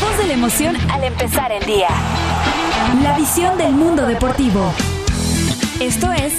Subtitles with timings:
[0.00, 1.88] voz de la emoción al empezar el día.
[3.02, 4.72] La visión del mundo deportivo.
[5.78, 6.34] Esto es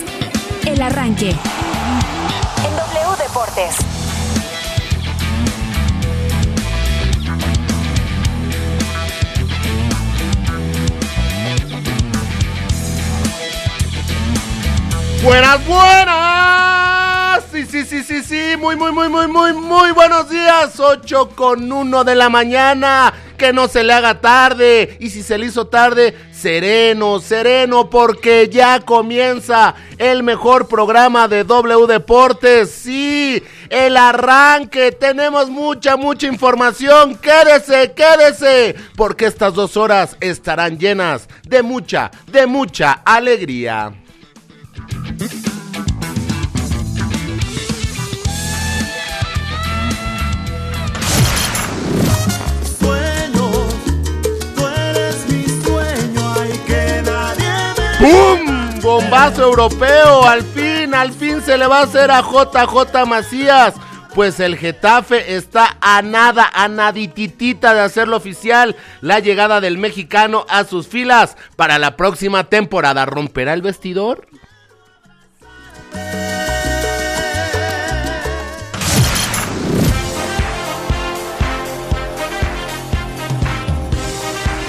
[0.65, 1.29] El Arranque.
[1.29, 3.76] En W Deportes.
[15.23, 17.43] Buenas, buenas.
[17.52, 18.57] Sí, sí, sí, sí, sí.
[18.57, 20.80] Muy, muy, muy, muy, muy, muy buenos días.
[20.80, 23.14] 8 con 1 de la mañana.
[23.42, 24.98] Que no se le haga tarde.
[25.00, 31.44] Y si se le hizo tarde, sereno, sereno, porque ya comienza el mejor programa de
[31.44, 32.70] W Deportes.
[32.70, 34.91] Sí, el arranque.
[34.91, 37.18] Tenemos mucha, mucha información.
[37.18, 38.76] Quédese, quédese.
[38.96, 43.91] Porque estas dos horas estarán llenas de mucha, de mucha alegría.
[58.02, 58.82] ¡Pum!
[58.82, 60.24] Bombazo europeo.
[60.24, 63.76] Al fin, al fin se le va a hacer a JJ Macías.
[64.16, 68.75] Pues el Getafe está a nada, a nadititita de hacerlo oficial.
[69.02, 73.06] La llegada del mexicano a sus filas para la próxima temporada.
[73.06, 74.28] ¿Romperá el vestidor?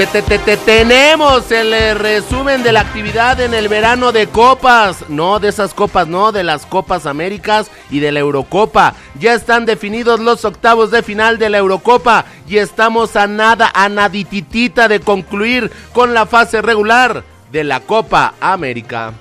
[0.02, 4.26] Te, te, te, te, tenemos el eh, resumen de la actividad en el verano de
[4.26, 5.08] copas.
[5.08, 8.94] No, de esas copas, no, de las Copas Américas y de la Eurocopa.
[9.20, 13.88] Ya están definidos los octavos de final de la Eurocopa y estamos a nada, a
[13.88, 19.12] nadititita de concluir con la fase regular de la Copa América.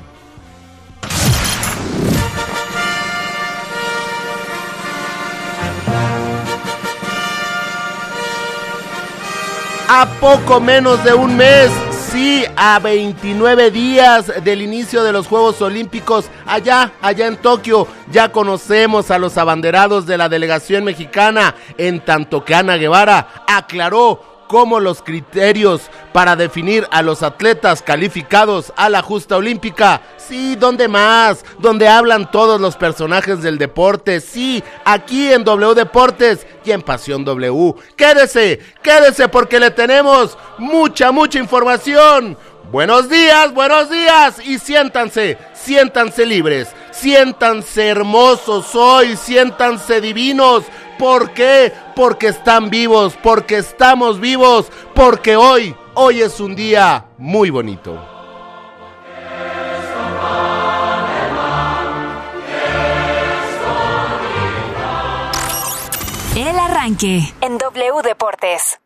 [9.94, 11.70] A poco menos de un mes,
[12.10, 17.86] sí, a 29 días del inicio de los Juegos Olímpicos allá, allá en Tokio.
[18.10, 24.31] Ya conocemos a los abanderados de la delegación mexicana, en tanto que Ana Guevara aclaró
[24.52, 30.02] cómo los criterios para definir a los atletas calificados a la justa olímpica.
[30.18, 31.46] Sí, ¿dónde más?
[31.60, 34.20] Donde hablan todos los personajes del deporte.
[34.20, 37.76] Sí, aquí en W Deportes y en Pasión W.
[37.96, 42.38] Quédese, quédese porque le tenemos mucha, mucha información.
[42.74, 50.66] Buenos días, buenos días y siéntanse, siéntanse libres, siéntanse hermosos hoy, siéntanse divinos.
[51.00, 51.74] ¿Por qué?
[52.02, 57.94] Porque están vivos, porque estamos vivos, porque hoy, hoy es un día muy bonito.
[66.36, 67.22] El Arranque.
[67.40, 68.80] En W Deportes.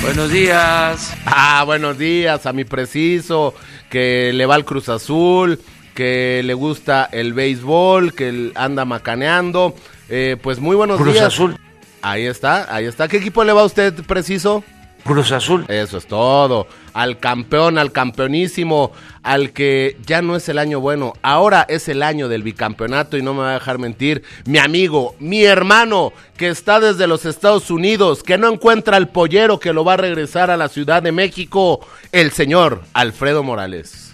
[0.00, 1.14] Buenos días.
[1.26, 3.52] Ah, buenos días a mi preciso,
[3.90, 5.60] que le va al Cruz Azul,
[5.94, 9.74] que le gusta el béisbol, que anda macaneando.
[10.08, 11.26] Eh, pues muy buenos Cruz días.
[11.26, 11.56] Azul.
[12.02, 13.08] Ahí está, ahí está.
[13.08, 14.64] ¿Qué equipo le va a usted preciso?
[15.04, 15.64] Cruz Azul.
[15.68, 16.66] Eso es todo.
[16.92, 18.92] Al campeón, al campeonísimo,
[19.22, 23.22] al que ya no es el año bueno, ahora es el año del bicampeonato y
[23.22, 27.70] no me va a dejar mentir, mi amigo, mi hermano, que está desde los Estados
[27.70, 31.12] Unidos, que no encuentra el pollero que lo va a regresar a la Ciudad de
[31.12, 31.80] México,
[32.12, 34.09] el señor Alfredo Morales.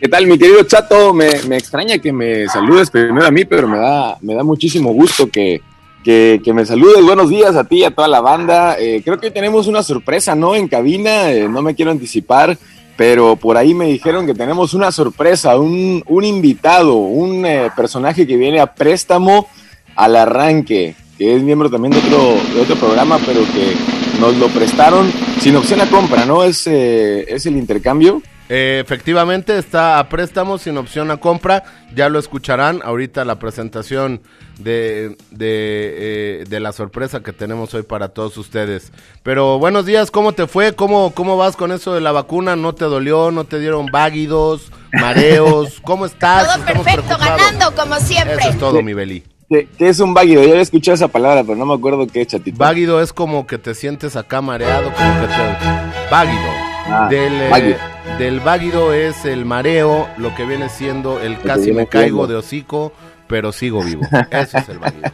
[0.00, 1.12] ¿Qué tal, mi querido Chato?
[1.12, 4.94] Me, me extraña que me saludes primero a mí, pero me da, me da muchísimo
[4.94, 5.60] gusto que,
[6.02, 7.04] que, que me saludes.
[7.04, 8.78] Buenos días a ti y a toda la banda.
[8.78, 10.54] Eh, creo que tenemos una sorpresa, ¿no?
[10.54, 12.56] En cabina, eh, no me quiero anticipar,
[12.96, 18.26] pero por ahí me dijeron que tenemos una sorpresa, un, un invitado, un eh, personaje
[18.26, 19.48] que viene a préstamo
[19.96, 23.74] al arranque, que es miembro también de otro, de otro programa, pero que
[24.18, 25.12] nos lo prestaron
[25.42, 26.42] sin opción a compra, ¿no?
[26.42, 28.22] Es, eh, es el intercambio.
[28.52, 31.62] Eh, efectivamente está a préstamo sin opción a compra.
[31.94, 34.22] Ya lo escucharán ahorita la presentación
[34.58, 38.90] de, de, eh, de la sorpresa que tenemos hoy para todos ustedes.
[39.22, 40.74] Pero buenos días, ¿cómo te fue?
[40.74, 42.56] ¿Cómo, ¿Cómo vas con eso de la vacuna?
[42.56, 43.30] ¿No te dolió?
[43.30, 45.80] ¿No te dieron váguidos, mareos?
[45.84, 46.48] ¿Cómo estás?
[46.48, 48.34] Todo Estamos perfecto, ganando como siempre.
[48.34, 49.22] Eso es todo, mi Beli.
[49.48, 50.42] ¿Qué, qué es un váguido?
[50.42, 52.58] Ya había escuchado esa palabra, pero no me acuerdo qué es, chatito.
[52.58, 56.10] Váguido es como que te sientes acá mareado, como que te...
[56.10, 56.70] Váguido.
[56.92, 57.78] Ah, del, eh, váguido.
[58.20, 62.92] Del váguido es el mareo, lo que viene siendo el casi me caigo de hocico,
[63.26, 64.02] pero sigo vivo.
[64.30, 65.10] Eso es el váguido.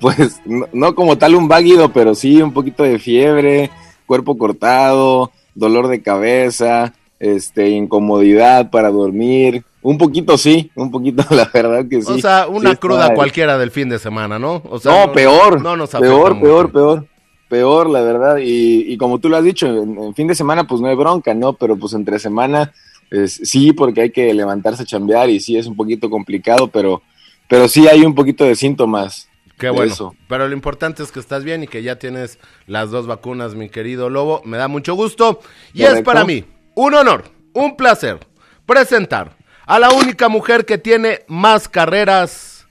[0.00, 3.68] Pues no, no como tal un váguido, pero sí un poquito de fiebre,
[4.06, 11.50] cuerpo cortado, dolor de cabeza, este, incomodidad para dormir, un poquito sí, un poquito la
[11.52, 12.12] verdad que sí.
[12.12, 14.62] O sea, una Sí cruda cualquiera del fin de semana, ¿no?
[14.70, 16.46] O sea, no, peor, No nos peor, mucho.
[16.46, 17.06] peor, peor,
[17.48, 18.38] peor, la verdad.
[18.38, 20.96] Y, y como tú lo has dicho, en, en fin de semana pues no hay
[20.96, 21.54] bronca, ¿no?
[21.54, 22.72] Pero pues entre semana
[23.26, 27.02] sí, porque hay que levantarse a chambear y sí es un poquito complicado, pero,
[27.48, 29.28] pero sí hay un poquito de síntomas.
[29.58, 29.92] Qué bueno.
[29.92, 30.14] eso.
[30.28, 33.68] Pero lo importante es que estás bien y que ya tienes las dos vacunas, mi
[33.68, 34.40] querido Lobo.
[34.44, 35.40] Me da mucho gusto.
[35.74, 36.44] Y es para mí
[36.76, 37.24] un honor,
[37.54, 38.20] un placer
[38.66, 39.36] presentar
[39.66, 42.68] a la única mujer que tiene más carreras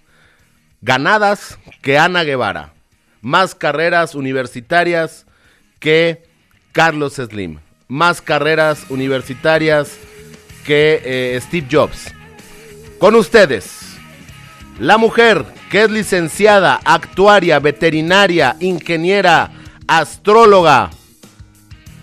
[0.82, 2.74] ganadas que Ana Guevara.
[3.28, 5.26] Más carreras universitarias
[5.82, 6.24] que
[6.72, 7.60] Carlos Slim.
[7.90, 9.98] Más carreras universitarias
[10.66, 12.14] que eh, Steve Jobs.
[12.98, 13.98] Con ustedes,
[14.80, 19.52] la mujer que es licenciada, actuaria, veterinaria, ingeniera,
[19.90, 20.90] astróloga,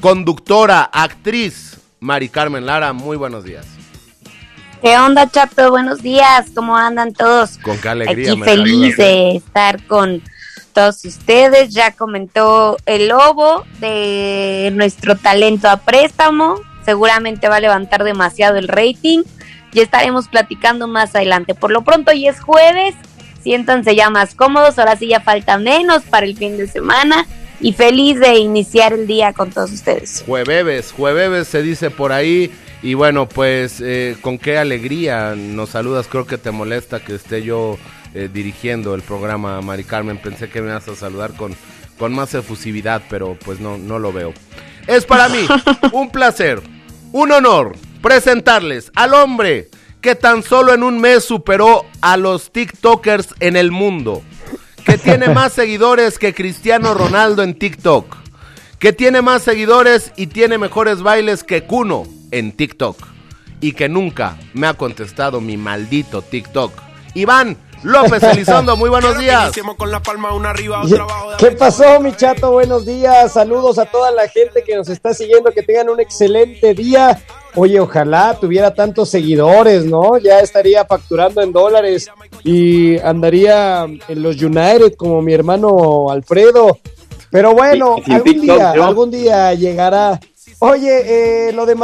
[0.02, 3.64] conductora, actriz, Mari Carmen Lara, muy buenos días.
[4.82, 5.70] ¿Qué onda, Chato?
[5.70, 6.50] Buenos días.
[6.54, 7.56] ¿Cómo andan todos?
[7.56, 8.96] Con qué alegría Aquí me feliz saludas.
[8.98, 10.22] de estar con
[10.74, 11.72] todos ustedes.
[11.72, 16.56] Ya comentó el lobo de nuestro talento a préstamo.
[16.84, 19.22] Seguramente va a levantar demasiado el rating.
[19.72, 21.54] Y estaremos platicando más adelante.
[21.54, 22.94] Por lo pronto, hoy es jueves.
[23.42, 24.78] Siéntanse ya más cómodos.
[24.78, 27.26] Ahora sí ya falta menos para el fin de semana.
[27.60, 30.22] Y feliz de iniciar el día con todos ustedes.
[30.26, 32.52] Jueves, jueves se dice por ahí.
[32.82, 36.06] Y bueno, pues eh, con qué alegría nos saludas.
[36.06, 37.78] Creo que te molesta que esté yo
[38.14, 40.18] eh, dirigiendo el programa, Mari Carmen.
[40.18, 41.54] Pensé que me ibas a saludar con,
[41.98, 44.32] con más efusividad, pero pues no, no lo veo.
[44.86, 45.46] Es para mí
[45.92, 46.62] un placer,
[47.12, 49.68] un honor presentarles al hombre
[50.00, 54.22] que tan solo en un mes superó a los TikTokers en el mundo.
[54.84, 58.24] Que tiene más seguidores que Cristiano Ronaldo en TikTok
[58.84, 62.98] que tiene más seguidores y tiene mejores bailes que Kuno en TikTok.
[63.62, 66.70] Y que nunca me ha contestado mi maldito TikTok.
[67.14, 69.52] Iván López Elizondo, muy buenos días.
[70.88, 70.96] ¿Qué-
[71.38, 72.50] ¿Qué pasó, mi chato?
[72.52, 73.32] Buenos días.
[73.32, 75.50] Saludos a toda la gente que nos está siguiendo.
[75.52, 77.22] Que tengan un excelente día.
[77.54, 80.16] Oye, ojalá tuviera tantos seguidores, ¿no?
[80.18, 82.08] Ya estaría facturando en dólares
[82.42, 86.78] y andaría en los United como mi hermano Alfredo.
[87.30, 90.20] Pero bueno, algún día, algún día llegará.
[90.66, 91.74] Oye, eh, lo de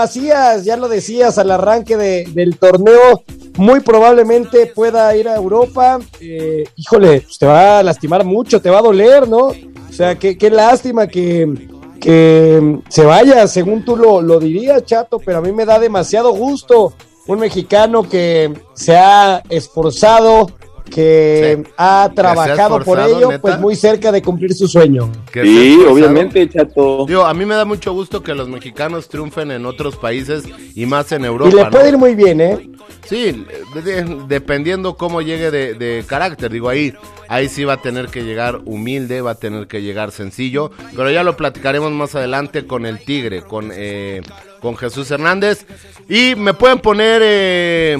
[0.65, 3.23] ya lo decías al arranque de- del torneo,
[3.59, 5.99] muy probablemente pueda ir a Europa.
[6.19, 9.49] Eh, híjole, pues te va a lastimar mucho, te va a doler, ¿no?
[9.49, 11.69] O sea, qué, qué lástima que,
[12.01, 16.33] que se vaya, según tú lo, lo dirías, chato, pero a mí me da demasiado
[16.33, 16.95] gusto
[17.27, 20.51] un mexicano que se ha esforzado,
[20.91, 21.73] que Sí.
[21.79, 23.41] ha trabajado por ello, ¿neta?
[23.41, 25.11] pues muy cerca de cumplir su sueño.
[25.33, 27.07] Sí, obviamente, chato.
[27.07, 30.45] Digo, a mí me da mucho gusto que los mexicanos triunfen en otros países
[30.75, 31.51] y más en Europa.
[31.51, 31.71] Y le ¿no?
[31.71, 32.71] puede ir muy bien, ¿eh?
[33.09, 36.51] Sí, de- de- dependiendo cómo llegue de, de carácter.
[36.53, 36.93] Digo, ahí,
[37.29, 40.71] ahí sí va a tener que llegar humilde, va a tener que llegar sencillo.
[40.95, 44.21] Pero ya lo platicaremos más adelante con el Tigre, con, eh,
[44.61, 45.65] con Jesús Hernández.
[46.09, 47.99] Y me pueden poner eh,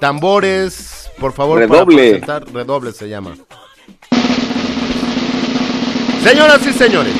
[0.00, 1.58] tambores, por favor.
[1.66, 2.10] para Redoble.
[2.10, 2.44] presentar.
[2.52, 3.34] Redoble se llama.
[6.22, 7.14] Señoras y señores,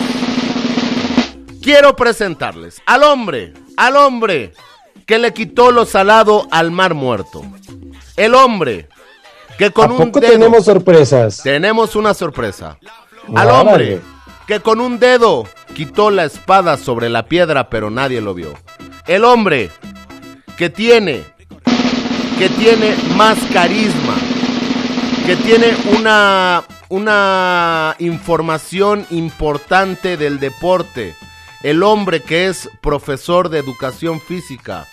[1.62, 4.52] quiero presentarles al hombre, al hombre
[5.06, 7.42] que le quitó lo salado al mar muerto.
[8.16, 8.88] El hombre
[9.58, 11.42] que con ¿A un poco dedo tenemos sorpresas?
[11.42, 12.78] tenemos una sorpresa.
[13.34, 14.00] Al hombre
[14.46, 18.54] que con un dedo quitó la espada sobre la piedra pero nadie lo vio.
[19.06, 19.70] El hombre
[20.56, 21.24] que tiene
[22.38, 24.16] que tiene más carisma,
[25.26, 26.64] que tiene una
[26.94, 31.16] una información importante del deporte.
[31.64, 34.86] El hombre que es profesor de educación física.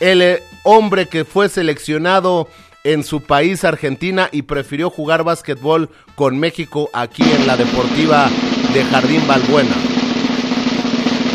[0.00, 2.48] El eh, hombre que fue seleccionado
[2.82, 8.28] en su país, Argentina, y prefirió jugar básquetbol con México aquí en la Deportiva
[8.74, 9.76] de Jardín Balbuena.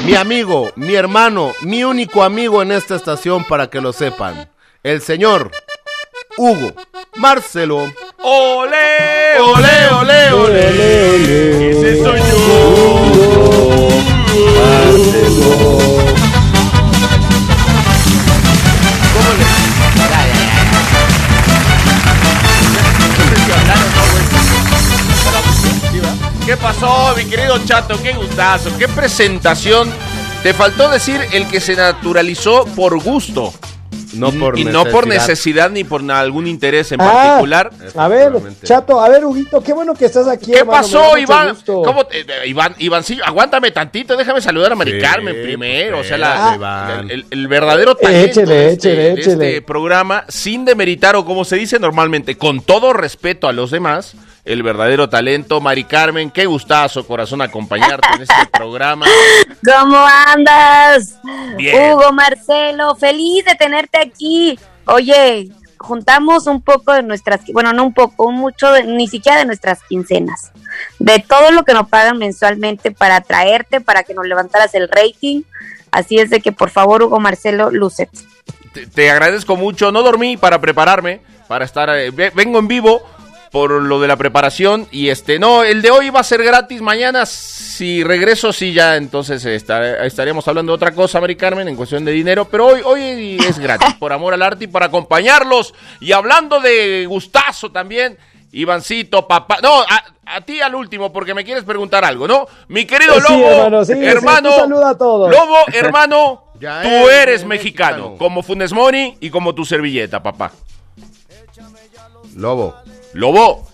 [0.06, 4.51] Mi amigo, mi hermano, mi único amigo en esta estación para que lo sepan.
[4.84, 5.52] El señor
[6.38, 6.74] Hugo
[7.18, 7.94] Marcelo.
[8.18, 9.40] ¡Ole!
[9.40, 11.70] ¡Ole, ole, ole!
[11.70, 12.26] Ese soy yo.
[19.14, 19.62] ¿Cómo le-.
[26.46, 28.02] ¿Qué pasó, mi querido Chato?
[28.02, 29.94] Qué gustazo, qué presentación.
[30.42, 33.54] Te faltó decir el que se naturalizó por gusto.
[34.14, 35.70] No y, por y no por necesidad.
[35.70, 37.72] ni por algún interés en Ah, particular.
[37.96, 38.32] A ver.
[38.64, 40.52] Chato, a ver, Huguito, qué bueno que estás aquí.
[40.52, 41.56] ¿Qué hermano, pasó, Iván?
[41.66, 46.00] ¿Cómo te- eh, Iván, Ivancillo, aguántame tantito, déjame saludar a Mari Sí, Carmen pues, primero.
[46.00, 50.26] O sea, la, el, el- el verdadero talento Échele, de, este, échele, de este programa,
[50.28, 54.14] sin demeritar o como se dice normalmente, con todo respeto a los demás,
[54.46, 55.62] el verdadero talento.
[55.62, 59.06] Mari Carmen, qué gustazo, corazón, acompañarte en este programa.
[59.66, 61.16] ¿Cómo andas?
[61.58, 61.94] Bien.
[61.94, 64.58] Hugo, Marcelo, feliz de tenerte aquí.
[64.86, 69.46] Oye, juntamos un poco de nuestras, bueno, no un poco, mucho, de- ni siquiera de
[69.46, 70.52] nuestras quincenas,
[71.00, 75.44] de todo lo que nos pagan mensualmente para traerte, para que nos levantaras el rating.
[75.92, 78.18] Así es de que, por favor, Hugo, Marcelo, lucete.
[78.74, 79.92] Te, te agradezco mucho.
[79.92, 81.90] No dormí para prepararme, para estar.
[81.90, 83.02] eh, ve- vengo en vivo
[83.52, 86.82] por lo de la preparación y este no, el de hoy va a ser gratis.
[86.82, 91.76] Mañana si regreso sí ya entonces estar- estaríamos hablando de otra cosa, Mari Carmen, en
[91.76, 95.74] cuestión de dinero, pero hoy hoy es gratis por amor al arte y para acompañarlos
[96.00, 98.18] y hablando de gustazo también.
[98.54, 99.60] Ivancito, papá.
[99.64, 102.48] No, a, a ti al último, porque me quieres preguntar algo, ¿no?
[102.68, 105.32] Mi querido Sí, Lobo, hermano, sí, hermano, tú saluda a todos.
[105.32, 108.18] Lobo, hermano, Ya tú eres mexicano, mexicano.
[108.18, 110.52] como Funes Mori y como tu servilleta, papá.
[112.36, 112.76] Lobo.
[113.14, 113.68] Lobo,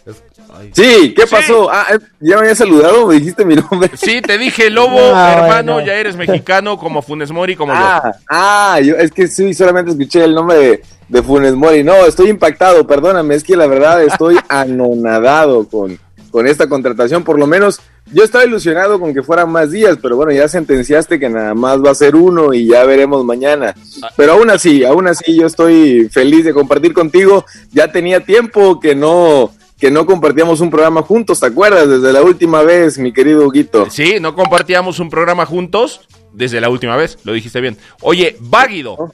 [0.57, 1.35] ay, Sí, ¿qué Sí.
[1.35, 1.69] pasó?
[1.71, 3.91] Ah, eh, ya me había saludado, me dijiste mi nombre.
[3.95, 5.87] sí, te dije Lobo, Ah, hermano, bueno.
[5.87, 7.79] ya eres mexicano, como Funes Mori, como yo.
[7.79, 11.83] Ah, ah, yo es que sí, solamente escuché el nombre de, de Funes Mori.
[11.83, 15.99] No, estoy impactado, perdóname, es que la verdad estoy anonadado con,
[16.31, 17.23] con esta contratación.
[17.23, 17.79] Por lo menos
[18.11, 21.83] yo estaba ilusionado con que fueran más días, pero bueno, ya sentenciaste que nada más
[21.83, 23.75] va a ser uno y ya veremos mañana.
[24.15, 27.45] Pero aún así, aún así yo estoy feliz de compartir contigo.
[27.71, 31.87] Ya tenía tiempo que no que no compartíamos un programa juntos, ¿te acuerdas?
[31.87, 33.87] Desde la última vez, mi querido Huguito.
[33.91, 36.01] Sí, no compartíamos un programa juntos
[36.33, 37.77] desde la última vez, lo dijiste bien.
[38.01, 39.13] Oye, váguido,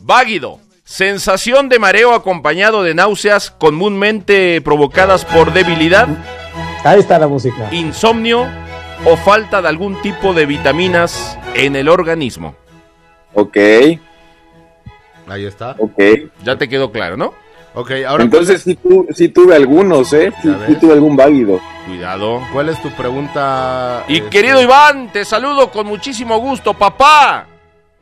[0.00, 6.08] váguido, sensación de mareo acompañado de náuseas comúnmente provocadas por debilidad,
[6.84, 7.68] Ahí está la música.
[7.72, 8.46] insomnio
[9.06, 12.54] o falta de algún tipo de vitaminas en el organismo.
[13.34, 13.56] Ok,
[15.28, 15.76] ahí está.
[15.78, 15.98] ok.
[16.42, 17.32] Ya te quedó claro, ¿no?
[17.74, 20.32] Ok, ahora Entonces sí, tu- sí tuve algunos, ¿eh?
[20.42, 21.60] Sí, tuve algún válido.
[21.86, 22.40] Cuidado.
[22.52, 24.04] ¿cuál es tu pregunta?
[24.06, 24.28] Y este?
[24.30, 27.46] querido Iván, te saludo con muchísimo gusto, papá.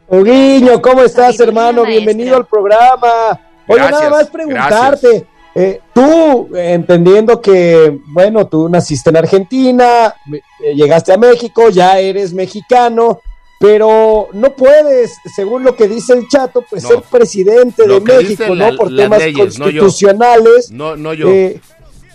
[0.09, 1.85] Huguiño, ¿cómo estás, hermano?
[1.85, 3.41] Bienvenido al programa.
[3.67, 5.27] Oye, Gracias, nada más preguntarte.
[5.55, 12.33] Eh, tú, entendiendo que, bueno, tú naciste en Argentina, eh, llegaste a México, ya eres
[12.33, 13.21] mexicano,
[13.61, 16.89] pero no puedes, según lo que dice el chato, pues No.
[16.89, 18.77] ser presidente Lo de México, ¿no?
[18.77, 19.83] Por temas leyes, no yo.
[19.83, 20.71] constitucionales.
[20.71, 21.29] No, no yo.
[21.29, 21.61] Eh,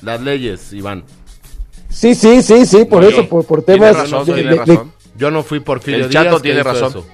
[0.01, 1.03] Las leyes, Iván.
[1.89, 3.29] sí, sí, sí, sí, por No, eso, yo.
[3.29, 4.91] por, por Tiene temas razón, de- tiene de- de- razón.
[5.17, 6.89] Yo no fui Porfirio El Chato Díaz que tiene razón.
[6.89, 7.05] eso.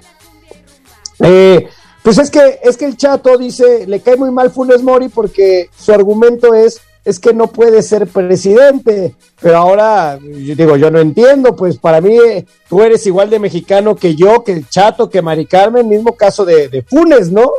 [1.19, 1.67] Eh,
[2.03, 5.69] pues es que, es que el chato dice, le cae muy mal Funes Mori porque
[5.75, 9.15] su argumento es, es que no puede ser presidente.
[9.41, 13.39] Pero ahora, yo digo, yo no entiendo, pues para mí eh, tú eres igual de
[13.39, 17.49] mexicano que yo, que el chato, que Mari Carmen, mismo caso de, de Funes, ¿no?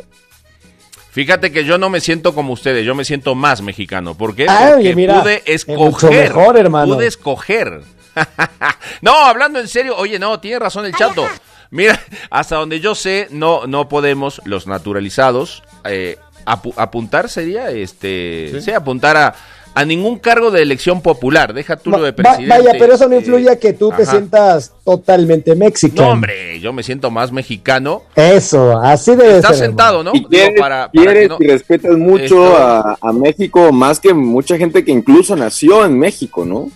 [1.11, 4.17] Fíjate que yo no me siento como ustedes, yo me siento más mexicano.
[4.17, 4.47] ¿Por qué?
[4.47, 6.35] Porque mira, pude es escoger.
[6.35, 6.95] mejor, hermano.
[6.97, 7.83] Pude escoger.
[9.01, 11.25] no, hablando en serio, oye, no, tiene razón el chato.
[11.75, 11.99] Mira,
[12.31, 18.71] hasta donde yo sé, no, no podemos, los naturalizados, eh, apu- apuntar sería, este, sí,
[18.71, 19.35] apuntar a,
[19.75, 21.53] a ningún cargo de elección popular.
[21.53, 22.49] Deja tú lo de Va- presidente.
[22.49, 26.03] vaya, pero eso no eh, influye a que tú te sientas totalmente mexicano.
[26.07, 28.03] No, hombre, yo me siento más mexicano.
[28.15, 29.67] Eso, así debe Estás ser.
[29.67, 30.13] sentado, hermano.
[30.13, 30.17] ¿no?
[30.17, 33.73] Y Digo, quieres, para- para quieres que no- y respetas mucho Esto- a, a México
[33.73, 36.71] más que mucha gente que incluso nació en México, ¿no?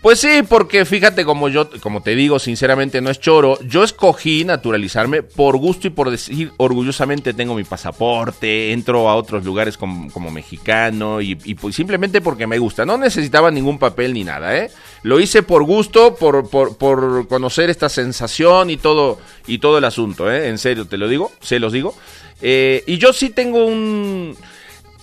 [0.00, 3.58] Pues sí, porque fíjate como yo, como te digo, sinceramente no es choro.
[3.62, 9.44] Yo escogí naturalizarme por gusto y por decir orgullosamente tengo mi pasaporte, entro a otros
[9.44, 12.86] lugares como, como mexicano y, y pues simplemente porque me gusta.
[12.86, 14.70] No necesitaba ningún papel ni nada, ¿eh?
[15.02, 19.84] Lo hice por gusto, por, por, por conocer esta sensación y todo y todo el
[19.84, 20.48] asunto, ¿eh?
[20.48, 21.96] En serio te lo digo, se los digo.
[22.40, 24.36] Eh, y yo sí tengo un,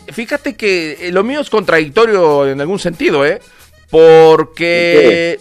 [0.08, 3.42] fíjate que eh, lo mío es contradictorio en algún sentido, ¿eh?
[3.90, 5.40] Porque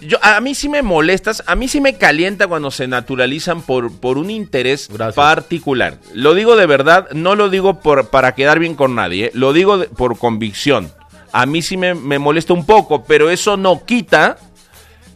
[0.00, 3.92] yo, a mí sí me molestas, a mí sí me calienta cuando se naturalizan por,
[3.92, 5.14] por un interés Gracias.
[5.14, 5.98] particular.
[6.12, 9.30] Lo digo de verdad, no lo digo por, para quedar bien con nadie, ¿eh?
[9.34, 10.92] lo digo de- por convicción.
[11.32, 14.36] A mí sí me, me molesta un poco, pero eso no quita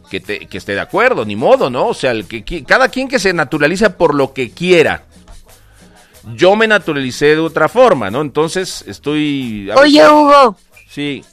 [0.09, 1.87] que, te- que esté de acuerdo, ni modo, ¿no?
[1.87, 5.03] O sea, el que, qui- cada quien que se naturaliza por lo que quiera.
[6.35, 8.21] Yo me naturalicé de otra forma, ¿no?
[8.21, 9.69] Entonces estoy...
[9.75, 10.57] Oye, Hugo,
[10.89, 11.23] Sí,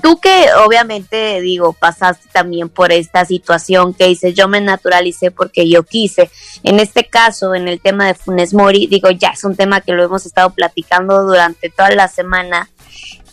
[0.00, 5.68] Tú que obviamente digo, pasaste también por esta situación que dices, yo me naturalicé porque
[5.68, 6.30] yo quise.
[6.62, 9.92] En este caso, en el tema de Funes Mori, digo, ya es un tema que
[9.92, 12.70] lo hemos estado platicando durante toda la semana.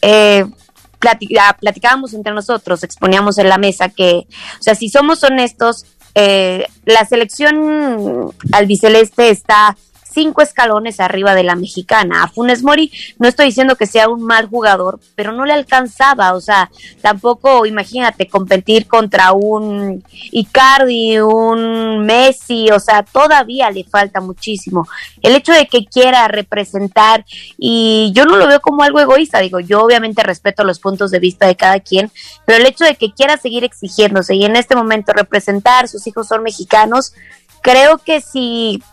[0.01, 0.45] Eh,
[0.99, 4.27] platicábamos entre nosotros, exponíamos en la mesa que,
[4.59, 9.77] o sea, si somos honestos, eh, la selección albiceleste está
[10.19, 12.23] cinco escalones arriba de la mexicana.
[12.23, 16.33] A Funes Mori no estoy diciendo que sea un mal jugador, pero no le alcanzaba,
[16.33, 16.69] o sea,
[17.01, 24.89] tampoco imagínate competir contra un Icardi, un Messi, o sea, todavía le falta muchísimo.
[25.21, 27.23] El hecho de que quiera representar
[27.57, 31.19] y yo no lo veo como algo egoísta, digo, yo obviamente respeto los puntos de
[31.19, 32.11] vista de cada quien,
[32.43, 36.27] pero el hecho de que quiera seguir exigiéndose y en este momento representar, sus hijos
[36.27, 37.13] son mexicanos,
[37.61, 38.83] creo que si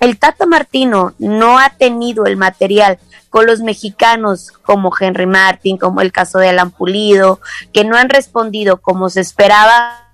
[0.00, 6.00] el Tata Martino no ha tenido el material con los mexicanos como Henry Martin, como
[6.00, 7.40] el caso de Alan Pulido,
[7.72, 10.06] que no han respondido como se esperaba.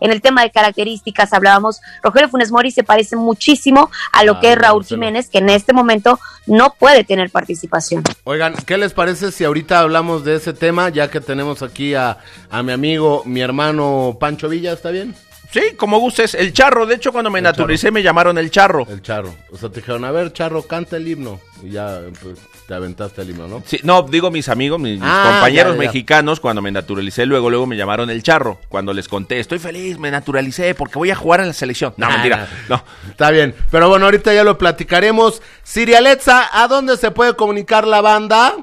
[0.00, 4.40] En el tema de características hablábamos, Rogelio Funes Mori se parece muchísimo a lo Ah,
[4.40, 4.96] que es Raúl Marcelo.
[4.96, 8.02] Jiménez, que en este momento no puede tener participación.
[8.24, 12.18] Oigan, ¿qué les parece si ahorita hablamos de ese tema, ya que tenemos aquí a,
[12.50, 15.14] a mi amigo, mi hermano Pancho Villa, ¿está bien?
[15.52, 16.34] Sí, como gustes.
[16.34, 18.86] El charro, de hecho, cuando me El naturalicé me llamaron el charro.
[18.88, 19.34] El charro.
[19.52, 21.40] O sea, te dijeron, a ver, charro, canta el himno.
[21.62, 23.62] Y ya, pues, te aventaste el himno, ¿no?
[23.66, 25.86] Sí, no, digo mis amigos, mis, Ah, compañeros ya, ya.
[25.88, 28.58] mexicanos, cuando me naturalicé, luego, luego me llamaron el charro.
[28.70, 31.92] Cuando les conté, estoy feliz, me naturalicé porque voy a jugar en la selección.
[31.98, 32.48] No, Ah, mentira.
[32.70, 32.82] No.
[33.10, 33.54] Está bien.
[33.70, 35.42] Pero bueno, ahorita ya lo platicaremos.
[35.62, 38.54] Siri Alexa, ¿a dónde se puede comunicar la banda?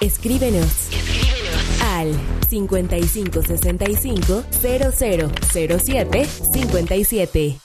[0.00, 0.88] Escríbenos.
[1.98, 2.14] Al
[2.48, 7.58] 5565 0007 57.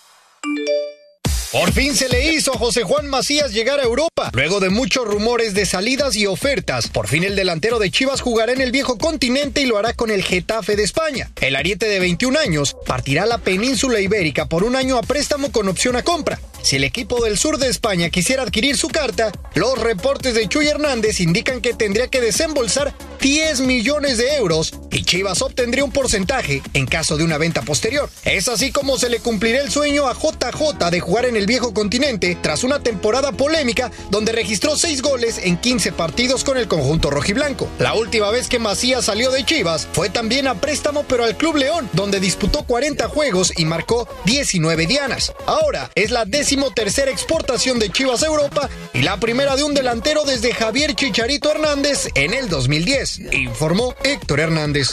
[1.53, 4.31] Por fin se le hizo a José Juan Macías llegar a Europa.
[4.33, 8.53] Luego de muchos rumores de salidas y ofertas, por fin el delantero de Chivas jugará
[8.53, 11.29] en el viejo continente y lo hará con el Getafe de España.
[11.41, 15.51] El ariete de 21 años partirá a la península ibérica por un año a préstamo
[15.51, 16.39] con opción a compra.
[16.63, 20.69] Si el equipo del sur de España quisiera adquirir su carta, los reportes de Chuy
[20.69, 26.61] Hernández indican que tendría que desembolsar 10 millones de euros y Chivas obtendría un porcentaje
[26.73, 28.09] en caso de una venta posterior.
[28.23, 31.73] Es así como se le cumplirá el sueño a JJ de jugar en el viejo
[31.73, 37.09] continente tras una temporada polémica donde registró 6 goles en 15 partidos con el conjunto
[37.09, 37.67] rojiblanco.
[37.79, 41.57] La última vez que Macías salió de Chivas fue también a préstamo pero al Club
[41.57, 45.33] León, donde disputó 40 juegos y marcó 19 dianas.
[45.45, 50.23] Ahora es la decimotercera exportación de Chivas a Europa y la primera de un delantero
[50.23, 54.91] desde Javier Chicharito Hernández en el 2010, informó Héctor Hernández.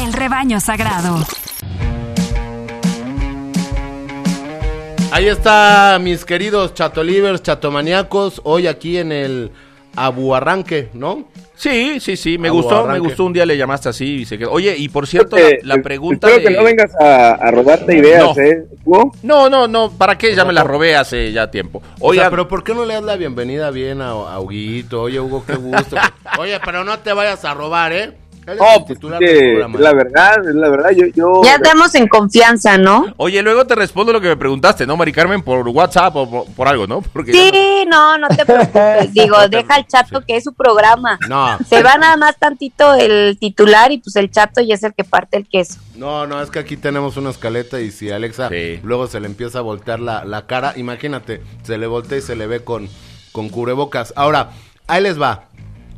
[0.00, 1.26] El rebaño sagrado.
[5.12, 9.50] Ahí está, mis queridos chatolivers, chatomaníacos, hoy aquí en el
[9.94, 11.24] Abuarranque, ¿no?
[11.54, 12.92] Sí, sí, sí, me gustó, arranque.
[12.92, 13.24] me gustó.
[13.24, 14.52] Un día le llamaste así y se quedó.
[14.52, 16.52] Oye, y por cierto, Eh, la, la pregunta Espero de...
[16.54, 18.42] que no vengas a, a robarte ideas, No.
[18.42, 18.64] ¿eh?
[18.84, 19.12] Hugo?
[19.22, 20.34] No, no, no, ¿para qué?
[20.34, 21.80] Ya me la robé hace ya tiempo.
[22.00, 25.00] O Oiga, sea, pero ¿por qué no le das la bienvenida bien a, a Huguito?
[25.02, 25.96] Oye, Hugo, qué gusto.
[26.38, 28.12] Oye, pero no te vayas a robar, ¿eh?
[28.46, 30.90] Él es pues que la verdad, es la verdad.
[30.90, 33.06] Yo, yo, Ya estamos en confianza, ¿no?
[33.16, 35.42] oye, luego te respondo lo que me preguntaste, ¿no, Mari Carmen?
[35.42, 37.00] Por WhatsApp o por, por algo, ¿no?
[37.02, 39.12] Porque ya no- Sí, no, no te preocupes.
[39.12, 41.18] Digo, deja el chato que es su programa.
[41.28, 44.94] No, Se va nada más tantito el titular y pues el chato ya es el
[44.94, 45.80] que parte el queso.
[45.96, 48.78] no, no, es que aquí tenemos una escaleta y si Alexa Sí.
[48.84, 52.36] luego se le empieza a voltear la, la cara, imagínate, se le voltea y se
[52.36, 52.88] le ve con,
[53.32, 54.12] con cubrebocas.
[54.16, 54.50] Ahora,
[54.86, 55.46] ahí les va.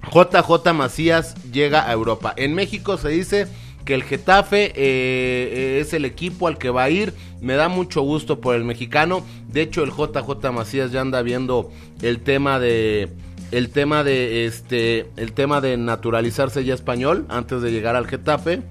[0.09, 2.33] JJ Macías llega a Europa.
[2.37, 3.47] En México se dice
[3.85, 7.15] que el Getafe eh, eh, es el equipo al que va a ir.
[7.41, 9.23] Me da mucho gusto por el mexicano.
[9.49, 11.71] De hecho, el JJ Macías ya anda viendo
[12.03, 13.09] el tema de
[13.51, 18.63] el tema de este el tema de naturalizarse ya español antes de llegar al Getafe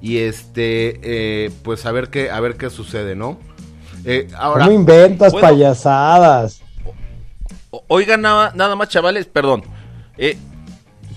[0.00, 3.38] y este eh, pues a ver qué a ver qué sucede, ¿no?
[4.04, 6.62] Eh, ahora ¿Cómo inventas payasadas?
[7.88, 9.62] Oigan, nada, nada más, chavales, perdón.
[10.18, 10.36] Eh,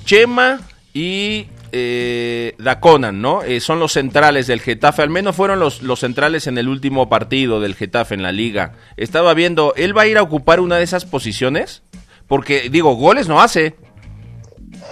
[0.06, 0.62] Chema
[0.94, 3.44] y eh, Daconan, ¿no?
[3.44, 5.02] Eh, son los centrales del Getafe.
[5.02, 8.74] Al menos fueron los, los centrales en el último partido del Getafe en la liga.
[8.98, 11.84] Estaba viendo, ¿él va a ir a ocupar una de esas posiciones?
[12.28, 13.76] Porque, digo, goles no hace.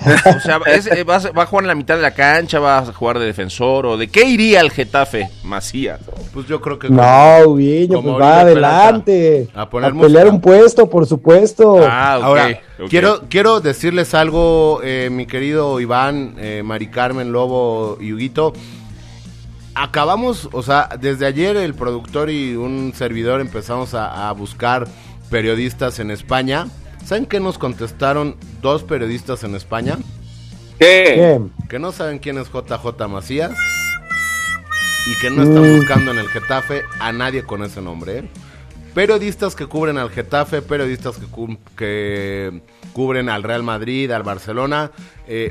[0.06, 2.60] O sea, es- eh, va, a, va a jugar en la mitad de la cancha,
[2.60, 6.00] va a jugar de defensor, o de qué iría el Getafe, Macías.
[6.34, 9.50] pues yo creo que No, Guiño, como pues va adelante.
[9.54, 10.30] a A, poner pelear música.
[10.36, 11.80] un puesto, por supuesto.
[11.90, 12.90] Ah, ok, Ahora, ok.
[12.90, 18.54] quiero, quiero decirles algo, eh, mi querido Iván, eh, Mari Carmen, Lobo y Huguito.
[19.76, 24.88] Acabamos, o sea, desde ayer el productor y un servidor empezamos a, a buscar
[25.30, 26.68] periodistas en España
[27.06, 29.98] ¿Saben qué nos contestaron dos periodistas en España?
[30.78, 31.40] ¿Qué?
[31.68, 33.52] Que no saben quién es JJ Macías
[35.08, 35.76] y que no están Mm.
[35.78, 38.20] buscando en el Getafe a nadie con ese nombre.
[38.20, 38.30] ¿eh?
[38.94, 42.62] Periodistas que cubren al Getafe, periodistas que, cu- que
[42.94, 44.92] cubren al Real Madrid, al Barcelona,
[45.28, 45.50] eh,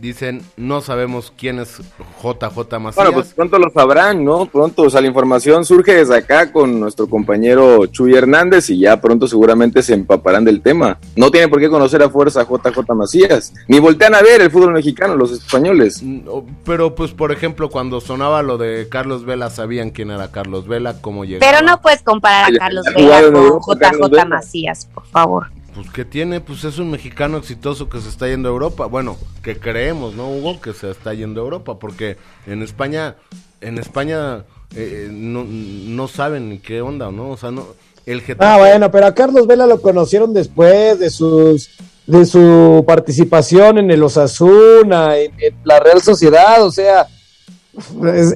[0.00, 1.78] dicen no sabemos quién es
[2.22, 2.94] JJ Macías.
[2.94, 4.46] Bueno, pues pronto lo sabrán, ¿no?
[4.46, 9.00] Pronto, o sea, la información surge desde acá con nuestro compañero Chuy Hernández y ya
[9.00, 10.98] pronto seguramente se empaparán del tema.
[11.16, 14.50] No tienen por qué conocer a fuerza a JJ Macías, ni voltean a ver el
[14.50, 16.02] fútbol mexicano, los españoles.
[16.02, 20.68] No, Pero pues por ejemplo cuando sonaba lo de Carlos Vela sabían quién era Carlos
[20.68, 21.40] Vela, cómo llegó.
[21.40, 24.26] Pero no puedes comparar a Carlos Vela con JJ.
[24.28, 25.57] Macías, por favor.
[25.78, 28.86] Pues que tiene, pues es un mexicano exitoso que se está yendo a Europa.
[28.86, 30.60] Bueno, que creemos, ¿no, Hugo?
[30.60, 32.16] Que se está yendo a Europa, porque
[32.48, 33.14] en España,
[33.60, 37.30] en España eh, no, no saben ni qué onda, ¿no?
[37.30, 37.64] O sea, no,
[38.06, 38.50] el Getafe...
[38.50, 41.70] Ah, bueno, pero a Carlos Vela lo conocieron después de sus
[42.08, 47.06] de su participación en el Osasuna, en, la Real Sociedad, o sea,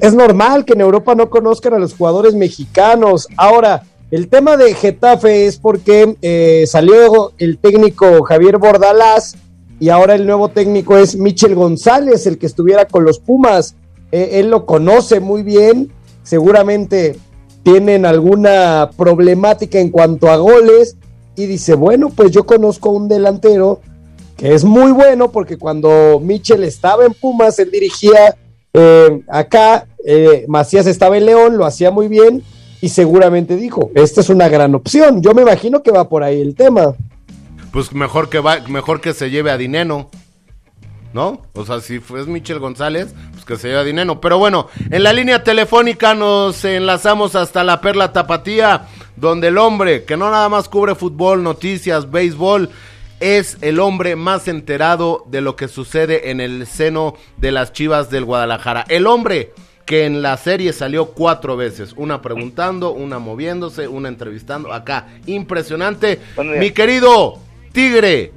[0.00, 3.26] es normal que en Europa no conozcan a los jugadores mexicanos.
[3.36, 9.36] Ahora, el tema de Getafe es porque eh, salió el técnico Javier Bordalás
[9.80, 13.74] y ahora el nuevo técnico es Michel González, el que estuviera con los Pumas.
[14.12, 15.90] Eh, él lo conoce muy bien,
[16.24, 17.16] seguramente
[17.62, 20.98] tienen alguna problemática en cuanto a goles
[21.34, 23.80] y dice, bueno, pues yo conozco un delantero
[24.36, 28.36] que es muy bueno porque cuando Michel estaba en Pumas, él dirigía
[28.74, 32.42] eh, acá, eh, Macías estaba en León, lo hacía muy bien
[32.82, 35.22] y seguramente dijo, esta es una gran opción.
[35.22, 36.96] Yo me imagino que va por ahí el tema.
[37.70, 40.10] Pues mejor que va, mejor que se lleve a Dineno.
[41.12, 41.42] ¿No?
[41.52, 44.20] O sea, si fue Michel González, pues que se lleve a Dineno.
[44.20, 50.02] Pero bueno, en la línea telefónica nos enlazamos hasta la Perla Tapatía, donde el hombre,
[50.02, 52.68] que no nada más cubre fútbol, noticias, béisbol,
[53.20, 58.10] es el hombre más enterado de lo que sucede en el seno de las Chivas
[58.10, 58.84] del Guadalajara.
[58.88, 59.52] El hombre
[59.92, 66.18] que en la serie salió cuatro veces, una preguntando, una moviéndose, una entrevistando, acá, impresionante.
[66.58, 67.34] Mi querido
[67.72, 68.32] Tigre,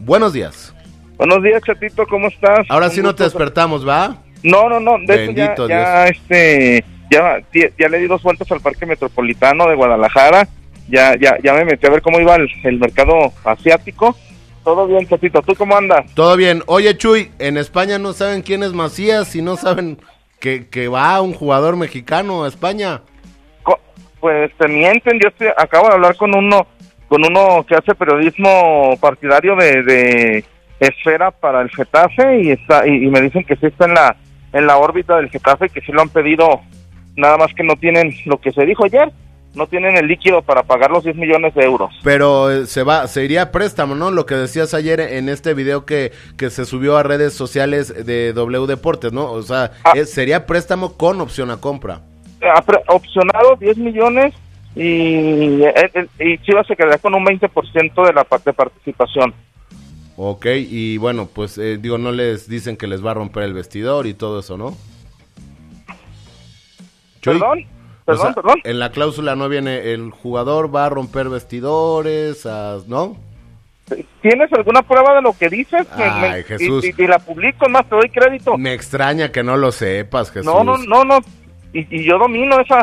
[0.00, 0.74] buenos días.
[1.16, 2.66] Buenos días, Chatito, ¿cómo estás?
[2.68, 4.18] Ahora Un sí no te despertamos, ¿va?
[4.42, 8.22] No, no, no, de Bendito hecho ya, ya, este, ya, ya- ya le di dos
[8.22, 10.46] vueltas al Parque Metropolitano de Guadalajara,
[10.90, 14.14] ya, ya, ya me metí a ver cómo iba el, el mercado asiático.
[14.62, 16.04] Todo bien, Chatito, ¿tú cómo andas?
[16.12, 16.62] Todo bien.
[16.66, 19.98] Oye, Chuy, en España no saben quién es Macías y no saben
[20.40, 23.02] que, que va un jugador mexicano a España.
[24.20, 26.66] Pues te mienten, yo estoy, acabo de hablar con uno,
[27.08, 30.44] con uno que hace periodismo partidario de,
[30.78, 34.16] esfera para el Getafe y está, y me dicen que sí está en la,
[34.52, 36.60] en la órbita del Getafe y que sí lo han pedido,
[37.16, 39.10] nada más que no tienen lo que se dijo ayer,
[39.54, 41.90] no tienen el líquido para pagar los 10 millones de euros.
[42.04, 44.10] Pero eh, se va, se iría a préstamo, ¿no?
[44.10, 48.32] Lo que decías ayer en este video que, que se subió a redes sociales de
[48.32, 49.30] W Deportes, ¿no?
[49.30, 49.92] O sea, Ah.
[49.96, 52.00] es- sería préstamo con opción a compra.
[52.64, 54.32] Pre- opcionado 10 millones
[54.76, 59.34] y, eh, eh, y Chivas se quedaría con un 20% de la de participación.
[60.16, 63.54] Ok, y bueno, pues eh, digo, no les dicen que les va a romper el
[63.54, 64.76] vestidor y todo eso, ¿no?
[67.22, 67.38] Chuy,
[68.10, 68.60] Perdón, o perdón, sea, perdón.
[68.64, 72.46] En la cláusula no viene el jugador va a romper vestidores,
[72.86, 73.16] ¿no?
[74.22, 75.84] ¿Tienes alguna prueba de lo que dices?
[75.96, 76.84] Ay, me- Jesús.
[76.84, 78.56] Y, y- y la publico, más, te doy crédito.
[78.56, 80.46] Me extraña que no lo sepas, Jesús.
[80.52, 81.18] No, no, no, no.
[81.72, 82.82] Y, y yo domino esa,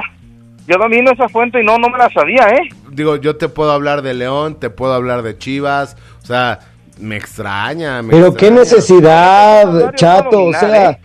[0.68, 2.70] yo domino esa fuente y no, no me la sabía, ¿eh?
[2.92, 6.60] Digo, yo te puedo hablar de León, te puedo hablar de Chivas, o sea,
[7.00, 8.02] me extraña.
[8.02, 11.00] me Pero qué necesidad, chato, o sea, ¿eh?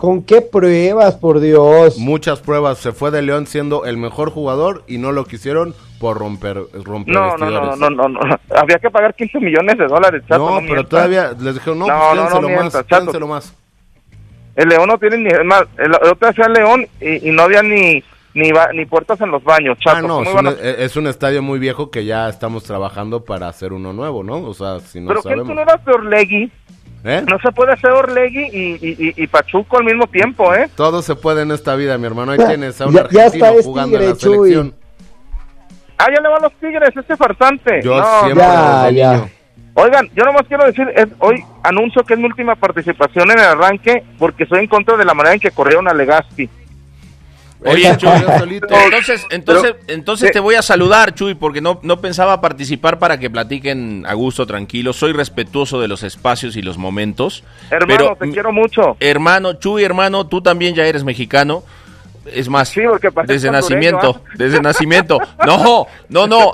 [0.00, 1.98] ¿Con qué pruebas, por Dios?
[1.98, 6.16] Muchas pruebas, se fue de León siendo el mejor jugador y no lo quisieron por
[6.18, 8.20] romper, romper No, no, no, no, no, no.
[8.56, 10.38] Había que pagar 15 millones de dólares, chato.
[10.38, 10.88] No, no pero mientas.
[10.88, 12.84] todavía les dijeron, no, No, pues no, mientas,
[13.28, 13.54] más.
[14.56, 17.42] El León no tiene ni, es más, el, el otro hacía León y, y no
[17.42, 18.02] había ni,
[18.34, 19.98] ni, ba- ni puertas en los baños, chato.
[19.98, 22.64] Ah, no, ¿Cómo es iban un, a- es un estadio muy viejo que ya estamos
[22.64, 24.38] trabajando para hacer uno nuevo, ¿no?
[24.38, 25.54] O sea, si no Pero que tú sabemos.
[25.54, 26.52] no eras de Orlegui.
[27.02, 27.24] ¿Eh?
[27.26, 30.68] No se puede hacer Orlegui y, y, y, y Pachuco al mismo tiempo, ¿eh?
[30.76, 32.32] Todo se puede en esta vida, mi hermano.
[32.32, 34.32] Ahí Ya- tienes a un ya- ya argentino está, es jugando en tigre, la Chuy.
[34.50, 34.74] selección.
[35.96, 37.80] Ah, ya le va a los Tigres, este farsante.
[37.82, 39.28] Yo No, siempre ya, ya.
[39.74, 43.44] Oigan, yo nomás quiero decir, es- hoy anuncio que es mi última participación en el
[43.44, 46.48] arranque porque estoy en contra de la manera en que corrieron a Legazpi.
[47.64, 48.66] Oye, Chuy, solito.
[48.70, 53.18] entonces, entonces, Pero- entonces te voy a saludar, Chuy, porque no, no pensaba participar para
[53.18, 54.92] que platiquen a gusto, tranquilo.
[54.92, 57.44] Soy respetuoso de los espacios y los momentos.
[57.70, 58.96] Hermano, pero, te quiero mucho.
[59.00, 61.62] Hermano, Chuy, hermano, tú también ya eres mexicano.
[62.26, 62.82] Es más, Sí,
[63.26, 64.30] desde nacimiento, ¿ah?
[64.34, 65.18] desde nacimiento.
[65.46, 66.52] No, no, no.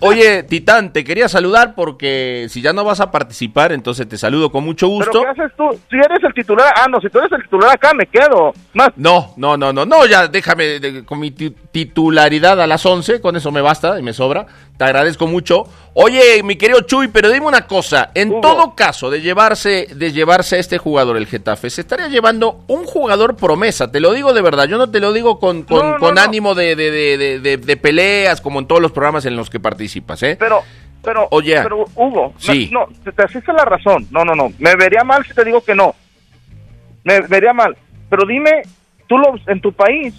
[0.00, 4.50] Oye, Titán, te quería saludar porque si ya no vas a participar, entonces te saludo
[4.52, 5.22] con mucho ¿Pero gusto.
[5.22, 5.64] qué haces tú?
[5.90, 8.52] Si eres el titular, ah, no, si tú eres el titular acá, me quedo.
[8.74, 12.84] Más, No, no, no, no, no, ya déjame de- con mi ti- titularidad a las
[12.84, 14.46] 11, con eso me basta y me sobra.
[14.76, 15.64] Te agradezco mucho.
[15.94, 18.40] Oye, mi querido Chuy, pero dime una cosa, en Hugo.
[18.42, 22.84] todo caso de llevarse de llevarse a este jugador el Getafe, se estaría llevando un
[22.84, 25.92] jugador promesa, te lo digo de verdad, yo no te lo digo con, con, No,
[25.92, 26.20] no, con no.
[26.20, 26.90] ánimo de, de,
[27.40, 30.36] de, de- peleas como en todos los programas en los que participas, ¿eh?
[30.38, 30.62] pero,
[31.02, 31.58] pero, Oye.
[31.62, 32.68] pero Hugo, Sí.
[32.70, 34.06] no, te, te asiste la razón.
[34.10, 35.94] No, no, no, me vería mal si te digo que no.
[37.04, 37.74] Me vería mal.
[38.10, 38.62] Pero dime,
[39.06, 40.12] tú lo, en tu país,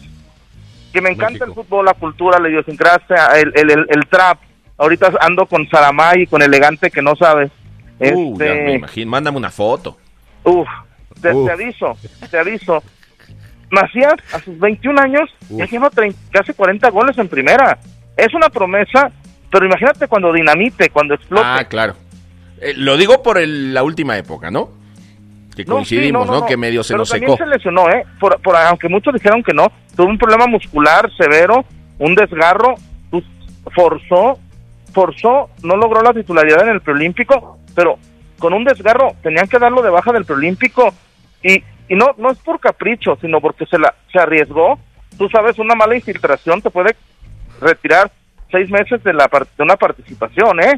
[0.91, 4.39] que me encanta el fútbol, la cultura, la idiosincrasia, el, el, el, el trap.
[4.77, 7.51] Ahorita ando con Saramay y con Elegante que no sabes.
[7.99, 9.97] Uh, ya me Este, imagino, mándame una foto.
[10.43, 10.67] Uf,
[11.21, 11.47] te, Uf.
[11.47, 11.97] te aviso,
[12.29, 12.83] te aviso.
[13.69, 17.77] Macías, a sus 21 años, ya lleva 30 casi 40 goles en primera.
[18.15, 19.11] Es una promesa,
[19.51, 21.43] pero imagínate cuando dinamite, cuando explote.
[21.45, 21.95] Ah, claro.
[22.61, 24.69] Eh, lo digo por el- la última época, ¿no?
[25.55, 26.39] Que No, sí, coincidimos, no, ¿no?
[26.41, 27.43] no, Que medio se pero nos también secó.
[27.43, 28.05] se lesionó, ¿eh?
[28.19, 31.65] Por, por- aunque muchos dijeron que no, tuvo un problema muscular severo,
[31.99, 32.75] un desgarro,
[33.09, 33.23] pues,
[33.75, 34.39] forzó,
[34.97, 37.99] forzó, no logró la titularidad en el preolímpico, pero
[38.39, 40.91] con un desgarro tenían que darlo de baja del preolímpico
[41.43, 44.79] y, y no no es por capricho, sino porque se la se arriesgó.
[45.15, 46.95] Tú sabes, una mala infiltración te puede
[47.62, 48.10] retirar
[48.51, 50.73] seis meses de la de una participación, ¿eh?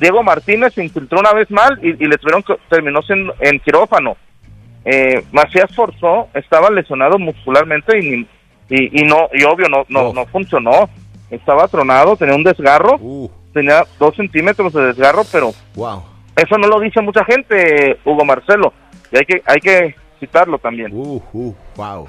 [0.00, 3.58] Diego Martínez se infiltró una vez mal y, y le tuvieron que terminó siendo en
[3.58, 4.16] quirófano.
[4.84, 8.28] Eh, Macías forzó, estaba lesionado muscularmente y,
[8.68, 10.14] y, y no y obvio no no, Oh.
[10.14, 10.88] no funcionó.
[11.28, 16.02] Estaba tronado, tenía un desgarro, Uh, tenía dos centímetros de desgarro, pero wow.
[16.36, 18.74] eso no lo dice mucha gente, Hugo Marcelo,
[19.10, 20.92] y hay que hay que citarlo también.
[20.92, 22.08] Uh, uh, wow.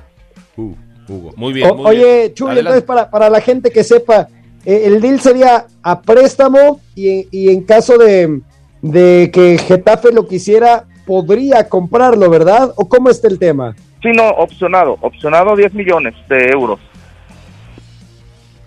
[0.57, 0.75] Uh,
[1.07, 1.31] Hugo.
[1.37, 1.69] Muy bien.
[1.71, 2.05] O- muy bien.
[2.05, 2.59] oye, Chuy, Adelante.
[2.59, 4.27] entonces para, para la gente que sepa,
[4.65, 8.41] eh, el deal sería a préstamo y, y en caso de,
[8.81, 12.73] de que Getafe lo quisiera, podría comprarlo, ¿verdad?
[12.75, 13.73] ¿O cómo está el tema?
[14.01, 16.79] Sí, no, opcionado, opcionado 10 millones de euros.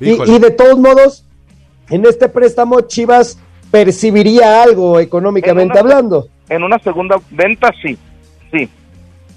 [0.01, 1.25] Y, y de todos modos,
[1.91, 3.39] en este préstamo Chivas
[3.71, 6.29] percibiría algo económicamente En una- hablando.
[6.49, 7.97] En una segunda venta sí,
[8.51, 8.69] sí.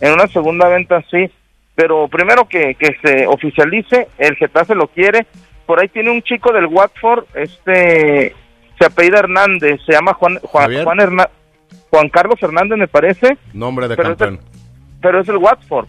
[0.02, 1.30] En una segunda venta sí.
[1.76, 5.26] Pero primero que, que se oficialice, el Getafe lo quiere.
[5.66, 8.36] Por ahí tiene un chico del Watford, este,
[8.78, 10.84] se apellida Hernández, se llama Juan Juan.
[10.84, 11.30] Juan, Herna-
[11.90, 14.40] Juan Carlos Hernández me parece, Nombre de Pero es campeón.
[15.02, 15.88] pero es el Watford.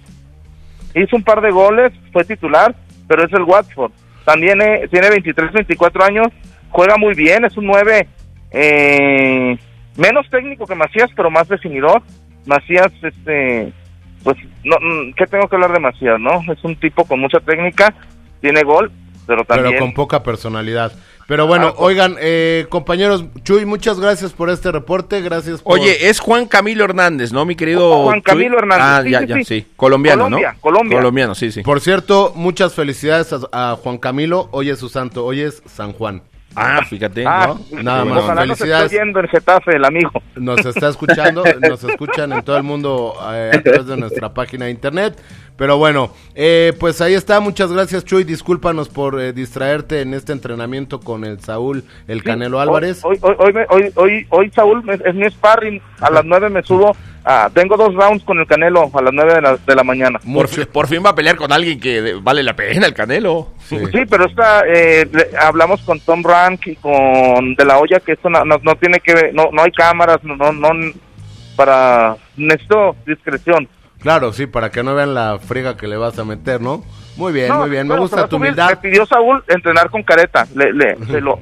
[0.95, 2.75] Hizo un par de goles, fue titular,
[3.09, 3.91] pero es el Watford.
[4.25, 6.29] También eh, tiene 23, 24 años,
[6.75, 8.09] juega muy bien, es un 9
[8.51, 9.57] eh,
[9.97, 12.03] menos técnico que Macías, pero más definidor.
[12.47, 13.73] Macías, este,
[14.25, 16.41] pues, no, mm, ¿qué tengo que hablar de Macías, no?
[16.53, 17.95] Es un tipo con mucha técnica,
[18.41, 18.91] tiene gol,
[19.27, 19.71] pero también...
[19.71, 20.93] Pero con poca personalidad.
[21.27, 21.87] Pero bueno, Ah, pues.
[21.89, 25.79] oigan, eh, compañeros, Chuy, muchas gracias por este reporte, gracias por...
[25.79, 28.03] Oye, es Juan Camilo Hernández, ¿no, mi querido?
[28.03, 28.23] Juan Chuy?
[28.23, 29.45] Camilo Hernández, Ah, sí, ya, sí, ya, sí.
[29.45, 29.67] sí.
[29.77, 30.61] Colombiano, Colombia, ¿no?
[30.61, 30.99] Colombia.
[30.99, 31.63] Colombiano, sí, sí.
[31.63, 35.93] Por cierto, muchas felicidades a, a Juan Camilo, hoy es su santo, hoy es San
[35.93, 36.23] Juan.
[36.57, 37.83] Ah, fíjate, Ah, ¿no?
[37.83, 38.19] Nada más.
[38.25, 40.11] Ojalá nos esté oyendo en Getafe, el amigo.
[40.37, 44.67] Nos está escuchando, nos escuchan en todo el mundo eh, a través de nuestra página
[44.67, 45.21] de internet.
[45.57, 47.39] Pero bueno, eh, pues ahí está.
[47.39, 48.25] Muchas gracias, Chuy.
[48.25, 53.05] Discúlpanos por eh, distraerte en este entrenamiento con el Saúl, el Canelo Sí, Álvarez.
[53.05, 55.81] Hoy, hoy, hoy, hoy, hoy, hoy, Saúl es mi sparring.
[56.01, 56.97] A las 9 me subo.
[57.25, 60.19] Ah, tengo dos rounds con el Canelo a las 9 de la, de la mañana.
[60.21, 62.95] Por, fin, por fin va a pelear con alguien que de- vale la pena, el
[62.95, 63.49] Canelo.
[63.67, 63.79] Sí.
[63.93, 68.13] Sí, pero esta, eh, le- hablamos con Tom Rank y con De La Hoya que
[68.13, 70.69] esto no, no, no tiene que ver, no, no hay cámaras, no, no, no,
[71.57, 73.69] para, necesito discreción.
[74.01, 76.85] Claro, sí, para que no vean la friega que le vas a meter, ¿no?
[77.17, 77.87] Muy bien, No, muy bien.
[77.89, 78.71] Me gusta tu humildad.
[78.71, 80.47] Me pidió Saúl entrenar con careta.
[80.55, 81.39] Le, le, se lo,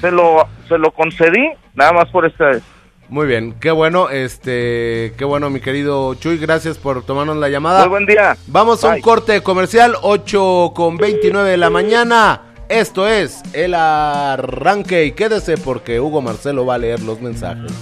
[0.00, 2.62] se lo, se lo concedí, nada más por esta vez.
[3.10, 6.38] Muy bien, qué bueno, este, qué bueno, mi querido Chuy.
[6.38, 7.80] Gracias por tomarnos la llamada.
[7.80, 8.36] Muy buen día.
[8.46, 12.42] Vamos a un corte comercial, 8 con 29 de la mañana.
[12.68, 17.72] Esto es el arranque y quédese porque Hugo Marcelo va a leer los mensajes.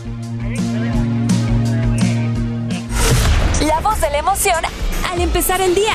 [3.67, 4.65] La voz de la emoción
[5.13, 5.93] al empezar el día.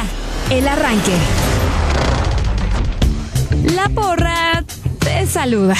[0.51, 1.17] El arranque.
[3.73, 4.63] La porra
[4.99, 5.75] te saluda.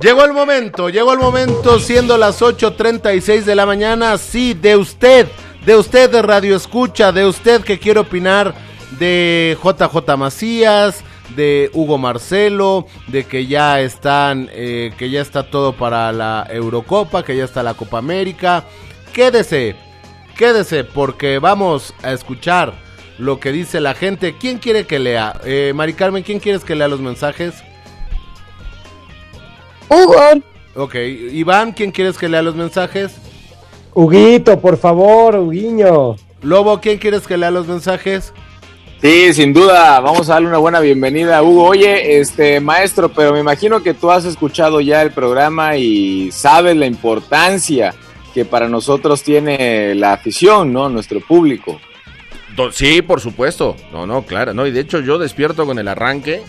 [0.00, 5.28] Llegó el momento, llegó el momento, siendo las 8.36 de la mañana, sí, de usted,
[5.64, 8.54] de usted de Radio Escucha, de usted que quiere opinar
[8.98, 11.04] de JJ Macías,
[11.36, 17.22] de Hugo Marcelo, de que ya están, eh, que ya está todo para la Eurocopa,
[17.22, 18.64] que ya está la Copa América.
[19.12, 19.76] Quédese,
[20.36, 22.74] quédese, porque vamos a escuchar
[23.18, 24.36] lo que dice la gente.
[24.38, 25.40] ¿Quién quiere que lea?
[25.44, 27.62] Eh, Mari Carmen, ¿quién quieres que lea los mensajes?
[29.88, 30.42] Hugo.
[30.74, 33.12] Ok, Iván, ¿quién quieres que lea los mensajes?
[33.94, 36.16] Huguito, por favor, Huguiño.
[36.42, 38.32] Lobo, ¿quién quieres que lea los mensajes?
[39.00, 41.64] Sí, sin duda, vamos a darle una buena bienvenida a Hugo.
[41.64, 46.76] Oye, este maestro, pero me imagino que tú has escuchado ya el programa y sabes
[46.76, 47.94] la importancia
[48.32, 50.88] que para nosotros tiene la afición, ¿no?
[50.88, 51.78] Nuestro público.
[52.72, 53.76] Sí, por supuesto.
[53.92, 54.54] No, no, claro.
[54.54, 56.42] No, y de hecho yo despierto con el arranque.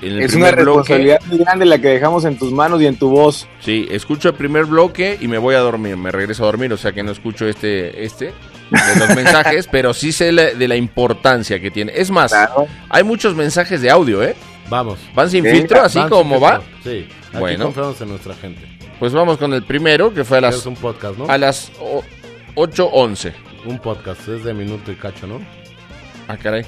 [0.00, 0.78] En el Es una primer bloque.
[0.78, 3.48] responsabilidad muy grande la que dejamos en tus manos y en tu voz.
[3.60, 6.76] Sí, escucho el primer bloque y me voy a dormir, me regreso a dormir, o
[6.76, 10.76] sea que no escucho este, este, de los mensajes, pero sí sé la- de la
[10.76, 11.92] importancia que tiene.
[11.96, 12.66] Es más, Claro.
[12.88, 14.36] hay muchos mensajes de audio, ¿eh?
[14.70, 14.98] Vamos.
[15.14, 16.60] Van sin Sí, filtro, así Van como va.
[16.60, 16.78] filtro.
[16.92, 17.64] Sí, aquí Bueno.
[17.64, 18.60] confiamos en nuestra gente.
[19.00, 21.26] Pues vamos con el primero, que fue a Es las, un podcast, ¿no?
[21.28, 22.02] a las o-
[22.54, 23.32] 8.11.
[23.64, 25.40] Un podcast, es de minuto y cacho, ¿no?
[26.28, 26.64] Ah, caray.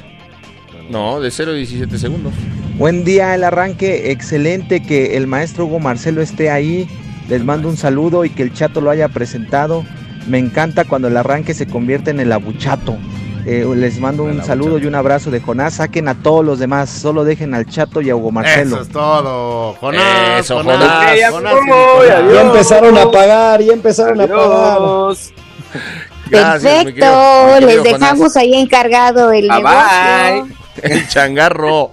[0.88, 2.33] No, de 0 a 17 segundos.
[2.81, 4.11] Buen día, el arranque.
[4.11, 6.88] Excelente que el maestro Hugo Marcelo esté ahí.
[7.29, 9.85] Les mando un saludo y que el chato lo haya presentado.
[10.27, 12.97] Me encanta cuando el arranque se convierte en el abuchato.
[13.47, 15.75] Eh, les mando un saludo y un abrazo de Jonás.
[15.75, 16.88] Saquen a todos los demás.
[16.88, 18.77] Solo dejen al chato y a Hugo Marcelo.
[18.77, 19.75] Eso es todo.
[19.75, 21.19] Jonás, Eso, Jonás, Jonás.
[21.19, 22.11] Ya Jonás, voy, Jonás.
[22.19, 22.35] adiós.
[22.35, 24.79] Ya empezaron a pagar, ya empezaron a pagar.
[26.31, 28.01] Gracias, mi querido- Perfecto, mi querido les Jonás.
[28.01, 30.57] dejamos ahí encargado el Bye, negocio.
[30.83, 31.93] El changarro.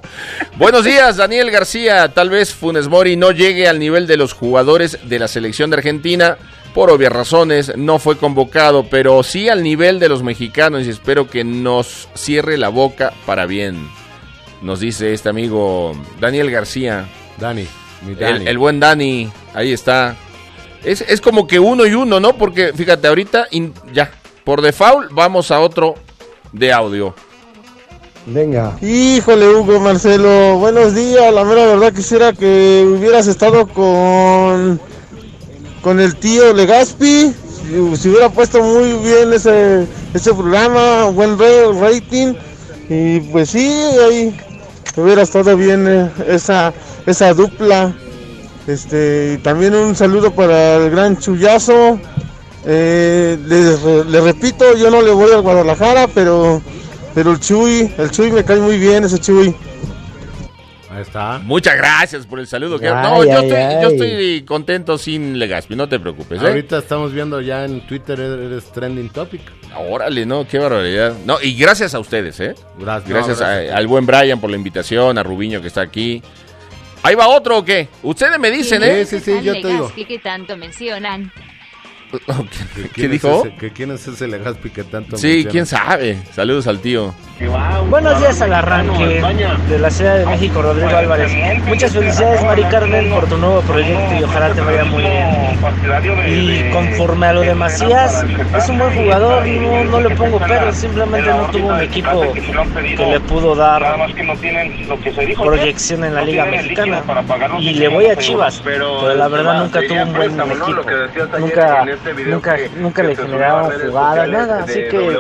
[0.58, 2.14] Buenos días, Daniel García.
[2.14, 5.78] Tal vez Funes Mori no llegue al nivel de los jugadores de la selección de
[5.78, 6.38] Argentina.
[6.74, 11.28] Por obvias razones, no fue convocado, pero sí al nivel de los mexicanos y espero
[11.28, 13.90] que nos cierre la boca para bien.
[14.62, 17.08] Nos dice este amigo Daniel García.
[17.38, 17.66] Dani,
[18.06, 18.42] mi Dani.
[18.44, 20.16] El, el buen Dani, ahí está.
[20.84, 22.38] Es, es como que uno y uno, ¿no?
[22.38, 24.12] Porque fíjate, ahorita in- ya,
[24.44, 25.96] por default vamos a otro
[26.52, 27.16] de audio.
[28.28, 28.78] Venga.
[28.82, 31.34] Híjole, Hugo Marcelo, buenos días.
[31.34, 34.80] La mera verdad quisiera que hubieras estado con
[35.82, 37.34] con el tío Legaspi.
[37.96, 42.34] Si, hubiera puesto muy bien ese, ese programa, buen rating.
[42.90, 43.66] Y pues sí,
[44.08, 44.38] ahí
[44.98, 46.74] hubiera estado bien eh, esa,
[47.06, 47.94] esa dupla.
[48.68, 51.98] Este, y también un saludo para el gran Chuyazo.
[52.66, 56.62] Eh, re- le repito, yo no le voy al Guadalajara, pero
[57.18, 59.56] pero el Chuy, el Chuy me cae muy bien, ese Chuy.
[60.92, 61.40] Ahí está.
[61.44, 62.78] Muchas gracias por el saludo.
[62.78, 63.82] que- Ay, no, yo, estoy, ay.
[63.82, 66.40] yo estoy contento sin Legaspi, no te preocupes.
[66.44, 66.46] ¿eh?
[66.48, 69.42] Ahorita estamos viendo ya en Twitter, eres trending topic.
[69.90, 71.16] Órale, no, qué barbaridad.
[71.26, 72.54] No, y gracias a ustedes, ¿eh?
[72.78, 73.10] Gracias.
[73.10, 76.22] Gracias, no, a- al buen Brian por la invitación, a Rubiño que está aquí.
[77.02, 77.88] ¿Ahí va otro o qué?
[78.04, 79.06] Ustedes me dicen, ¿eh?
[79.06, 79.92] Sí, sí, sí, yo te digo.
[79.96, 81.32] que tanto mencionan.
[82.12, 83.44] ¿Que ¿Qué es dijo?
[83.46, 85.52] ese- ¿Que quién es ese Legaspi que tanto Sí, menciona?
[85.52, 86.18] quién sabe.
[86.34, 87.14] Saludos al tío.
[87.90, 89.22] Buenos días al arranque
[89.70, 91.32] de la Ciudad de México, Rodrigo Álvarez.
[91.66, 95.28] Muchas felicidades, Mari Carmen, por tu nuevo proyecto y ojalá te vaya muy bien.
[96.28, 98.24] Y conforme a lo de Macías,
[98.58, 103.06] es un buen jugador, no, no le pongo pero, simplemente no tuvo un equipo que
[103.06, 103.84] le pudo dar
[105.38, 107.04] proyección en la Liga Mexicana.
[107.60, 111.38] Y le voy a Chivas, pero la verdad nunca tuvo un buen equipo.
[111.40, 111.86] Nunca,
[112.28, 114.64] nunca, nunca le generaron jugadas, nada.
[114.64, 115.18] Así que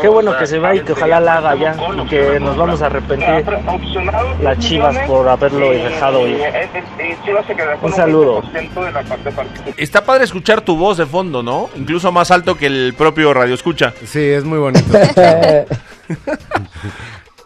[0.00, 1.76] qué bueno que se va y que ojalá la haga ya.
[2.02, 3.44] Y que nos vamos a arrepentir
[4.42, 6.40] las Chivas por haberlo dejado ir.
[7.82, 8.42] Un saludo.
[9.76, 11.68] Está padre escuchar tu voz de fondo, ¿no?
[11.76, 13.92] Incluso más alto que el propio radio escucha.
[14.04, 14.86] Sí, es muy bonito.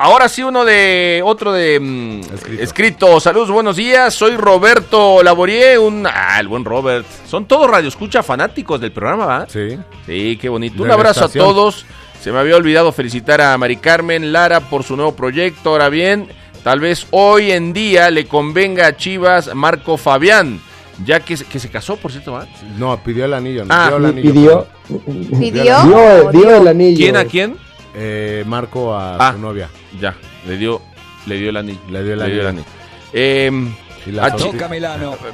[0.02, 1.20] Ahora sí, uno de.
[1.22, 1.78] Otro de.
[1.78, 2.62] mm, Escrito.
[2.62, 3.20] escrito.
[3.20, 4.14] Saludos, buenos días.
[4.14, 5.76] Soy Roberto Laborié.
[5.78, 6.06] Un.
[6.06, 7.04] Ah, el buen Robert.
[7.28, 9.46] Son todos radioescucha fanáticos del programa, ¿va?
[9.48, 9.78] sí.
[10.06, 10.76] Sí, qué bonito.
[10.76, 11.84] De Un abrazo a todos.
[12.18, 15.70] Se me había olvidado felicitar a Mari Carmen Lara por su nuevo proyecto.
[15.70, 16.28] Ahora bien,
[16.64, 20.60] tal vez hoy en día le convenga a Chivas Marco Fabián,
[21.04, 22.46] ya que, se- que se casó, por cierto, ¿va?
[22.78, 23.66] No, pidió el anillo.
[23.66, 24.32] No, Ah, dio el anillo.
[24.32, 24.66] Pidió,
[25.38, 25.82] ¿Pidió?
[25.84, 26.96] dio, dio el anillo.
[26.96, 27.56] ¿Quién a quién?
[27.94, 29.32] Eh, Marco a Ah.
[29.34, 29.68] su novia.
[29.98, 30.14] Ya,
[30.46, 30.80] le dio,
[31.26, 31.80] le dio el anillo.
[31.90, 32.64] Le dio el anillo.
[33.12, 33.72] Em,
[34.06, 34.68] Y la a Chi- Toca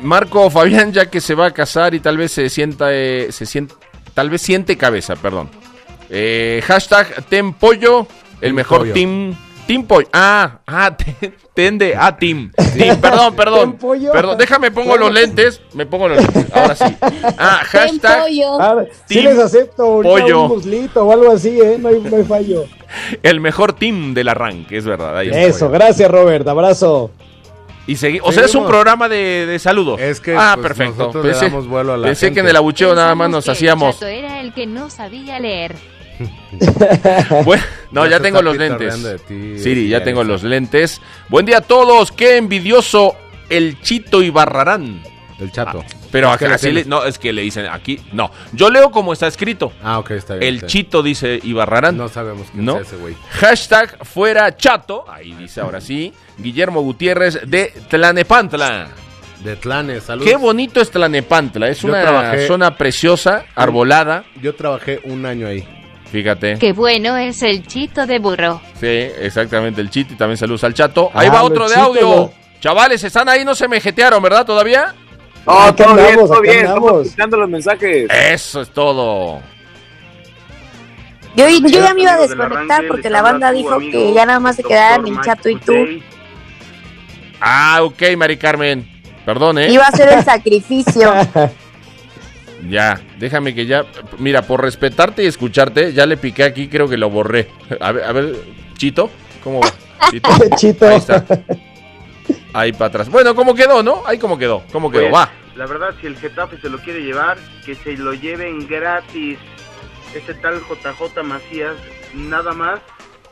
[0.02, 3.46] Marco Fabián, ya que se va a casar y tal vez se sienta, eh, se
[3.46, 3.74] siente,
[4.14, 5.50] tal vez siente cabeza, perdón.
[6.08, 8.06] Eh, hashtag Ten Pollo,
[8.40, 8.92] el mejor Pollo.
[8.94, 9.34] team.
[9.66, 10.06] Team Pollo.
[10.12, 12.52] Ah, ah, te- tende a Team.
[12.76, 13.60] Team, perdón, perdón.
[13.70, 14.12] Team Pollo.
[14.12, 15.60] Perdón, déjame pongo los lentes.
[15.74, 16.46] Me pongo los lentes.
[16.52, 16.84] Ahora sí.
[17.38, 18.60] Ah, hashtag pollo.
[18.60, 20.42] Ah, sí Team les acepto ahorita Pollo.
[20.42, 21.76] un muslito o algo así, ¿eh?
[21.80, 22.64] No hay, no hay fallo.
[23.22, 25.16] el mejor team del arranque, es verdad.
[25.18, 25.30] ahí.
[25.32, 27.10] Eso, gracias Robert, abrazo.
[27.88, 28.68] Y segui- o sea, es un Seguimos.
[28.70, 30.00] programa de, de saludos.
[30.00, 30.98] Es que, ah, pues, perfecto.
[30.98, 33.44] nosotros le Pensé, damos vuelo a la pensé que en el abucheo nada más nos
[33.44, 33.94] que el hacíamos.
[33.94, 35.76] chato era el que no sabía leer.
[37.44, 38.94] Bueno, no, Ya tengo los lentes.
[39.26, 41.00] ti, Siri, ya tengo los lentes.
[41.28, 42.12] Buen día a todos.
[42.12, 43.14] Qué envidioso
[43.48, 45.02] el Chito y Barrarán.
[45.38, 45.84] El chato.
[46.10, 48.00] Pero ¿Por qué acá, le así le- no, es que le dicen aquí.
[48.12, 49.70] No, yo leo como está escrito.
[49.82, 50.48] Ah, ok, está bien.
[50.48, 50.84] El está bien.
[50.84, 51.94] Chito dice Ibarrarán.
[51.96, 52.72] No sabemos quién ¿No?
[52.74, 53.14] sea ese güey.
[53.32, 55.04] Hashtag fuera chato.
[55.10, 56.14] Ahí dice ahora sí.
[56.38, 58.88] Guillermo Gutiérrez de Tlanepantla.
[59.44, 60.26] De Tlanes, saludos.
[60.30, 61.68] Qué bonito es Tlanepantla.
[61.68, 64.24] Es Yo una trabajé- zona preciosa, arbolada.
[64.40, 65.68] Yo trabajé un año ahí.
[66.10, 66.58] Fíjate.
[66.58, 68.60] Qué bueno es el chito de burro.
[68.80, 71.10] Sí, exactamente, el chito y también saludos al chato.
[71.14, 72.32] Ahí Ah, va los otro de chitos, audio.
[72.60, 74.46] Chavales, están ahí, no se me jetearon, ¿verdad?
[74.46, 74.94] ¿Todavía?
[75.46, 76.56] No, Acá todo bien, andamos, todo acá bien.
[76.64, 77.06] Estamos andamos.
[77.06, 78.08] escuchando los mensajes.
[78.10, 79.40] Eso es todo.
[81.36, 84.40] Yo, yo ya me iba a desconectar porque la banda dijo amigo, que ya nada
[84.40, 85.74] más se doctor quedaban el chato y tú.
[87.40, 88.88] Ah, ok, Mari Carmen.
[89.26, 89.70] Perdón, ¿eh?
[89.70, 91.12] Iba a ser el sacrificio.
[92.68, 93.84] Ya, déjame que ya.
[94.18, 97.48] Mira, por respetarte y escucharte, ya le piqué aquí, creo que lo borré.
[97.80, 98.36] A ver, a ver,
[98.76, 99.10] Chito,
[99.42, 99.72] ¿cómo va?
[100.10, 100.30] Chito.
[100.56, 100.86] Chito.
[100.88, 101.24] Ahí está.
[102.52, 103.08] Ahí para atrás.
[103.10, 104.02] Bueno, ¿cómo quedó, no?
[104.06, 105.02] Ahí cómo quedó, ¿cómo quedó?
[105.10, 105.30] Pues, Va.
[105.56, 109.38] La verdad, si el Getafe se lo quiere llevar, que se lo lleven gratis.
[110.14, 111.74] Ese tal JJ Macías,
[112.14, 112.80] nada más,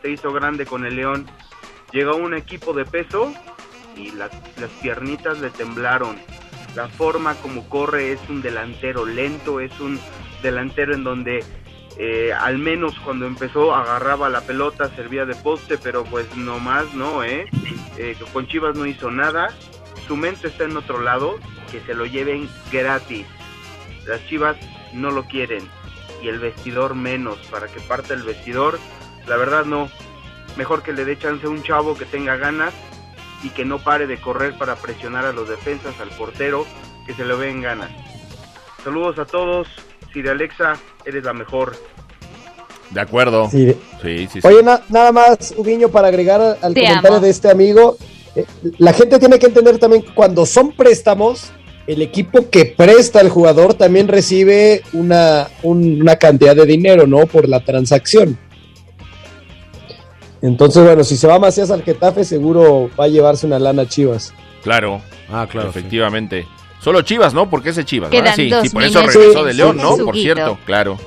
[0.03, 1.27] se hizo grande con el León.
[1.93, 3.33] Llegó un equipo de peso
[3.97, 6.17] y las, las piernitas le temblaron.
[6.75, 10.01] La forma como corre es un delantero lento, es un
[10.43, 11.45] delantero en donde
[11.97, 16.93] eh, al menos cuando empezó agarraba la pelota, servía de poste, pero pues no más,
[16.95, 17.47] no, ¿eh?
[17.97, 19.51] Eh, Con Chivas no hizo nada,
[20.09, 21.39] su mente está en otro lado,
[21.71, 23.27] que se lo lleven gratis.
[24.07, 24.57] Las Chivas
[24.93, 25.69] no lo quieren
[26.23, 28.81] y el vestidor menos, para que parte el vestidor,
[29.29, 29.89] la verdad no.
[30.57, 32.75] Mejor que le dé chance a un chavo que tenga ganas
[33.43, 36.65] y que no pare de correr para presionar a los defensas, al portero,
[37.07, 37.91] que se lo ven ganas.
[38.83, 39.69] Saludos a todos.
[40.13, 40.75] Siri Alexa,
[41.05, 41.75] eres la mejor.
[42.91, 43.49] De acuerdo.
[43.51, 43.75] Sí.
[44.03, 44.47] Sí, sí, sí.
[44.47, 47.21] Oye, na- nada más, Uguiño, para agregar al al Te comentario amo.
[47.25, 47.97] de este amigo,
[48.37, 48.45] eh,
[48.79, 51.51] la gente tiene que entender también que cuando son préstamos,
[51.87, 57.27] el equipo que presta al jugador también recibe una, un- una cantidad de dinero, ¿no?
[57.27, 58.39] Por la transacción.
[60.45, 63.89] Entonces, bueno, si se va Macías al Getafe, seguro va a llevarse una lana a
[63.89, 64.35] Chivas.
[64.63, 65.01] Claro.
[65.33, 65.73] Ah, claro.
[65.73, 65.79] sí.
[65.79, 66.47] Efectivamente.
[66.81, 67.49] Solo Chivas, ¿no?
[67.49, 68.11] Porque ese Chivas.
[68.11, 68.37] Quedan ¿verdad?
[68.37, 69.97] Sí, dos sí, por eso regresó Sí, de León, sí, ¿no?
[70.05, 70.99] Por cierto, claro.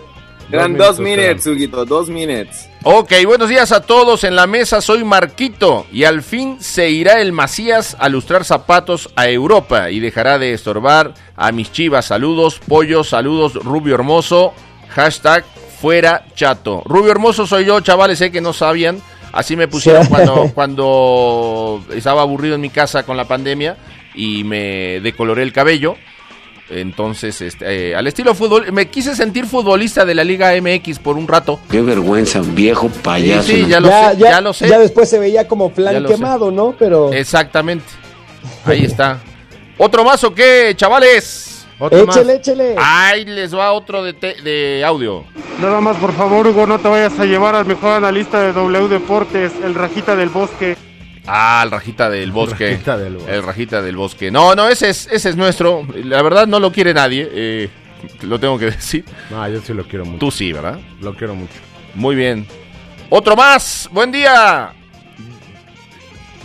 [0.51, 2.67] Eran Dos minutes, Huguito, dos minutes.
[2.83, 4.81] Ok, buenos días a todos en la mesa.
[4.81, 9.99] Soy Marquito y al fin se irá el Macías a lustrar zapatos a Europa y
[9.99, 12.05] dejará de estorbar a mis chivas.
[12.05, 14.53] Saludos, pollo, saludos, Rubio Hermoso.
[14.89, 15.45] Hashtag
[15.79, 16.81] fuera chato.
[16.85, 18.99] Rubio Hermoso soy yo, chavales, sé que no sabían.
[19.31, 20.09] Así me pusieron Sí.
[20.09, 23.77] cuando, cuando estaba aburrido en mi casa con la pandemia
[24.15, 25.95] y me decoloré el cabello.
[26.69, 31.15] Entonces, este, eh, al estilo fútbol, me quise sentir futbolista de la Liga MX por
[31.15, 31.59] un rato.
[31.71, 33.43] Qué vergüenza, viejo payaso.
[33.47, 34.67] Sí, sí, ya lo ya, sé, ya, ya lo sé.
[34.67, 36.13] ya después se veía como plan sé.
[36.13, 36.75] quemado, ¿no?
[36.77, 37.85] Pero Exactamente.
[38.65, 39.19] Ahí está.
[39.77, 41.56] ¿Otro más o qué, chavales?
[41.79, 42.17] Otro más.
[42.17, 42.75] échele.
[42.77, 45.25] Ahí les va otro de, te- de audio.
[45.61, 48.87] Nada más, por favor, Hugo, no te vayas a llevar al mejor analista de W
[48.87, 50.75] Deportes, el Rajita del Bosque.
[51.27, 52.71] Ah, el Rajita del Bosque.
[52.71, 53.33] Rajita del Bosque.
[53.35, 54.31] El Rajita del Bosque.
[54.31, 55.85] No, no, ese es, ese es nuestro.
[56.03, 57.27] La verdad no lo quiere nadie.
[57.31, 57.69] eh,
[58.21, 59.03] lo tengo que decir.
[59.29, 60.19] No, yo sí lo quiero mucho.
[60.19, 60.79] Tú sí, ¿verdad?
[61.01, 61.55] Lo quiero mucho.
[61.95, 62.45] Muy bien.
[63.09, 63.89] Otro más.
[63.91, 64.71] Buen día.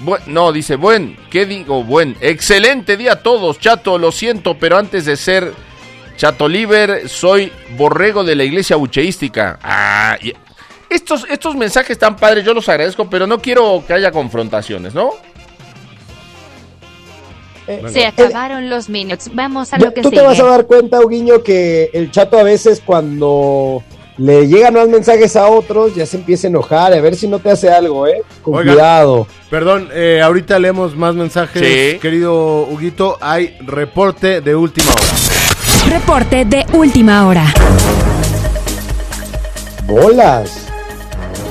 [0.05, 1.17] Bu- no, dice buen.
[1.31, 1.85] ¿Qué digo?
[1.85, 2.17] Buen.
[2.21, 3.99] Excelente día a todos, chato.
[3.99, 5.53] Lo siento, pero antes de ser
[6.17, 9.59] chato liber, soy borrego de la iglesia bucheística.
[9.63, 10.33] Ah, y-
[10.91, 15.11] estos, estos mensajes tan padres, yo los agradezco, pero no quiero que haya confrontaciones, ¿no?
[17.69, 19.31] Eh, Se acabaron los minutos.
[19.33, 20.21] Vamos a Ya, lo que tú sigue.
[20.21, 23.83] te vas a dar cuenta, Uguiño, que el chato a veces cuando
[24.19, 27.39] le llegan más mensajes a otros ya se empieza a enojar, a ver si no
[27.39, 28.23] te hace algo, ¿eh?
[28.43, 28.73] Con Oiga.
[28.73, 29.27] cuidado.
[29.51, 31.63] Perdón, eh, ahorita leemos más mensajes.
[31.63, 31.99] Sí.
[31.99, 35.03] Querido Huguito, hay reporte de última hora.
[35.89, 37.47] Reporte de última hora.
[39.87, 40.51] Bolas.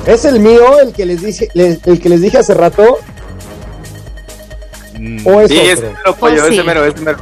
[0.05, 2.97] ¿Es el mío el que les dije, les- el que les dije hace rato?
[5.25, 5.71] ¿O es Sí, otro?
[5.73, 6.53] ese mero, pollo, Oh, sí.
[6.53, 7.17] ese mero, ese mero.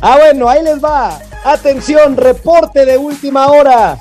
[0.00, 1.18] Ah, bueno, ahí les va.
[1.44, 3.96] Atención, reporte de última hora.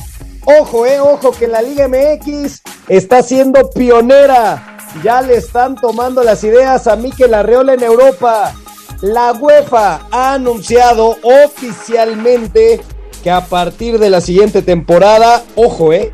[0.59, 4.77] Ojo, eh, ojo, que la Liga MX está siendo pionera.
[5.03, 8.53] Ya le están tomando las ideas a Mikel Arreola en Europa.
[9.01, 12.81] La UEFA ha anunciado oficialmente
[13.23, 16.11] que a partir de la siguiente temporada, ojo, eh,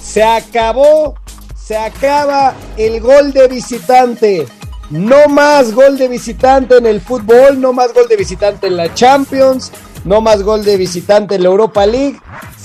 [0.00, 1.14] se acabó,
[1.56, 4.46] se acaba el gol de visitante.
[4.88, 8.94] No más gol de visitante en el fútbol, no más gol de visitante en la
[8.94, 9.72] Champions,
[10.06, 12.18] no más gol de visitante en la Europa League.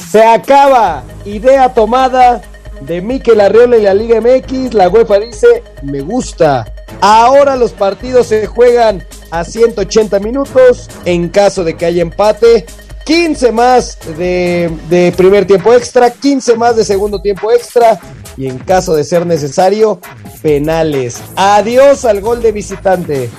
[0.09, 1.03] Se acaba.
[1.25, 2.41] Idea tomada
[2.81, 4.73] de Mikel Arriola y la Liga MX.
[4.73, 6.71] La UEFA dice, me gusta.
[7.01, 10.87] Ahora los partidos se juegan a 180 minutos.
[11.03, 12.65] En caso de que haya empate,
[13.05, 17.99] 15 más de, de primer tiempo extra, 15 más de segundo tiempo extra.
[18.37, 19.99] Y en caso de ser necesario,
[20.43, 21.19] penales.
[21.35, 23.29] Adiós al gol de visitante.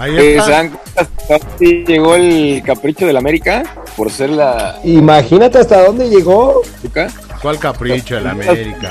[0.00, 0.44] Ahí Eh, está.
[0.44, 3.62] ¿Se dan cuenta hasta dónde llegó el capricho del América?
[3.96, 4.80] Por ser la...
[4.82, 6.62] Imagínate hasta dónde llegó.
[7.42, 8.90] ¿Cuál capricho el América?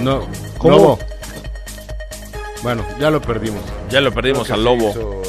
[0.00, 0.26] No,
[0.58, 0.76] ¿Cómo?
[0.76, 0.98] Lobo.
[2.62, 3.60] Bueno, ya lo perdimos.
[3.90, 5.22] Ya lo perdimos al lobo.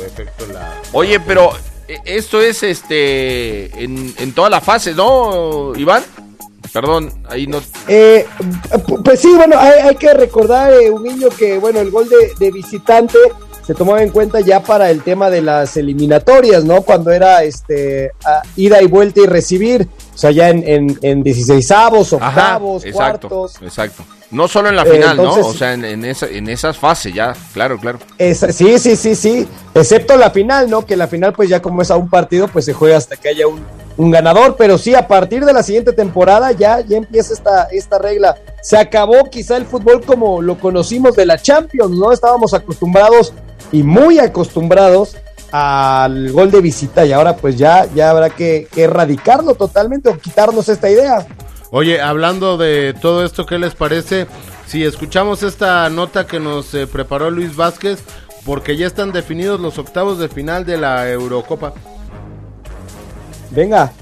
[0.53, 1.51] la- Oye, pero
[1.87, 6.03] eh, esto es este en, en toda la fase, ¿no, Iván?
[6.73, 7.61] Perdón, ahí no.
[7.87, 8.25] Eh,
[8.87, 12.09] pu- pues sí, bueno, hay, hay que recordar, eh, un niño que, bueno, el gol
[12.09, 13.17] de, de visitante
[13.65, 16.81] se tomaba en cuenta ya para el tema de las eliminatorias, ¿no?
[16.81, 18.11] Cuando era este
[18.57, 23.29] ida y vuelta y recibir, o sea, ya en, en, en 16avos, Ajá, octavos, exacto,
[23.29, 23.61] cuartos.
[23.61, 24.03] exacto.
[24.31, 25.49] No solo en la final, entonces- ¿no?
[25.49, 27.99] O sea, en, en esa, en esas fases ya, claro, claro.
[28.17, 29.47] Esa- sí, sí, sí, sí.
[29.75, 30.85] Excepto la final, ¿no?
[30.85, 33.29] Que la final, pues ya como es a un partido, pues se juega hasta que
[33.29, 33.63] haya un,
[33.95, 34.55] un ganador.
[34.57, 38.35] Pero sí, a partir de la siguiente temporada ya, ya empieza esta, esta regla.
[38.63, 42.11] Se acabó quizá el fútbol como lo conocimos de la Champions, ¿no?
[42.11, 43.33] Estábamos acostumbrados
[43.71, 45.15] y muy acostumbrados
[45.55, 50.17] al gol de visita y ahora pues ya, ya habrá que, que erradicarlo totalmente o
[50.17, 51.27] quitarnos esta idea.
[51.69, 54.25] Oye, hablando de todo esto, ¿qué les parece?
[54.65, 58.03] Si escuchamos esta nota que nos eh, preparó Luis Vázquez,
[58.45, 61.73] porque ya están definidos los octavos de final de la Eurocopa.
[63.51, 63.93] Venga.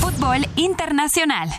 [0.00, 1.50] Fútbol internacional.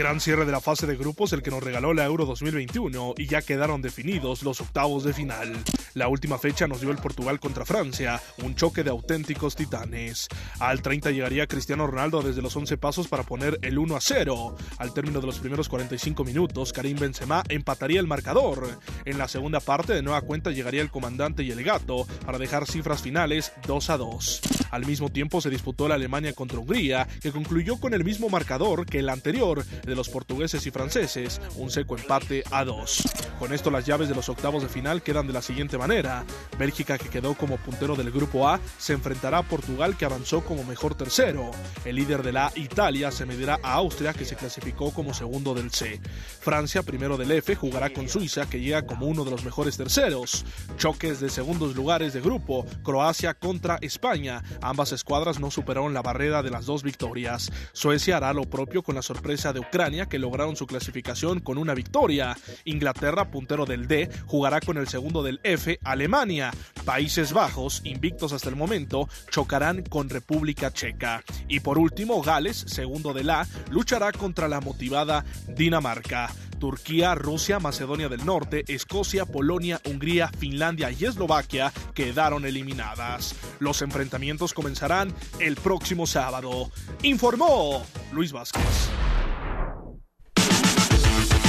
[0.00, 3.26] Gran cierre de la fase de grupos el que nos regaló la Euro 2021 y
[3.26, 5.52] ya quedaron definidos los octavos de final.
[5.92, 10.28] La última fecha nos dio el Portugal contra Francia, un choque de auténticos titanes.
[10.58, 14.56] Al 30 llegaría Cristiano Ronaldo desde los 11 pasos para poner el 1 a 0.
[14.78, 18.78] Al término de los primeros 45 minutos, Karim Benzema empataría el marcador.
[19.04, 22.66] En la segunda parte de nueva cuenta llegaría el comandante y el gato para dejar
[22.66, 24.40] cifras finales 2 a 2.
[24.70, 28.86] Al mismo tiempo se disputó la Alemania contra Hungría, que concluyó con el mismo marcador
[28.86, 33.02] que el anterior de los portugueses y franceses, un seco empate a 2.
[33.38, 36.24] Con esto las llaves de los octavos de final quedan de la siguiente manera.
[36.58, 40.64] Bélgica que quedó como puntero del grupo A se enfrentará a Portugal que avanzó como
[40.64, 41.50] mejor tercero.
[41.84, 45.70] El líder de la Italia se medirá a Austria que se clasificó como segundo del
[45.70, 46.00] C.
[46.40, 50.44] Francia, primero del F, jugará con Suiza que llega como uno de los mejores terceros.
[50.76, 54.42] Choques de segundos lugares de grupo, Croacia contra España.
[54.62, 57.50] Ambas escuadras no superaron la barrera de las dos victorias.
[57.72, 61.74] Suecia hará lo propio con la sorpresa de Ucrania que lograron su clasificación con una
[61.74, 62.36] victoria.
[62.64, 66.50] Inglaterra, puntero del D, jugará con el segundo del F, Alemania.
[66.84, 71.22] Países Bajos, invictos hasta el momento, chocarán con República Checa.
[71.46, 76.32] Y por último, Gales, segundo del A, luchará contra la motivada Dinamarca.
[76.58, 83.36] Turquía, Rusia, Macedonia del Norte, Escocia, Polonia, Hungría, Finlandia y Eslovaquia quedaron eliminadas.
[83.60, 86.70] Los enfrentamientos comenzarán el próximo sábado.
[87.02, 88.90] Informó Luis Vázquez.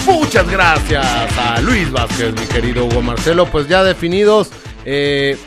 [0.05, 1.05] Muchas gracias
[1.37, 3.45] a Luis Vázquez, mi querido Hugo Marcelo.
[3.45, 4.49] Pues ya definidos.
[4.85, 5.37] eh,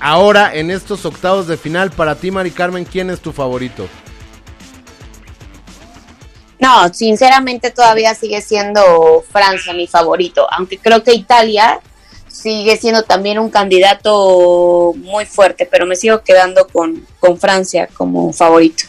[0.00, 3.86] ahora en estos octavos de final, para ti, Mari Carmen, ¿quién es tu favorito?
[6.58, 11.80] No, sinceramente todavía sigue siendo Francia mi favorito, aunque creo que Italia
[12.28, 18.32] sigue siendo también un candidato muy fuerte, pero me sigo quedando con, con Francia como
[18.32, 18.84] favorito.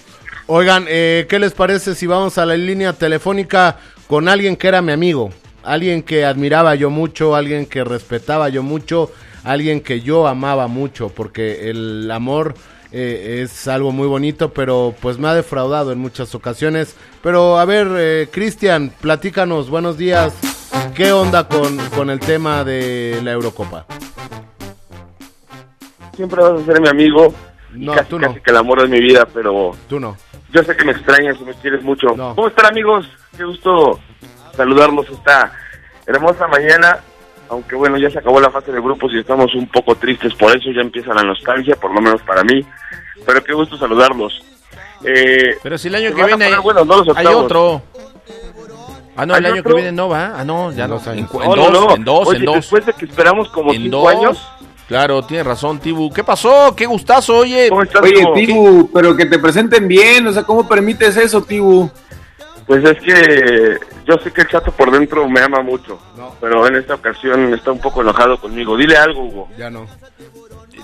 [0.48, 3.78] Oigan, eh, ¿qué les parece si vamos a la línea telefónica
[4.14, 5.32] con alguien que era mi amigo?
[5.64, 9.12] Alguien que admiraba yo mucho, alguien que respetaba yo mucho,
[9.44, 12.54] alguien que yo amaba mucho, porque el amor
[12.92, 16.96] eh, es algo muy bonito, pero pues me ha defraudado en muchas ocasiones.
[17.24, 20.36] Pero a ver, eh, Cristian, platícanos, buenos días.
[20.94, 23.88] ¿Qué onda con, con el tema de la Eurocopa?
[26.16, 27.34] Siempre vas a ser mi amigo.
[27.76, 28.28] y casi, tú no.
[28.28, 30.16] casi que el amor de mi vida, pero Tú no.
[30.54, 32.08] Yo sé que me extrañas y me quieres mucho.
[32.16, 33.08] ¿Cómo están amigos?
[33.36, 34.00] Qué gusto
[34.56, 35.52] saludarlos esta
[36.06, 37.00] hermosa mañana.
[37.50, 40.56] Aunque bueno, ya se acabó la fase de grupos y estamos un poco tristes por
[40.56, 42.66] eso, ya empieza la nostalgia, por lo menos para mí.
[43.26, 44.42] Pero qué gusto saludarlos.
[45.06, 47.04] Eh, Pero si el año que viene poner hay, buenos, ¿no?
[47.04, 47.82] Los hay otro.
[49.16, 49.76] Ah, no, el ¿Hay año otro?
[49.76, 50.34] que viene no va.
[50.36, 51.00] Ah, no, ya no.
[51.06, 51.96] En, en No, no, dos, no.
[51.96, 52.56] en dos, Oye, en dos.
[52.56, 54.08] Después de que esperamos como En cinco dos.
[54.10, 54.48] años.
[54.88, 56.12] Claro, tienes razón, Tibu.
[56.12, 56.74] ¿Qué pasó?
[56.76, 57.70] Qué gustazo, oye.
[57.72, 61.90] Oye, Tibu, pero que te presenten bien, o sea, ¿cómo permites eso, Tibu?
[62.68, 66.00] Pues es que yo sé que el chato por dentro me ama mucho,
[66.40, 68.78] pero en esta ocasión está un poco enojado conmigo.
[68.78, 69.50] Dile algo, Hugo.
[69.58, 69.86] Ya no.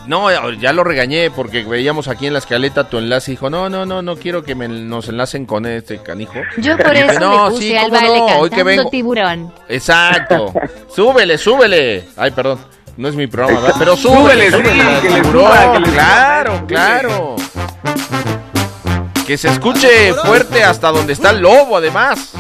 [0.08, 3.70] No, ya lo regañé porque veíamos aquí en la escaleta tu enlace y dijo, no,
[3.70, 6.34] no, no, no quiero que me, nos enlacen con este canijo.
[6.58, 8.90] Yo por Y dije, eso "No, le puse sí, al baile no, hoy que vengo".
[8.90, 9.54] tiburón.
[9.68, 10.54] Exacto.
[10.96, 12.06] súbele, súbele.
[12.18, 12.60] Ay, perdón.
[13.00, 13.78] No es mi programa, ¿verdad?
[13.80, 15.02] Pero súbele, Súbele, sí, súbele.
[15.02, 15.46] que le tiburón.
[15.46, 17.36] suba, que le claro, claro.
[19.26, 22.34] Que se escuche fuerte hasta donde está el lobo, además.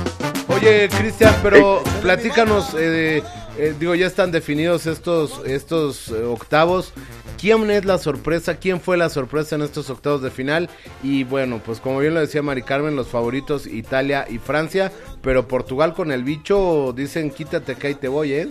[0.49, 3.23] Oye, Cristian, pero platícanos, eh,
[3.57, 6.91] eh, digo, ya están definidos estos, estos eh, octavos.
[7.39, 8.57] ¿Quién es la sorpresa?
[8.57, 10.69] ¿Quién fue la sorpresa en estos octavos de final?
[11.01, 14.91] Y bueno, pues como bien lo decía Mari Carmen, los favoritos Italia y Francia,
[15.21, 18.49] pero Portugal con el bicho dicen quítate que ahí te voy, ¿eh?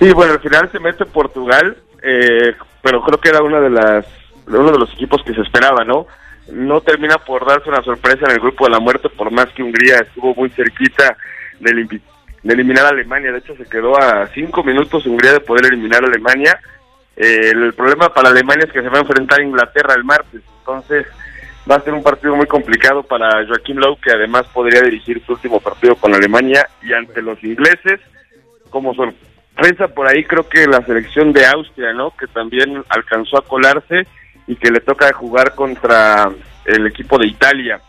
[0.00, 4.06] Sí, bueno, al final se mete Portugal, eh, pero creo que era una de las
[4.46, 6.06] uno de los equipos que se esperaba, ¿no?
[6.50, 9.62] No termina por darse una sorpresa en el grupo de la muerte, por más que
[9.62, 11.16] Hungría estuvo muy cerquita
[11.60, 12.00] de, elim-
[12.42, 13.30] de eliminar a Alemania.
[13.30, 16.58] De hecho, se quedó a cinco minutos Hungría de poder eliminar a Alemania.
[17.16, 20.40] Eh, el problema para Alemania es que se va a enfrentar a Inglaterra el martes,
[20.60, 21.06] entonces
[21.70, 25.34] va a ser un partido muy complicado para Joaquín Lowe, que además podría dirigir su
[25.34, 28.00] último partido con Alemania y ante los ingleses
[28.70, 28.94] como
[29.60, 32.12] sorpresa por ahí creo que la selección de Austria, ¿no?
[32.16, 34.06] Que también alcanzó a colarse
[34.46, 36.30] y que le toca jugar contra
[36.64, 37.80] el equipo de Italia.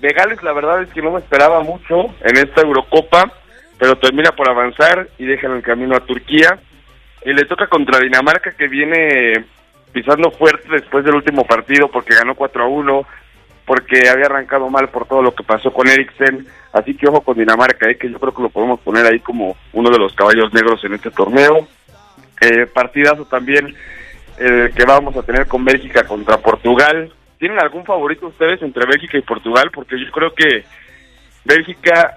[0.00, 3.30] De Gales la verdad es que no me esperaba mucho en esta Eurocopa,
[3.78, 6.58] pero termina por avanzar y deja en el camino a Turquía.
[7.24, 9.44] Y le toca contra Dinamarca que viene
[9.92, 13.06] pisando fuerte después del último partido porque ganó 4 a 1,
[13.66, 16.46] porque había arrancado mal por todo lo que pasó con Eriksen.
[16.74, 19.56] Así que ojo con Dinamarca, eh, que yo creo que lo podemos poner ahí como
[19.72, 21.68] uno de los caballos negros en este torneo.
[22.40, 23.74] Eh, partidazo también
[24.38, 27.12] eh, que vamos a tener con Bélgica contra Portugal.
[27.38, 29.70] ¿Tienen algún favorito ustedes entre Bélgica y Portugal?
[29.72, 30.64] Porque yo creo que
[31.44, 32.12] Bélgica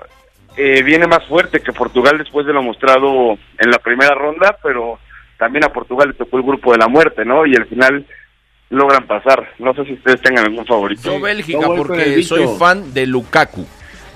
[0.56, 4.98] eh, viene más fuerte que Portugal después de lo mostrado en la primera ronda, pero
[5.38, 7.46] también a Portugal le tocó el grupo de la muerte, ¿no?
[7.46, 8.08] Y al final
[8.72, 9.54] logran pasar.
[9.60, 11.04] No sé si ustedes tengan algún favorito.
[11.04, 13.68] Yo Bélgica porque soy fan de Lukaku.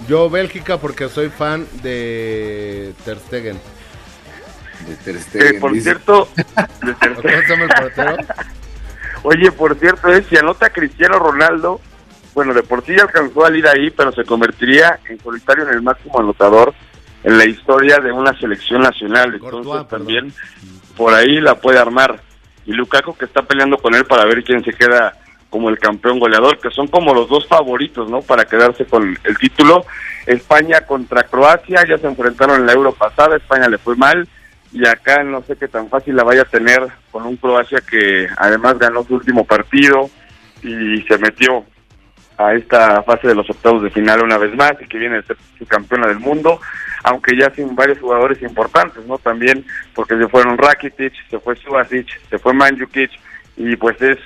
[0.08, 3.60] Yo Bélgica porque soy fan de Ter Stegen.
[4.88, 5.18] De Ter
[5.54, 8.18] Que por cierto, de Ter ¿Cómo se llama el portero?
[9.24, 11.80] Oye, por cierto, es si anota Cristiano Ronaldo,
[12.34, 15.76] bueno, de por sí ya alcanzó a ir ahí, pero se convertiría en solitario en
[15.76, 16.74] el máximo anotador
[17.24, 19.36] en la historia de una selección nacional.
[19.36, 20.34] Entonces también
[20.98, 22.22] por ahí la puede armar.
[22.66, 25.18] Y Lukaku que está peleando con él para ver quién se queda
[25.52, 28.22] como el campeón goleador, que son como los dos favoritos, ¿no?
[28.22, 29.86] Para quedarse con el título.
[30.26, 34.28] España contra Croacia, ya se enfrentaron en la Euro pasada, España le fue mal
[34.72, 38.28] y acá no sé qué tan fácil la vaya a tener con un Croacia que
[38.38, 40.10] además ganó su último partido
[40.64, 41.66] y se metió
[42.38, 45.24] a esta fase de los octavos de final una vez más y que viene a
[45.24, 46.62] ser su campeona del mundo,
[47.04, 49.18] aunque ya sin varios jugadores importantes, ¿no?
[49.18, 53.12] También porque se fueron Rakitic, se fue Subasic, se fue Mandzukic
[53.58, 54.18] y pues es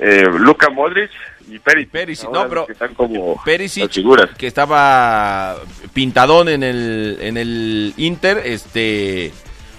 [0.00, 1.10] eh, Luka Modric
[1.48, 1.90] y Perisic.
[1.90, 4.30] Perisic, no, pero que están como Perisic, figuras.
[4.36, 5.56] que estaba
[5.94, 9.32] pintadón en el, en el Inter, este,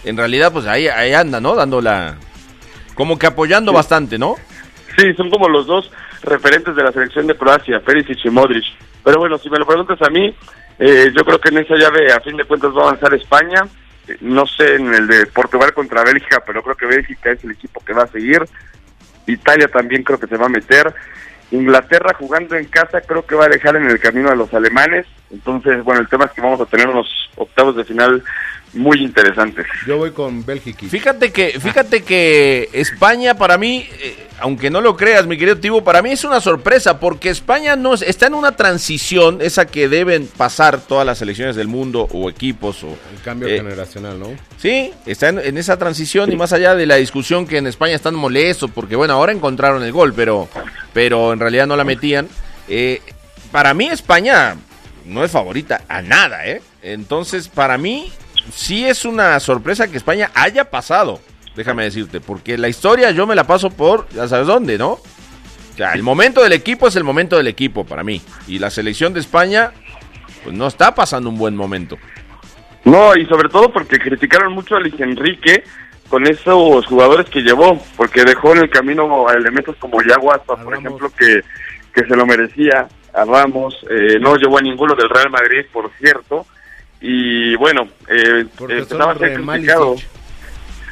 [0.04, 1.56] en realidad, pues ahí, ahí anda, ¿no?
[1.56, 2.18] Dando la,
[2.96, 4.36] como que apoyando bastante, ¿no?
[4.98, 5.92] Sí, son como los dos
[6.24, 8.66] referentes de la selección de Croacia, Perisic y Modric.
[9.04, 10.36] Pero bueno, si me lo preguntas a mí,
[10.80, 13.62] eh, yo creo que en esa llave a fin de cuentas va a avanzar España.
[14.08, 17.52] Eh, No sé en el de Portugal contra Bélgica, pero creo que Bélgica es el
[17.52, 18.42] equipo que va a seguir.
[19.30, 20.94] Italia también creo que se va a meter.
[21.52, 25.06] Inglaterra jugando en casa creo que va a dejar en el camino a los alemanes.
[25.32, 28.24] Entonces, bueno, el tema es que vamos a tener unos octavos de final
[28.74, 29.66] muy interesantes.
[29.88, 30.86] Yo voy con Bélgica.
[30.88, 35.84] Fíjate que, fíjate que España para mí, eh, aunque no lo creas, mi querido Tibo,
[35.84, 39.88] para mí es una sorpresa porque España no es- está en una transición, esa que
[39.90, 44.28] deben pasar todas las selecciones del mundo o equipos o El cambio eh, generacional, ¿no?
[44.58, 47.96] Sí, está en, en esa transición y más allá de la discusión que en España
[47.96, 50.48] están molestos porque bueno, ahora encontraron el gol, pero,
[50.94, 52.28] pero en realidad no la metían.
[52.68, 53.02] Eh,
[53.52, 54.56] para mí España
[55.06, 56.62] no es favorita a nada, ¿eh?
[56.84, 58.12] Entonces, para mí
[58.54, 61.20] sí es una sorpresa que España haya pasado,
[61.60, 64.92] déjame decirte, porque la historia yo me la paso por, ya sabes dónde, ¿no?
[64.92, 65.02] O
[65.76, 68.22] sea, el momento del equipo es el momento del equipo para mí.
[68.48, 69.74] Y la selección de España,
[70.42, 71.98] pues no está pasando un buen momento.
[72.86, 75.66] No, y sobre todo porque criticaron mucho a Luis Enrique
[76.08, 80.78] con esos jugadores que llevó, porque dejó en el camino a elementos como Yaguaspa, por
[80.78, 81.42] ejemplo, que,
[81.94, 85.92] que se lo merecía, a Ramos, eh, no llevó a ninguno del Real Madrid, por
[86.00, 86.46] cierto,
[87.02, 89.98] y bueno, eh, empezaba a ser re criticado.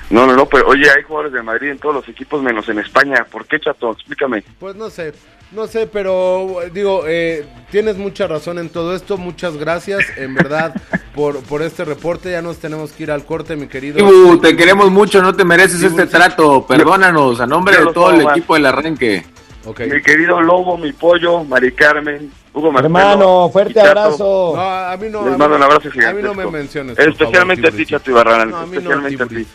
[0.09, 2.79] No, no, no, pero oye, hay jugadores de Madrid en todos los equipos menos en
[2.79, 3.25] España.
[3.29, 3.91] ¿Por qué, Chato?
[3.91, 4.43] Explícame.
[4.59, 5.13] Pues no sé,
[5.51, 9.17] no sé, pero digo, eh, tienes mucha razón en todo esto.
[9.17, 10.73] Muchas gracias, en verdad,
[11.15, 12.31] por, por este reporte.
[12.31, 13.99] Ya nos tenemos que ir al corte, mi querido.
[13.99, 16.65] Ibu, te queremos mucho, no te mereces este trato.
[16.65, 19.25] Perdónanos, a nombre de todo el equipo del arranque.
[19.65, 22.97] Mi querido Lobo, mi pollo, Mari Carmen, Hugo Marcelo.
[22.99, 23.87] Hermano, fuerte Chato.
[23.89, 24.53] abrazo.
[24.55, 25.25] No, a mí no.
[25.25, 26.15] Les a mando un abrazo A gigantesco.
[26.15, 26.95] mí no me menciones.
[26.95, 28.49] por Especialmente favor, a ti, Chato Ibarrán.
[28.49, 29.47] No, a especialmente a ti.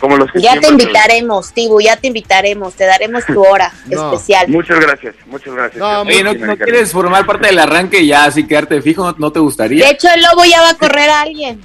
[0.00, 4.12] Como los que Ya te invitaremos, Tibu, ya te invitaremos, te daremos tu hora No.
[4.12, 4.48] especial.
[4.48, 5.82] Muchas gracias, muchas gracias.
[5.82, 9.04] Oye, ¿no, no quieres formar parte del arranque y ya así quedarte fijo?
[9.04, 9.84] ¿No, no te gustaría?
[9.84, 11.60] De hecho, el lobo ya va a correr a alguien.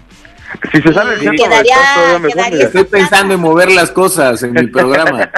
[0.74, 2.60] Si se sale el Sí, quedaría-.
[2.66, 5.30] Estoy pensando en mover las cosas en mi programa.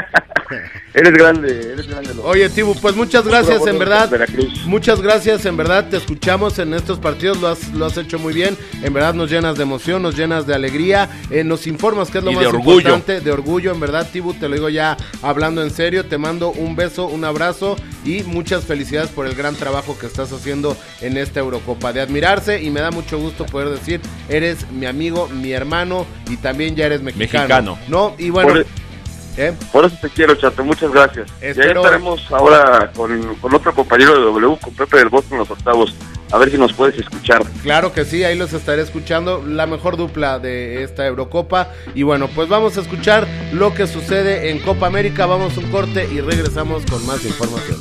[0.93, 2.11] Eres grande, eres grande.
[2.23, 4.09] Oye, Tibu, pues muchas gracias, en verdad.
[4.09, 4.65] Veracruz.
[4.65, 5.89] Muchas gracias, en verdad.
[5.89, 8.55] Te escuchamos en estos partidos, lo has, lo has hecho muy bien.
[8.83, 11.09] En verdad nos llenas de emoción, nos llenas de alegría.
[11.31, 14.33] eh, nos informas que es lo Y más de importante, de orgullo, en verdad, Tibu.
[14.35, 16.05] Te lo digo ya hablando en serio.
[16.05, 17.75] Te mando un beso, un abrazo
[18.05, 21.91] y muchas felicidades por el gran trabajo que estás haciendo en esta Eurocopa.
[21.91, 26.37] De admirarse y me da mucho gusto poder decir, eres mi amigo, mi hermano y
[26.37, 27.33] también ya eres mexicano.
[27.47, 27.79] Mexicano.
[27.87, 28.15] ¿No?
[28.19, 28.49] Y bueno.
[28.53, 28.82] Por-
[29.37, 29.53] ¿eh?
[29.71, 31.27] Por eso te quiero, Chato, muchas gracias.
[31.41, 35.33] Y ahí Espero- estaremos ahora con, con otro compañero de W, con Pepe del Bosque
[35.33, 35.93] en los octavos.
[36.31, 37.43] A ver si nos puedes escuchar.
[37.61, 41.69] Claro que sí, ahí los estaré escuchando, la mejor dupla de esta Eurocopa.
[41.93, 45.69] Y bueno, pues vamos a escuchar lo que sucede en Copa América, vamos a un
[45.71, 47.77] corte y regresamos con más información.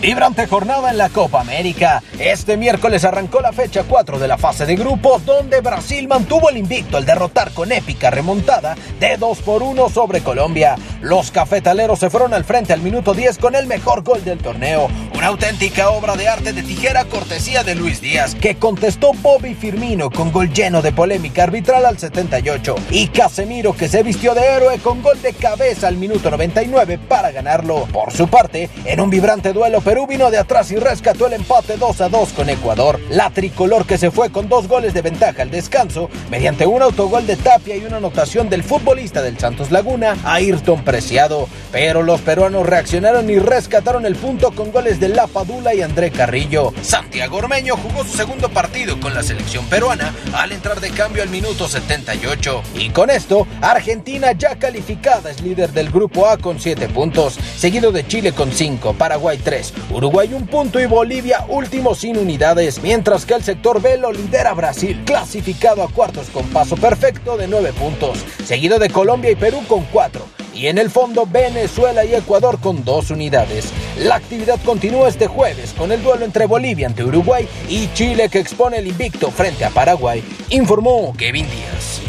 [0.00, 2.02] Vibrante jornada en la Copa América.
[2.18, 6.56] Este miércoles arrancó la fecha 4 de la fase de grupos, donde Brasil mantuvo el
[6.56, 10.76] invicto al derrotar con épica remontada de 2 por 1 sobre Colombia.
[11.02, 14.88] Los cafetaleros se fueron al frente al minuto 10 con el mejor gol del torneo.
[15.14, 20.08] Una auténtica obra de arte de tijera cortesía de Luis Díaz, que contestó Bobby Firmino
[20.10, 22.74] con gol lleno de polémica arbitral al 78.
[22.90, 27.32] Y Casemiro, que se vistió de héroe con gol de cabeza al minuto 99 para
[27.32, 27.86] ganarlo.
[27.92, 31.76] Por su parte, en un vibrante duelo, Perú vino de atrás y rescató el empate
[31.76, 33.00] 2 a 2 con Ecuador.
[33.10, 37.26] La tricolor que se fue con dos goles de ventaja al descanso, mediante un autogol
[37.26, 41.48] de Tapia y una anotación del futbolista del Santos Laguna, Ayrton Preciado.
[41.72, 46.12] Pero los peruanos reaccionaron y rescataron el punto con goles de La Padula y André
[46.12, 46.72] Carrillo.
[46.82, 51.30] Santiago Ormeño jugó su segundo partido con la selección peruana al entrar de cambio al
[51.30, 52.62] minuto 78.
[52.76, 57.90] Y con esto, Argentina ya calificada es líder del grupo A con 7 puntos, seguido
[57.90, 63.24] de Chile con 5, Paraguay 3, Uruguay un punto y Bolivia último sin unidades, mientras
[63.24, 67.72] que el sector B lo lidera Brasil, clasificado a cuartos con paso perfecto de 9
[67.72, 70.24] puntos, seguido de Colombia y Perú con 4.
[70.54, 73.72] Y en el fondo Venezuela y Ecuador con dos unidades.
[73.98, 78.40] La actividad continúa este jueves con el duelo entre Bolivia ante Uruguay y Chile que
[78.40, 82.00] expone el invicto frente a Paraguay, informó Kevin Díaz.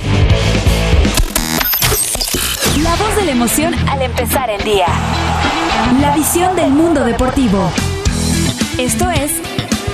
[2.83, 4.87] La voz de la emoción al empezar el día.
[5.99, 7.69] La visión del mundo deportivo.
[8.77, 9.31] Esto es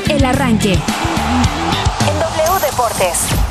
[0.10, 0.74] El Arranque.
[0.74, 3.47] En W Deportes.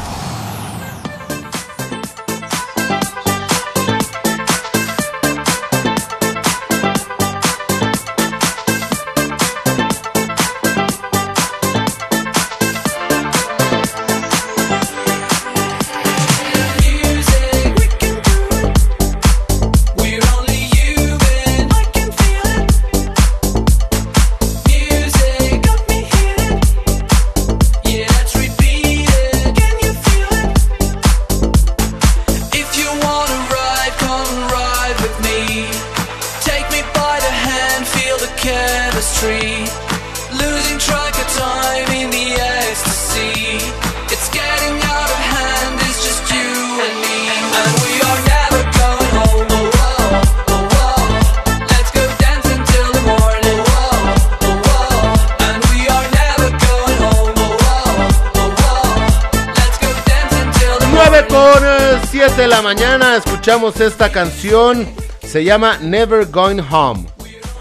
[63.56, 64.86] Escuchamos esta canción,
[65.22, 67.06] se llama Never Going Home.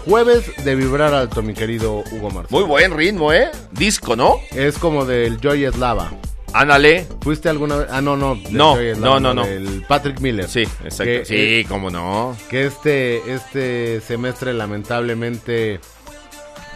[0.04, 2.48] Jueves de vibrar alto, mi querido Hugo Marcelo.
[2.50, 3.50] Muy buen ritmo, ¿eh?
[3.72, 4.36] Disco, ¿no?
[4.50, 6.12] Es como del Joy Eslava.
[6.52, 7.06] Ándale.
[7.22, 7.88] ¿Fuiste alguna vez?
[7.90, 8.38] Ah, no, no.
[8.50, 9.46] No, Joy Eslava, no, no, no.
[9.46, 10.46] Del Patrick Miller.
[10.50, 11.04] Sí, exacto.
[11.04, 12.36] Que- sí, cómo no.
[12.50, 15.80] Que este, este semestre lamentablemente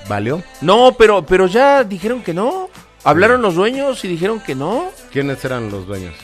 [0.09, 0.43] valió.
[0.63, 2.71] No, pero, pero ya dijeron que no.
[3.05, 4.87] Hablaron los dueños y dijeron que no.
[5.13, 6.15] ¿Quiénes eran los dueños?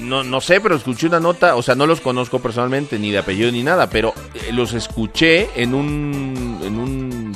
[0.00, 3.18] No, no sé, pero escuché una nota, o sea, no los conozco personalmente, ni de
[3.18, 7.30] apellido ni nada, pero eh, los escuché en un, en un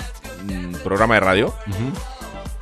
[0.45, 1.55] mm, programa de radio,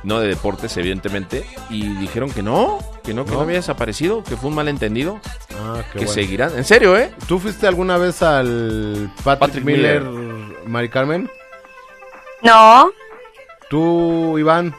[0.03, 3.43] no de deportes, evidentemente, y dijeron que no, que no, que no, ¿No?
[3.43, 5.19] había desaparecido, que fue un malentendido.
[5.57, 6.11] Ah, qué que bueno.
[6.11, 6.57] seguirán.
[6.57, 7.11] En serio, ¿eh?
[7.27, 10.67] ¿Tú fuiste alguna vez al Patrick, Patrick Miller, Miller.
[10.67, 11.29] Mari Carmen?
[12.41, 12.91] No,
[13.73, 14.75] ¿Tú, Iván?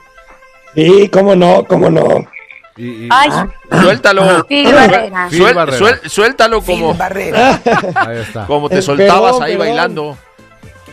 [0.76, 2.24] Sí, cómo no, cómo no.
[2.76, 3.30] Y, y- Ay.
[3.82, 4.44] Suéltalo.
[4.46, 5.28] Phil Barrera.
[5.30, 5.78] Phil Suel- Barrera.
[5.78, 6.96] suel- suéltalo como,
[7.94, 8.46] Ahí está.
[8.46, 9.66] como te soltabas perdón, ahí perdón.
[9.68, 10.16] bailando.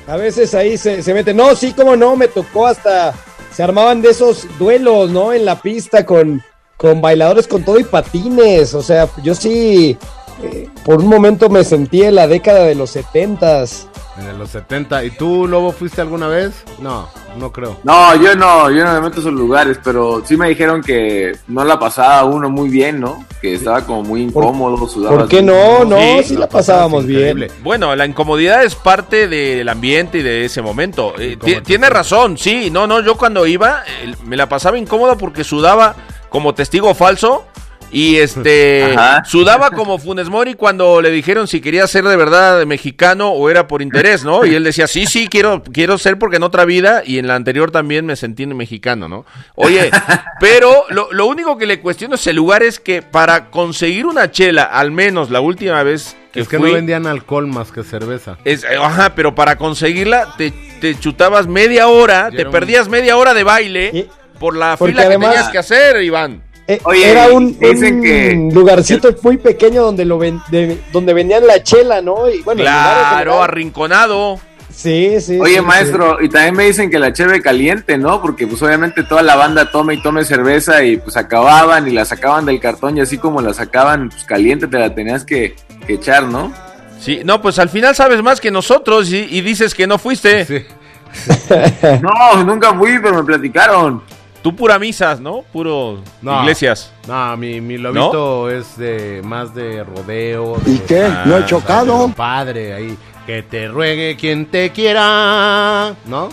[0.08, 1.34] A veces ahí se, se mete.
[1.34, 3.14] No, sí, cómo no, me tocó hasta.
[3.52, 5.34] Se armaban de esos duelos, ¿no?
[5.34, 6.42] En la pista con,
[6.78, 8.74] con bailadores con todo y patines.
[8.74, 9.98] O sea, yo sí.
[10.44, 13.88] eh, por un momento me sentí en la década de los setentas.
[14.20, 15.06] En los 70.
[15.06, 16.64] ¿Y tú, Lobo, fuiste alguna vez?
[16.80, 17.08] No,
[17.38, 17.78] no creo.
[17.84, 21.32] No, yo no, yo no me meto a esos lugares, pero sí me dijeron que
[21.48, 23.26] no la pasaba uno muy bien, ¿no?
[23.42, 25.18] Que estaba como muy incómodo, sudaba.
[25.20, 25.86] ¿Por qué no?
[25.86, 27.48] No, Sí, sí la pasábamos bien.
[27.64, 31.14] Bueno, la incomodidad es parte del ambiente y de ese momento.
[31.18, 32.70] Eh, ¿cómo ti- te tiene razón, sí.
[32.70, 35.96] No, no, yo cuando iba eh, me la pasaba incómoda porque sudaba
[36.30, 37.46] como testigo falso.
[37.92, 39.24] Y este Ajá.
[39.26, 43.68] sudaba como Funes Mori cuando le dijeron si quería ser de verdad mexicano o era
[43.68, 44.46] por interés, ¿no?
[44.46, 47.36] Y él decía, sí, sí, quiero, quiero ser porque en otra vida y en la
[47.36, 49.26] anterior también me sentí mexicano, ¿no?
[49.56, 49.92] Oye,
[50.40, 54.32] pero lo, lo único que le cuestiono es el lugar es que para conseguir una
[54.32, 57.84] chela, al menos la última vez que Es que fui, no vendían alcohol más que
[57.84, 58.38] cerveza.
[58.46, 63.34] es- eh, ajá, pero para conseguirla te, te chutabas media hora, te perdías media hora
[63.34, 66.42] de baile Y- por la porque fila además- que tenías que hacer, Iván.
[66.76, 71.14] Eh, Oye, era un, dicen un que- lugarcito muy pequeño donde lo ven- de- donde
[71.14, 72.30] vendían la chela, ¿no?
[72.30, 74.40] Y bueno, Claro, arrinconado.
[74.74, 75.38] Sí, sí.
[75.40, 78.22] Oye, sí, maestro, y también me dicen que la cheve caliente, ¿no?
[78.22, 82.06] Porque pues obviamente toda la banda tome y tome cerveza y pues acababan y la
[82.06, 85.56] sacaban del cartón y así como la sacaban pues caliente te la tenías que,
[85.86, 86.54] que echar, ¿no?
[87.02, 90.46] Sí, no, pues al final sabes más que nosotros y, y dices que no fuiste.
[90.46, 90.60] Sí.
[92.02, 94.02] No, nunca fui, pero me platicaron.
[94.42, 95.44] Tú pura misas, ¿no?
[95.54, 96.42] Puro No.
[96.42, 96.92] iglesias.
[97.08, 100.58] No, mi, mi lobito es de más de rodeo.
[100.66, 101.08] de- ¿Y qué?
[101.26, 102.12] ¿No he chocado?
[102.16, 102.98] Padre, ahí.
[103.28, 105.94] Que te ruegue quien te quiera.
[106.06, 106.30] ¿No?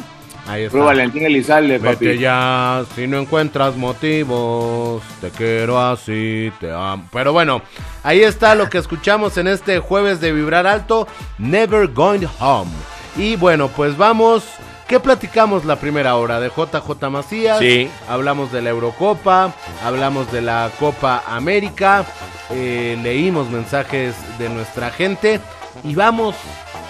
[0.48, 0.72] Ahí está.
[0.72, 2.18] Puro Valentín Elizalde, Vete papi.
[2.18, 7.06] ya, si no encuentras motivos, te quiero así, te amo.
[7.12, 7.61] Pero bueno,
[8.02, 11.06] ahí está lo que escuchamos en este jueves de Vibrar Alto,
[11.36, 12.70] Never Going Home.
[13.18, 14.44] Y bueno, pues vamos,
[14.89, 16.41] ¿qué platicamos la primera hora?
[16.41, 17.89] De JJ Macías, Sí.
[18.09, 19.53] hablamos de la Eurocopa,
[19.84, 22.05] hablamos de la Copa América,
[22.51, 25.41] eh, leímos mensajes de nuestra gente
[25.84, 26.34] y vamos,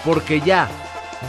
[0.04, 0.68] porque ya,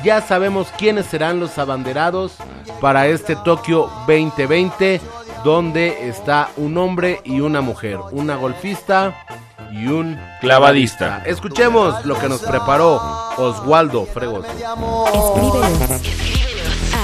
[0.03, 2.33] ya sabemos quiénes serán los abanderados
[2.79, 5.01] para este Tokio 2020,
[5.43, 9.25] donde está un hombre y una mujer, una golfista
[9.71, 11.21] y un Clavadista.
[11.25, 13.01] Escuchemos lo que nos preparó
[13.37, 14.47] Oswaldo Fregoso.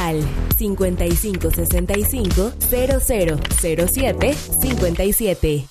[0.06, 0.22] Al
[0.56, 5.66] 5565 0007 57.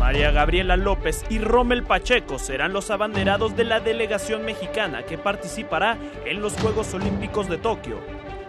[0.00, 5.96] María Gabriela López y Rommel Pacheco serán los abanderados de la delegación mexicana que participará
[6.24, 8.00] en los Juegos Olímpicos de Tokio.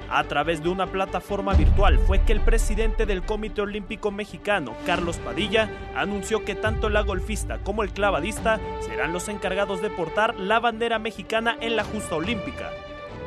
[0.10, 5.18] A través de una plataforma virtual fue que el presidente del Comité Olímpico Mexicano, Carlos
[5.18, 10.60] Padilla, anunció que tanto la golfista como el clavadista serán los encargados de portar la
[10.60, 12.72] bandera mexicana en la justa olímpica.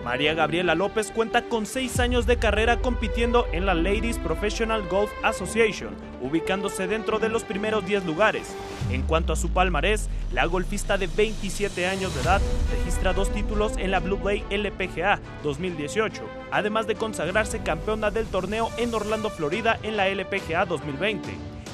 [0.05, 5.11] María Gabriela López cuenta con seis años de carrera compitiendo en la Ladies Professional Golf
[5.23, 8.55] Association, ubicándose dentro de los primeros 10 lugares.
[8.91, 12.41] En cuanto a su palmarés, la golfista de 27 años de edad
[12.79, 18.71] registra dos títulos en la Blue Bay LPGA 2018, además de consagrarse campeona del torneo
[18.79, 21.29] en Orlando, Florida en la LPGA 2020.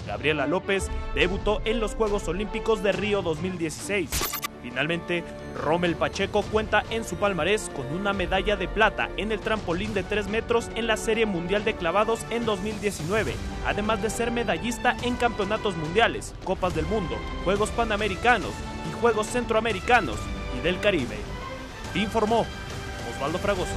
[0.06, 4.45] Gabriela López debutó en los Juegos Olímpicos de Río 2016.
[4.68, 5.22] Finalmente,
[5.54, 10.02] Rommel Pacheco cuenta en su palmarés con una medalla de plata en el trampolín de
[10.02, 13.32] 3 metros en la Serie Mundial de Clavados en 2019,
[13.64, 17.14] además de ser medallista en campeonatos mundiales, Copas del Mundo,
[17.44, 18.50] Juegos Panamericanos
[18.90, 20.16] y Juegos Centroamericanos
[20.58, 21.16] y del Caribe.
[21.94, 22.44] Informó
[23.14, 23.70] Osvaldo Fragoso.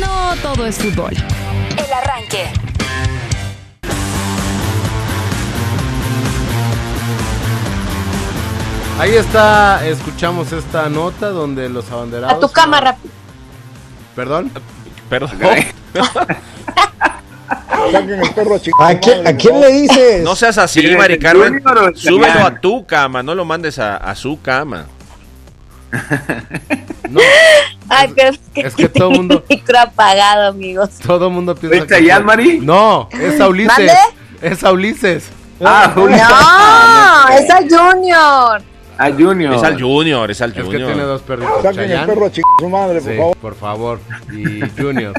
[0.00, 1.12] No todo es fútbol.
[1.14, 2.65] El arranque.
[8.98, 12.36] Ahí está, escuchamos esta nota donde los abanderados...
[12.38, 13.12] A tu cama rápido.
[14.14, 14.50] ¿Perdón?
[15.10, 15.30] Perdón.
[15.42, 15.66] El.
[18.80, 20.22] ¿A quién, ¿A quién le dices?
[20.22, 21.62] No seas así, ¿Quién es Mari el Carmen.
[21.86, 24.86] El Súbelo a tu cama, no lo mandes a, a su cama.
[27.08, 27.20] No,
[27.88, 30.90] Ay, pero es que, es que todo mundo- micro apagado, amigos.
[31.06, 32.58] todo el mundo piensa ¿Es Chayanne, Mari?
[32.60, 33.68] No, es a Ulises.
[33.78, 33.92] ¿Mande?
[34.42, 35.28] Es a Ulises.
[35.64, 36.16] Ah, Julio.
[36.16, 38.62] No, es a Junior.
[38.98, 39.54] Ah, Junior.
[39.54, 40.86] Es al Junior, es al Es que Junior.
[40.86, 41.62] tiene dos perritos.
[41.62, 43.36] Saquen el perro chico, su madre, por Sí, favor.
[43.36, 43.98] por favor.
[44.32, 45.12] Y Junior.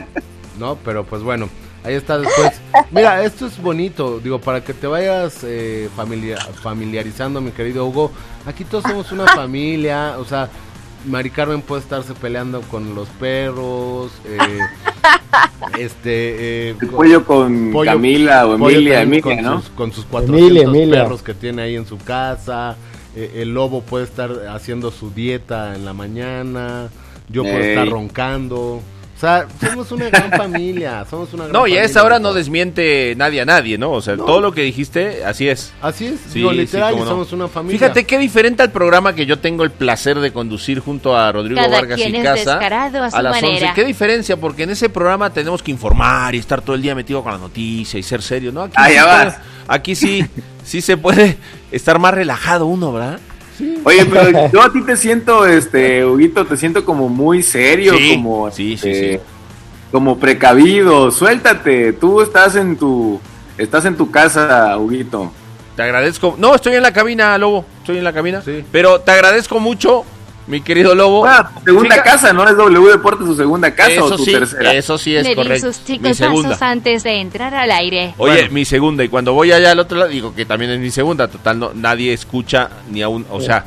[0.60, 0.76] ¿no?
[0.84, 1.48] Pero pues bueno,
[1.84, 2.60] ahí está después.
[2.90, 8.12] Mira, esto es bonito, digo, para que te vayas eh, familia- familiarizando, mi querido Hugo.
[8.48, 10.50] Aquí todos somos una familia, o sea,
[11.06, 14.38] Mari Carmen puede estarse peleando con los perros, eh,
[15.78, 16.70] este...
[16.70, 19.62] eh, El pollo con Camila o pollo Emilia, Emilia, con ¿no?
[19.62, 21.04] Sus, con sus 400 Emilia, Emilia.
[21.04, 22.76] perros que tiene ahí en su casa.
[23.18, 26.90] Eh, el lobo puede estar haciendo su dieta en la mañana.
[27.30, 27.70] Yo puedo Ey.
[27.72, 28.82] estar roncando.
[29.18, 31.04] O sea, somos una gran familia.
[31.10, 33.92] Somos una gran No, y a esa hora no desmiente nadie a nadie, ¿no?
[33.92, 35.74] O sea, todo lo que dijiste, así es.
[35.82, 37.04] Así es, Sí, digo, sí, literal, no.
[37.06, 37.80] somos una familia.
[37.80, 41.56] Fíjate qué diferente al programa que yo tengo el placer de conducir junto a Rodrigo
[41.60, 42.52] Cada Vargas quien y es Casa.
[42.60, 43.70] descarado a su las manera.
[43.70, 43.72] 11.
[43.74, 44.38] ¿Qué diferencia?
[44.38, 47.40] Porque en ese programa tenemos que informar y estar todo el día metido con la
[47.40, 48.62] noticia y ser serio, ¿no?
[48.64, 49.38] Aquí Ah, sí ya todo- vas.
[49.68, 50.24] Aquí sí,
[50.68, 51.38] sí se puede
[51.72, 53.20] estar más relajado uno, ¿verdad?
[53.86, 58.16] Oye, pero yo a ti te siento, este, Huguito, te siento como muy serio, Sí,
[58.16, 59.20] como, sí, sí, este, sí.
[59.92, 61.10] como precavido.
[61.10, 63.20] Suéltate, tú estás en tu,
[63.58, 65.32] estás en tu casa, Huguito.
[65.78, 66.36] Te agradezco.
[66.38, 67.64] No, estoy en la cabina, Lobo.
[67.80, 68.44] Estoy en la cabina.
[68.72, 70.04] Pero te agradezco mucho,
[70.48, 71.28] mi querido Lobo.
[71.66, 72.48] Segunda Fija- casa, ¿no?
[72.48, 74.74] Es W Deportes su segunda casa Eso o tu sí, tercera.
[74.74, 75.68] eso sí es Le di correcto.
[75.74, 76.50] sus Mi chicos segunda.
[76.50, 78.14] pasos antes de entrar al aire.
[78.18, 80.90] Oye, mi segunda, y cuando voy allá al otro lado, digo que también es mi
[80.90, 83.66] segunda, total, no, nadie escucha ni aún, o sea,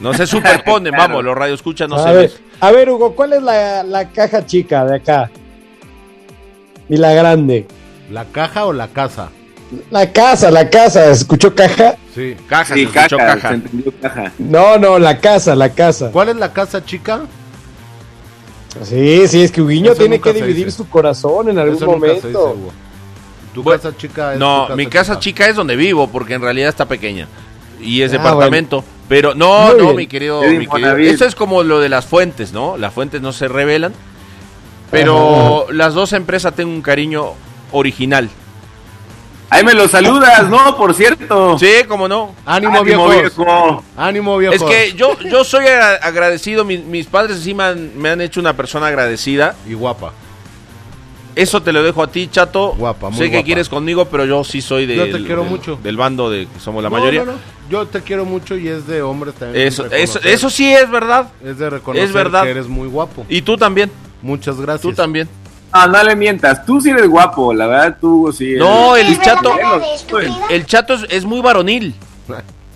[0.00, 1.08] no se superponen, Claro.
[1.10, 2.38] vamos, los radio escuchan, no a, se ver, ven.
[2.60, 5.30] a ver, Hugo, ¿cuál es la, la caja chica de acá?
[6.88, 7.66] Y la grande.
[8.10, 9.30] ¿La caja o la casa?
[9.90, 11.10] La casa, la casa.
[11.10, 11.96] ¿Escuchó caja?
[12.14, 14.32] Sí, caja, Sí, caja, se entendió caja.
[14.38, 16.10] No, no, la casa, la casa.
[16.10, 17.22] ¿Cuál es la casa chica?
[18.84, 20.78] Sí, sí, es que Huguiño Eso tiene que dividir dice.
[20.78, 22.72] su corazón en algún Eso nunca se dice, momento.
[23.54, 26.70] Tu casa chica es No, tu mi casa chica es donde vivo, porque en realidad
[26.70, 27.28] está pequeña.
[27.80, 28.82] Y es Ah, departamento.
[29.08, 29.96] Pero no, Muy no, bien.
[29.96, 30.66] mi querido, mi.
[31.06, 32.78] Eso es como lo de las fuentes, ¿no?
[32.78, 33.92] Las fuentes no se revelan.
[34.90, 37.32] Pero las dos empresas tienen un cariño
[37.72, 38.28] original.
[39.52, 40.76] Ahí me lo saludas, ¿no?
[40.76, 41.58] Por cierto.
[41.58, 42.34] Sí, cómo no.
[42.46, 43.82] Ánimo, viejo.
[43.96, 44.54] Ánimo, viejo.
[44.54, 48.20] Es que yo, yo soy agra- agradecido, mis, mis padres sí me han, me han
[48.20, 49.54] hecho una persona agradecida.
[49.68, 50.12] Y guapa.
[51.34, 52.74] Eso te lo dejo a ti, chato.
[52.76, 53.44] Guapa, muy Sé que guapa.
[53.46, 55.78] quieres conmigo, pero yo sí soy Yo del, te quiero del- mucho.
[55.82, 57.24] del bando de que somos la No, mayoría.
[57.24, 57.38] no, no.
[57.70, 59.66] Yo te quiero mucho y es de hombres también.
[59.66, 61.28] Eso, eso, eso sí es verdad.
[61.42, 62.42] Es de reconocer Es verdad.
[62.44, 63.24] que eres muy guapo.
[63.30, 63.90] Y tú también.
[64.20, 64.82] Muchas gracias.
[64.82, 65.26] Tú también.
[65.72, 68.54] Ah, no le mientas, tú sí eres guapo, la verdad, tú sí.
[68.56, 69.52] No, el chato,
[70.20, 71.94] el, el chato es, es muy varonil.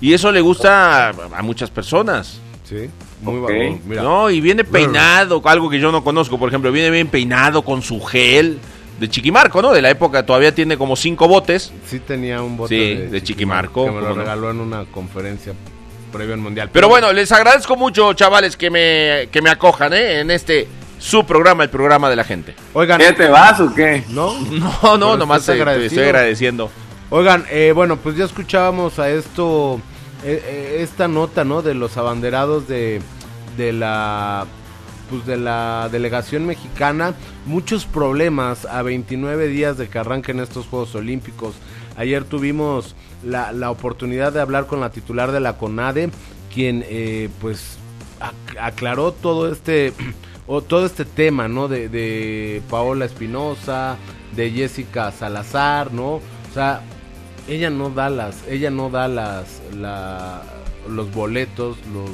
[0.01, 2.38] Y eso le gusta a, a muchas personas.
[2.68, 2.88] Sí,
[3.22, 3.42] muy Ok.
[3.42, 4.03] varón, mira.
[4.03, 7.80] No, y viene peinado, algo que yo no conozco, por ejemplo, viene bien peinado con
[7.82, 8.59] su gel
[8.99, 9.72] de Chiquimarco, ¿no?
[9.72, 11.72] De la época todavía tiene como cinco botes.
[11.86, 14.14] Sí tenía un bote Sí, de, de Chiquimarco, Que me lo no.
[14.16, 15.53] regaló en una conferencia
[16.12, 16.70] previo al Mundial.
[16.72, 20.20] Pero bueno, les agradezco mucho, chavales, que me, que me acojan, ¿eh?
[20.20, 20.66] En este
[21.09, 22.54] su programa, el programa de la gente.
[22.72, 22.98] Oigan.
[22.98, 24.04] ¿Qué te vas o qué?
[24.09, 25.86] No, No, no, Pero nomás estás te, te agradecido.
[26.02, 26.70] estoy agradeciendo.
[27.11, 29.80] Oigan, eh, bueno, pues ya escuchábamos a esto,
[30.24, 31.62] eh, eh, esta nota, ¿no?
[31.62, 33.00] De los abanderados de,
[33.57, 34.46] de la,
[35.09, 37.14] pues de la delegación mexicana.
[37.44, 41.54] Muchos problemas a 29 días de que arranquen estos Juegos Olímpicos.
[41.96, 46.11] Ayer tuvimos la, la oportunidad de hablar con la titular de la CONADE,
[46.52, 47.78] quien, eh, pues,
[48.20, 49.92] ac- aclaró todo este,
[50.47, 51.68] o todo este tema, ¿no?
[51.68, 53.97] De, de Paola Espinosa,
[54.34, 56.16] de Jessica Salazar, ¿no?
[56.16, 56.22] O
[56.55, 56.82] sea,
[57.49, 60.42] ella no da las, ella no da las, la,
[60.88, 62.11] los boletos, los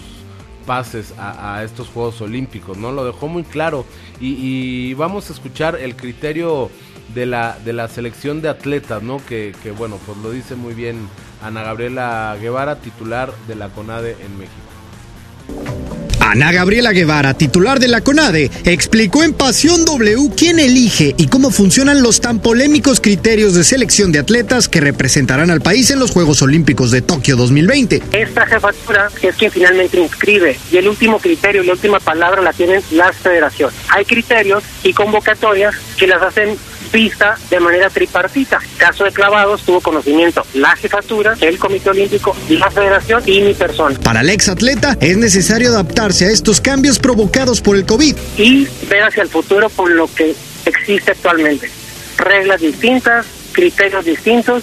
[0.66, 2.92] pases a, estos Juegos Olímpicos, ¿no?
[2.92, 3.84] Lo dejó muy claro.
[4.20, 6.70] Y, y vamos a escuchar el criterio
[7.14, 9.18] de la, de la selección de atletas, ¿no?
[9.26, 11.08] Que, que, bueno, pues lo dice muy bien
[11.42, 16.01] Ana Gabriela Guevara, titular de la CONADE en México.
[16.24, 21.50] Ana Gabriela Guevara, titular de la CONADE, explicó en Pasión W quién elige y cómo
[21.50, 26.12] funcionan los tan polémicos criterios de selección de atletas que representarán al país en los
[26.12, 28.02] Juegos Olímpicos de Tokio 2020.
[28.12, 32.82] Esta jefatura es quien finalmente inscribe y el último criterio la última palabra la tienen
[32.92, 33.74] las federaciones.
[33.88, 36.56] Hay criterios y convocatorias que las hacen
[36.92, 38.60] vista de manera tripartita.
[38.76, 43.98] Caso de clavados tuvo conocimiento la jefatura, el Comité Olímpico, la federación y mi persona.
[44.00, 48.16] Para el exatleta es necesario adaptarse a estos cambios provocados por el COVID.
[48.36, 50.34] y ver hacia el futuro con lo que
[50.66, 51.70] existe actualmente.
[52.18, 54.62] Reglas distintas, criterios distintos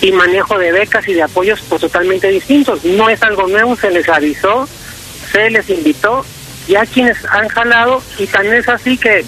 [0.00, 2.84] y manejo de becas y de apoyos pues totalmente distintos.
[2.84, 4.68] No es algo nuevo, se les avisó,
[5.30, 6.24] se les invitó,
[6.68, 9.24] ya quienes han jalado y tan es así que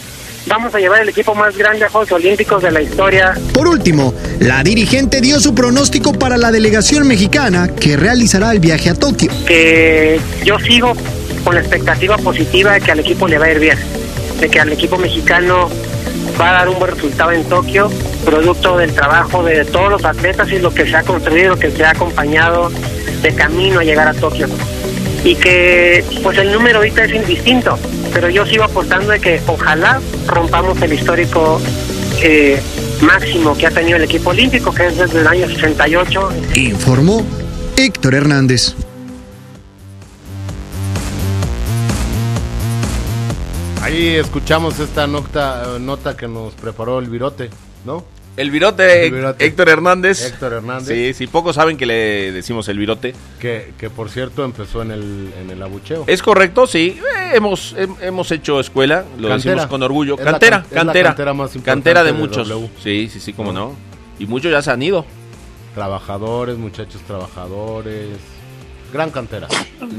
[0.47, 4.15] vamos a llevar el equipo más grande a Juegos Olímpicos de la historia Por último,
[4.41, 9.31] la dirigente dio su pronóstico para la delegación mexicana que realizará el viaje a Tokio.
[9.47, 10.93] que yo sigo
[11.45, 13.79] con la expectativa positiva de que al equipo le va a ir bien,
[14.41, 15.69] de que al equipo mexicano
[16.41, 17.91] va a dar un buen resultado en Tokio,
[18.25, 21.85] producto del trabajo de todos los atletas y lo que se ha construido, que se
[21.85, 22.71] ha acompañado
[23.23, 24.49] de camino a llegar a Tokio.
[25.23, 27.79] Y que pues el número ahorita es indistinto,
[28.15, 31.61] pero yo sigo apostando de que ojalá rompamos el histórico
[32.23, 32.63] eh,
[33.03, 36.29] máximo que ha tenido el equipo olímpico, que es desde el año 68.
[36.55, 37.27] Informó
[37.77, 38.77] Héctor Hernández.
[43.83, 47.51] Ahí escuchamos esta nota, nota que nos preparó el virote,
[47.85, 48.05] ¿no?
[48.37, 49.45] El virote, El virote.
[49.47, 50.25] Héctor Hernández.
[50.27, 50.89] Héctor Hernández.
[50.89, 53.15] Sí, sí, pocos saben que le decimos el virote.
[53.39, 56.03] Que, que por cierto empezó en el, en el abucheo.
[56.09, 56.99] Es correcto, sí.
[57.17, 59.53] Eh, hemos, hem- hemos hecho escuela, lo Cantera.
[59.55, 60.19] decimos con orgullo.
[60.19, 61.09] Es Cantera, la cantera.
[61.11, 62.49] cantera más importante Cantera de de muchos.
[62.49, 62.69] W.
[62.83, 63.77] Sí, sí, sí, cómo no.
[64.19, 65.07] Y muchos ya se han ido.
[65.75, 68.09] Trabajadores, muchachos trabajadores.
[68.93, 69.49] Gran cantera.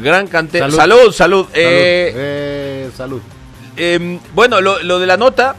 [0.01, 0.69] Gran cantera.
[0.71, 0.77] Salud.
[0.77, 1.13] Salud, salud.
[1.45, 1.47] Salud.
[1.53, 3.21] Eh, Eh, salud.
[3.77, 5.55] Em, bueno, lo, lo de la nota,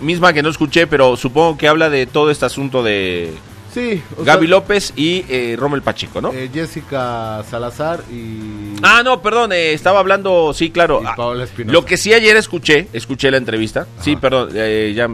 [0.00, 3.32] misma que no escuché, pero supongo que habla de todo este asunto de
[3.72, 4.02] Sí.
[4.18, 6.32] Gaby sea, López y eh, Rommel Pacheco, ¿no?
[6.32, 8.74] eh, Jessica Salazar y.
[8.82, 11.00] Ah, no, perdón, eh, estaba hablando, sí, claro.
[11.06, 11.72] ah, Paola Espinosa.
[11.72, 15.08] lo que sí ayer escuché, escuché la entrevista, sí, perdón, eh, ya...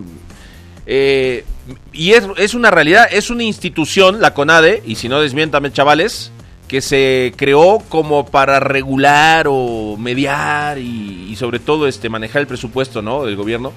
[0.87, 1.45] eh,
[1.93, 6.32] y es, es una realidad, es una institución, la CONADE, y si no desmiéntame, chavales,
[6.66, 12.47] que se creó como para regular o mediar y, y sobre todo este manejar el
[12.47, 13.24] presupuesto, ¿no?
[13.26, 13.72] Del gobierno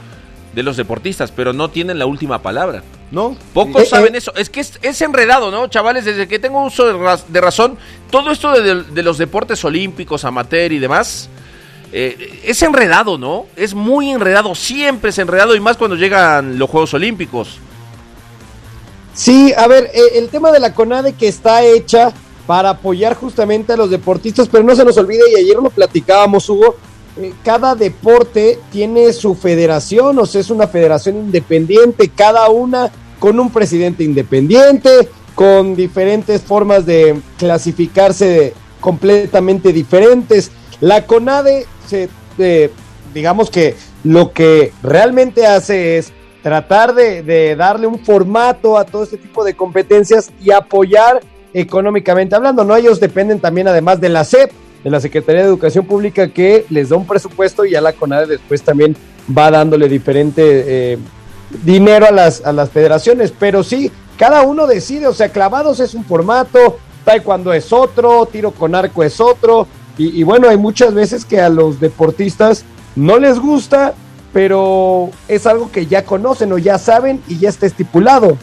[0.60, 2.84] de los deportistas, pero no tienen la última palabra.
[3.12, 3.36] ¿No?
[3.54, 4.20] Pocos Eh, saben eh.
[4.20, 4.32] eso.
[4.36, 6.06] Es que es, es enredado, ¿no, chavales?
[6.06, 7.78] Desde que tengo uso de, raz- de razón,
[8.12, 11.30] todo esto de, de- de los deportes olímpicos, amateur y demás,
[11.92, 13.48] eh, es enredado, ¿no?
[13.56, 17.58] Es muy enredado, siempre es enredado y más cuando llegan los Juegos Olímpicos.
[19.14, 22.12] Sí, a ver, el tema de la CONADE que está hecha
[22.46, 26.48] para apoyar justamente a los deportistas, pero no se nos olvide, y ayer lo platicábamos,
[26.50, 26.76] Hugo,
[27.44, 33.52] cada deporte tiene su federación, o sea, es una federación independiente, cada una con un
[33.52, 40.52] presidente independiente, con diferentes formas de clasificarse completamente diferentes.
[40.80, 42.72] La CONADE, se, eh,
[43.14, 49.04] digamos que lo que realmente hace es tratar de, de darle un formato a todo
[49.04, 51.20] este tipo de competencias y apoyar
[51.54, 52.76] económicamente hablando, ¿no?
[52.76, 54.52] Ellos dependen también además de la SEP,
[54.84, 58.28] de la Secretaría de Educación Pública, que les da un presupuesto y ya la CONADE
[58.28, 58.96] después también
[59.36, 60.98] va dándole diferente eh,
[61.64, 65.94] dinero a las, a las federaciones, pero sí, cada uno decide, o sea, clavados es
[65.94, 69.68] un formato, taekwondo es otro, tiro con arco es otro,
[70.02, 72.64] y, bueno, hay muchas veces que a los deportistas
[72.96, 73.94] no les gusta,
[74.32, 78.38] pero es algo que ya conocen o ya saben y ya está estipulado.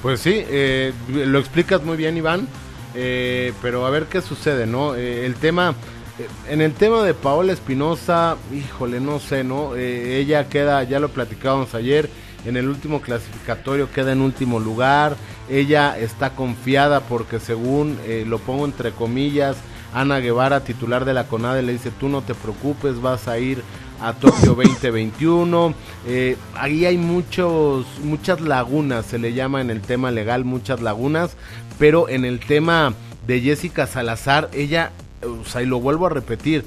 [0.00, 2.46] Pues sí, eh, lo explicas muy bien, Iván.
[2.94, 4.94] Eh, pero a ver qué sucede, ¿no?
[4.94, 5.74] Eh, el tema,
[6.18, 9.76] eh, en el tema de Paola Espinosa, híjole, no sé, ¿no?
[9.76, 12.10] Ella queda, ya lo platicábamos ayer,
[12.44, 15.16] en el último clasificatorio queda en último lugar.
[15.50, 19.56] Ella está confiada porque según, lo pongo entre comillas,
[19.92, 23.62] Ana Guevara, titular de la CONADE, le dice, tú no te preocupes, vas a ir
[24.00, 25.74] a Tokio 2021.
[26.06, 31.36] Eh, ahí hay muchos, muchas lagunas, se le llama en el tema legal muchas lagunas,
[31.78, 32.94] pero en el tema
[33.26, 34.90] de Jessica Salazar, ella,
[35.22, 36.64] o sea, y lo vuelvo a repetir,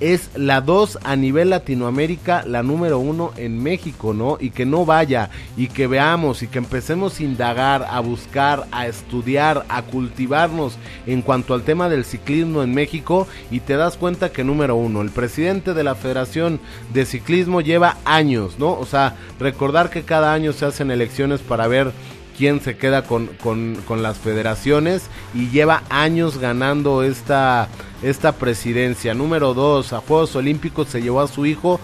[0.00, 4.36] es la 2 a nivel Latinoamérica, la número 1 en México, ¿no?
[4.40, 8.88] Y que no vaya, y que veamos, y que empecemos a indagar, a buscar, a
[8.88, 10.76] estudiar, a cultivarnos
[11.06, 15.02] en cuanto al tema del ciclismo en México, y te das cuenta que número 1,
[15.02, 16.58] el presidente de la Federación
[16.92, 18.72] de Ciclismo lleva años, ¿no?
[18.72, 21.92] O sea, recordar que cada año se hacen elecciones para ver
[22.36, 25.04] quién se queda con, con, con las federaciones
[25.34, 27.68] y lleva años ganando esta,
[28.02, 29.14] esta presidencia.
[29.14, 31.80] Número dos, a Juegos Olímpicos se llevó a su hijo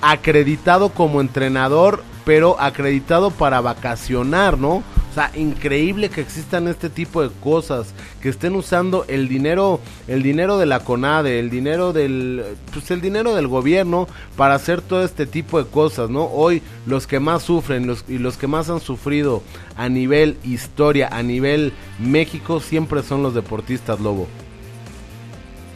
[0.00, 4.82] acreditado como entrenador, pero acreditado para vacacionar, ¿no?
[5.12, 7.92] O sea, increíble que existan este tipo de cosas,
[8.22, 12.42] que estén usando el dinero, el dinero de la CONADE, el dinero del,
[12.72, 14.08] pues el dinero del gobierno
[14.38, 16.24] para hacer todo este tipo de cosas, ¿no?
[16.24, 19.42] Hoy los que más sufren los, y los que más han sufrido
[19.76, 24.28] a nivel historia, a nivel México, siempre son los deportistas, Lobo.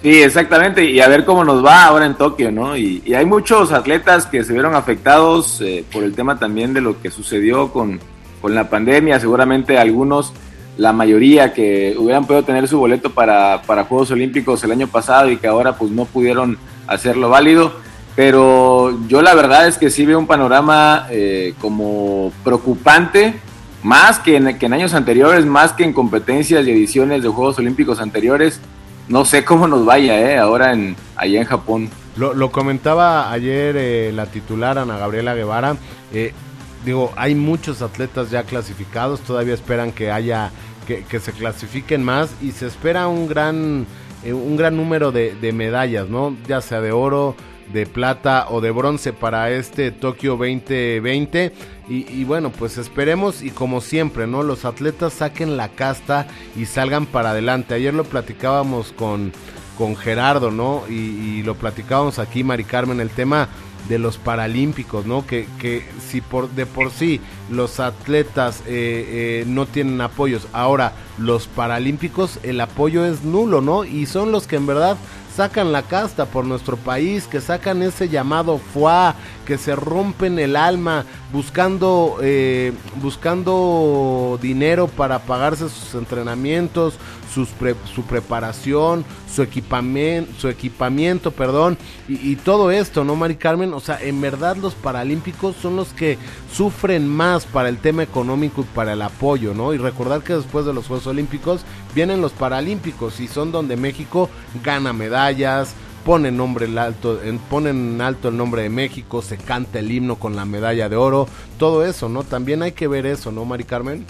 [0.03, 2.75] Sí, exactamente, y a ver cómo nos va ahora en Tokio, ¿no?
[2.75, 7.03] Y, hay muchos atletas que se vieron afectados eh, por el tema también de lo
[7.03, 8.01] que sucedió con,
[8.47, 10.33] con la pandemia, seguramente algunos,
[10.79, 15.29] la mayoría que hubieran podido tener su boleto para, para Juegos Olímpicos el año pasado
[15.29, 16.57] y que ahora pues no pudieron
[16.87, 17.73] hacerlo válido,
[18.15, 23.35] pero yo la verdad es que sí veo un panorama eh, como preocupante,
[23.83, 27.59] más que en, que en años anteriores, más que en competencias y ediciones de Juegos
[27.59, 28.61] Olímpicos anteriores,
[29.09, 30.39] no sé cómo nos vaya, ¿eh?
[30.39, 31.91] Ahora en, allá en Japón.
[32.17, 35.75] Lo, lo comentaba ayer eh, la titular Ana Gabriela Guevara,
[36.13, 36.33] Eh,
[36.87, 40.53] digo, hay muchos atletas ya clasificados, todavía esperan que haya,
[40.87, 43.87] que, que se clasifiquen más y se espera un gran,
[44.25, 46.35] eh, un gran número de, de medallas, ¿no?
[46.47, 47.35] Ya sea de oro,
[47.73, 51.53] de plata o de bronce para este Tokio 2020
[51.89, 56.27] y, bueno pues esperemos y como siempre no los atletas saquen la casta
[56.57, 57.75] y salgan para adelante.
[57.75, 59.33] Ayer lo platicábamos con
[59.77, 63.49] con Gerardo no y, y lo platicábamos aquí Mari Carmen el tema
[63.89, 65.27] de los paralímpicos, ¿no?
[65.27, 70.93] Que, que si por de por sí los atletas eh, eh, no tienen apoyos, ahora
[71.19, 73.85] los paralímpicos el apoyo es nulo, ¿no?
[73.85, 74.97] Y son los que en verdad
[75.37, 79.15] sacan la casta por nuestro país, que sacan ese llamado FUA,
[79.47, 86.99] que se rompen el alma buscando, eh, buscando dinero para pagarse sus entrenamientos,
[87.33, 91.77] su preparación, su equipamiento, su equipamiento, perdón,
[92.09, 93.75] y, y, todo esto, ¿no, Mari Carmen?
[93.75, 96.17] O sea, en verdad los paralímpicos son los que
[96.53, 99.75] sufren más para el tema económico y para el apoyo, ¿no?
[99.75, 101.63] Y recordar que después de los Juegos Olímpicos
[101.95, 104.31] vienen los Paralímpicos y son donde México
[104.65, 105.75] gana medallas,
[106.07, 107.21] pone nombre el alto,
[107.51, 110.95] ponen en alto el nombre de México, se canta el himno con la medalla de
[110.95, 111.29] oro,
[111.59, 112.23] todo eso, ¿no?
[112.23, 114.07] También hay que ver eso, ¿no, Mari Carmen?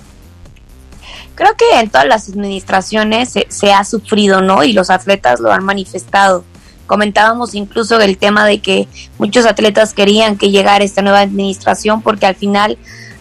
[1.35, 4.63] Creo que en todas las administraciones se, se, ha sufrido, ¿no?
[4.63, 6.45] Y los atletas lo han manifestado.
[6.87, 12.27] Comentábamos incluso el tema de que muchos atletas querían que llegara esta nueva administración porque
[12.27, 12.77] al final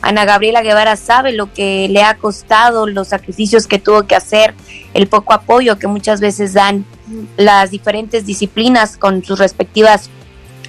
[0.06, 4.54] Ana Gabriela Guevara sabe lo que le ha costado, los sacrificios que tuvo que hacer,
[4.94, 6.86] el poco apoyo que muchas veces dan
[7.38, 10.12] las diferentes disciplinas con sus respectivas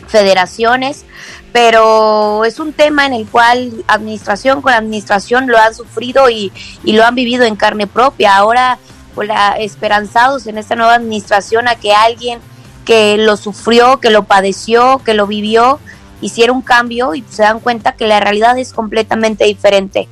[0.08, 1.04] federaciones,
[1.52, 6.50] pero es un tema en el cual administración con administración lo han sufrido y,
[6.82, 8.36] y lo han vivido en carne propia.
[8.36, 8.78] Ahora,
[9.58, 12.40] esperanzados en esta nueva administración a que alguien
[12.86, 15.78] que lo sufrió, que lo padeció, que lo vivió,
[16.20, 20.08] hiciera un cambio y se dan cuenta que la realidad es completamente diferente.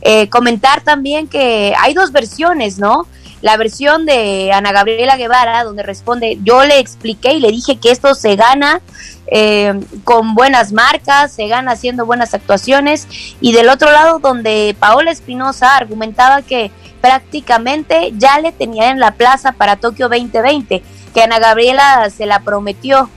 [0.00, 3.06] Eh, comentar también que hay dos versiones, ¿no?
[3.42, 7.90] La versión de Ana Gabriela Guevara, donde responde, yo le expliqué y le dije que
[7.90, 8.80] esto se gana
[9.26, 13.08] eh, con buenas marcas, se gana haciendo buenas actuaciones,
[13.40, 16.70] y del otro lado, donde Paola Espinosa argumentaba que
[17.00, 22.40] prácticamente ya le tenía en la plaza para Tokio 2020, que Ana Gabriela se la
[22.40, 23.10] prometió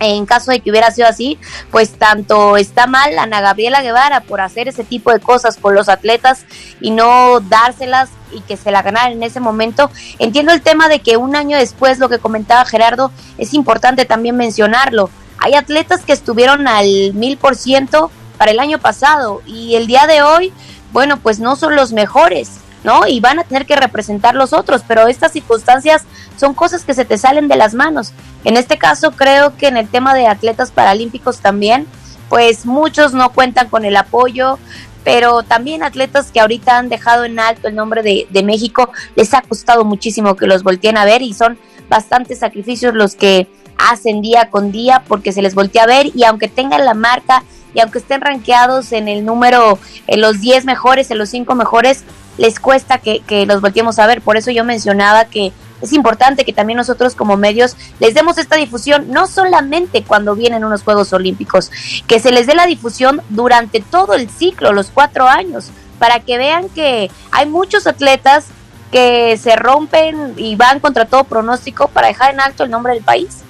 [0.00, 1.38] en caso de que hubiera sido así,
[1.70, 5.88] pues tanto está mal Ana Gabriela Guevara por hacer ese tipo de cosas con los
[5.88, 6.44] atletas
[6.80, 9.90] y no dárselas y que se la ganaran en ese momento.
[10.18, 14.36] Entiendo el tema de que un año después, lo que comentaba Gerardo, es importante también
[14.36, 15.10] mencionarlo.
[15.38, 20.06] Hay atletas que estuvieron al mil por ciento para el año pasado y el día
[20.06, 20.52] de hoy,
[20.92, 22.60] bueno, pues no son los mejores.
[22.84, 23.06] ¿No?
[23.06, 26.04] Y van a tener que representar los otros, pero estas circunstancias
[26.36, 28.12] son cosas que se te salen de las manos.
[28.44, 31.86] En este caso, creo que en el tema de atletas paralímpicos también,
[32.28, 34.58] pues muchos no cuentan con el apoyo,
[35.04, 39.32] pero también atletas que ahorita han dejado en alto el nombre de, de México, les
[39.34, 41.58] ha costado muchísimo que los volteen a ver y son
[41.88, 43.48] bastantes sacrificios los que
[43.78, 47.42] hacen día con día porque se les voltea a ver y aunque tengan la marca
[47.72, 52.04] y aunque estén rankeados en el número, en los 10 mejores, en los 5 mejores,
[52.40, 54.22] les cuesta que, que, los volteemos a ver.
[54.22, 55.52] Por eso yo mencionaba que
[55.82, 60.64] es importante que también nosotros como medios les demos esta difusión, no solamente cuando vienen
[60.64, 61.70] unos Juegos Olímpicos,
[62.06, 66.38] que se les dé la difusión durante todo el ciclo, los cuatro años, para que
[66.38, 68.46] vean que hay muchos atletas
[68.90, 73.04] que se rompen y van contra todo pronóstico para dejar en alto el nombre del
[73.04, 73.42] país.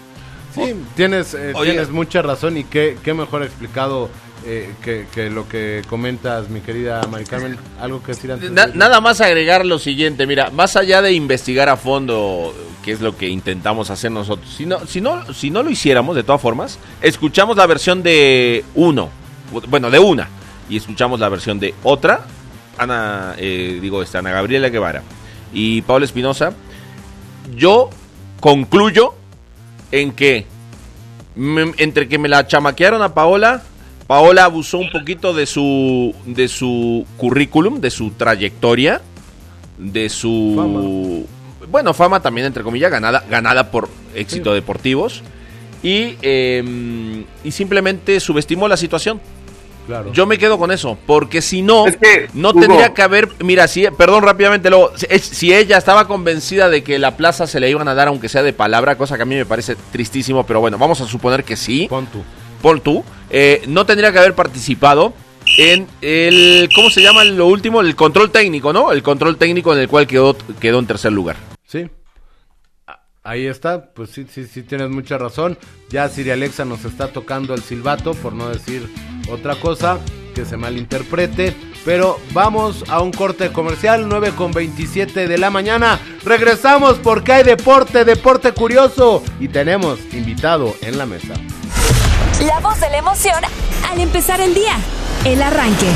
[0.53, 4.11] Sí, tienes, eh, tienes mucha razón y qué, qué mejor explicado
[4.45, 8.51] eh, que, que, lo que comentas, mi querida Mari Carmen, algo que decir antes.
[8.51, 12.55] Na, nada más agregar lo siguiente, mira, más allá de investigar a fondo
[12.85, 16.17] qué es lo que intentamos hacer nosotros, si no, si no, si no lo hiciéramos
[16.17, 19.11] de todas formas, escuchamos la versión de uno,
[19.69, 20.29] bueno, de una,
[20.69, 22.25] y escuchamos la versión de otra,
[22.79, 25.03] Ana, eh, digo, esta, Ana Gabriela Guevara
[25.53, 26.55] y Paula Espinosa,
[27.55, 27.91] yo
[28.41, 29.15] concluyo
[29.93, 30.47] en que
[31.35, 33.63] me, entre que me la chamaquearon a Paola,
[34.11, 39.01] Paola abusó un poquito de su de su currículum, de su trayectoria,
[39.79, 41.69] de su fama.
[41.71, 44.55] bueno fama también entre comillas ganada ganada por éxito sí.
[44.57, 45.23] deportivos
[45.85, 49.21] y eh, y simplemente subestimó la situación.
[49.87, 50.13] Claro.
[50.13, 53.29] Yo me quedo con eso, porque si no, es que, no Hugo, tendría que haber,
[53.43, 57.71] mira, si, perdón rápidamente, luego, si ella estaba convencida de que la plaza se le
[57.71, 60.61] iban a dar, aunque sea de palabra, cosa que a mí me parece tristísimo, pero
[60.61, 61.87] bueno, vamos a suponer que sí.
[61.89, 62.07] Pon
[62.61, 65.15] Pon tú, eh, no tendría que haber participado
[65.59, 67.81] en el, ¿cómo se llama lo último?
[67.81, 68.93] El control técnico, ¿no?
[68.93, 71.37] El control técnico en el cual quedó, quedó en tercer lugar.
[71.67, 71.89] Sí.
[73.23, 75.59] Ahí está, pues sí, sí, sí tienes mucha razón.
[75.91, 78.89] Ya Siri Alexa nos está tocando el silbato, por no decir
[79.31, 80.01] otra cosa
[80.31, 81.55] que se malinterprete.
[81.85, 85.99] Pero vamos a un corte comercial, 9 con 27 de la mañana.
[86.25, 89.23] Regresamos porque hay deporte, deporte curioso.
[89.39, 91.35] Y tenemos invitado en la mesa.
[92.45, 93.43] La voz de la emoción
[93.91, 94.77] al empezar el día.
[95.25, 95.91] El arranque.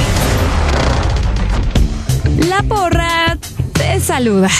[2.49, 3.39] La porra
[3.73, 4.51] te saluda.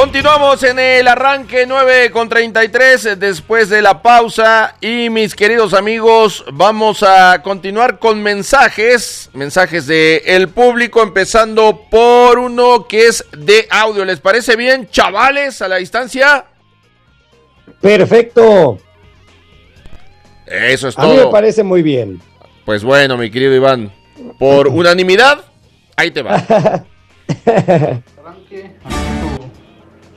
[0.00, 6.42] Continuamos en el arranque 9 con 33 después de la pausa y mis queridos amigos
[6.54, 13.68] vamos a continuar con mensajes, mensajes de el público empezando por uno que es de
[13.68, 14.06] audio.
[14.06, 16.46] ¿Les parece bien, chavales, a la distancia?
[17.82, 18.78] Perfecto.
[20.46, 21.30] Eso es A mí me todo.
[21.30, 22.22] parece muy bien.
[22.64, 23.92] Pues bueno, mi querido Iván,
[24.38, 25.44] por unanimidad,
[25.94, 26.86] ahí te va.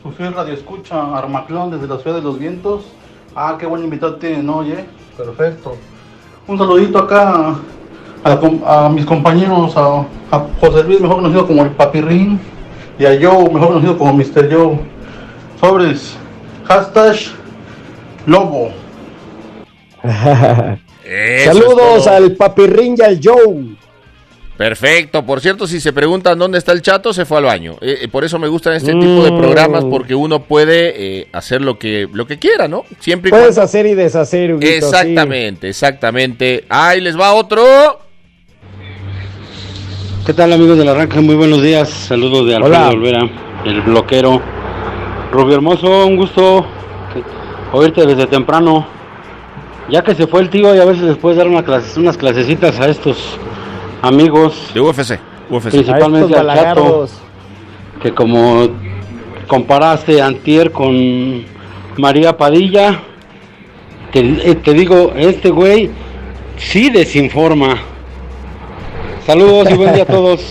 [0.04, 2.84] Su fiel radio escucha, Armaclón desde la ciudad de los vientos.
[3.34, 4.58] Ah, qué buen invitado tienen, ¿no?
[4.58, 4.84] oye.
[5.16, 5.78] Perfecto.
[6.46, 7.56] Un saludito acá
[8.26, 12.38] a, mis compañeros, a, a José Luis, mejor conocido como el Papirrín,
[13.00, 14.54] y a Joe, mejor conocido como Mr.
[14.54, 14.80] Joe.
[15.62, 16.18] Sobres,
[16.66, 17.16] hashtag
[18.26, 18.72] Lobo.
[21.46, 23.78] Saludos al papirrín y al Joe.
[24.58, 25.26] Perfecto.
[25.26, 27.74] Por cierto, si se preguntan dónde está el chato, se fue al baño.
[27.82, 29.38] Eh, eh, por eso me gustan este tipo de Mm.
[29.40, 32.86] programas, porque uno puede eh, hacer lo que, lo que quiera, ¿no?
[33.00, 34.76] Siempre Puedes cuando- hacer y deshacer, Huguito, sí.
[34.78, 36.66] Exactamente, exactamente.
[36.70, 37.64] Ahí les va otro.
[40.26, 41.20] ¿Qué tal amigos del arranque?
[41.20, 41.90] Muy buenos días.
[41.90, 42.90] Saludos de Alfredo Hola.
[42.90, 43.30] Olvera,
[43.66, 44.42] el bloquero.
[45.32, 46.66] Rubio Hermoso, un gusto
[47.74, 48.88] oírte desde temprano.
[49.90, 52.80] Ya que se fue el tío y a veces después dar una clase- unas clasecitas
[52.80, 53.18] a estos
[54.04, 54.70] amigos.
[54.74, 55.20] De UFC.
[55.50, 55.70] UFC.
[55.72, 57.08] Principalmente A al Chato.
[58.02, 58.68] Que como
[59.48, 61.46] comparaste antier con
[61.98, 63.00] María Padilla,
[64.12, 65.90] te, eh, te digo, este güey
[66.58, 67.78] sí desinforma.
[69.26, 70.42] Saludos y buen día a todos.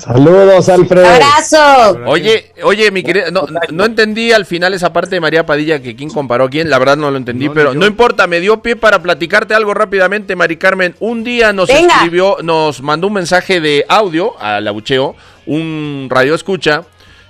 [0.00, 1.06] Saludos, Alfredo.
[1.06, 2.00] ¡Abrazo!
[2.06, 5.94] Oye, oye, mi querida, no, no entendí al final esa parte de María Padilla que
[5.94, 8.62] quién comparó a quién, la verdad no lo entendí, No, pero no importa, me dio
[8.62, 10.94] pie para platicarte algo rápidamente, Mari Carmen.
[11.00, 11.94] Un día nos Venga.
[11.96, 15.16] escribió, nos mandó un mensaje de audio al abucheo,
[15.46, 16.84] un radio escucha,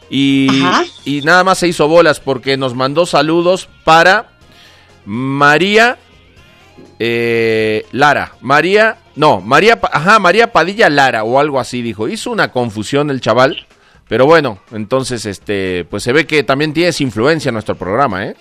[0.08, 0.62] y,
[1.04, 4.30] y nada más se hizo bolas porque nos mandó saludos para
[5.04, 5.98] María
[7.00, 8.34] eh, Lara.
[8.40, 12.08] María, no, María, ajá, María Padilla Lara o algo así dijo.
[12.08, 13.66] Hizo una confusión el chaval,
[14.08, 18.36] pero bueno, entonces este, pues se ve que también tienes influencia en nuestro programa, ¿eh?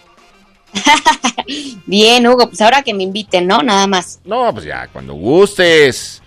[1.86, 3.62] Bien, Hugo, pues ahora que me inviten, ¿no?
[3.62, 4.22] Nada más.
[4.24, 6.22] No, pues ya, cuando gustes.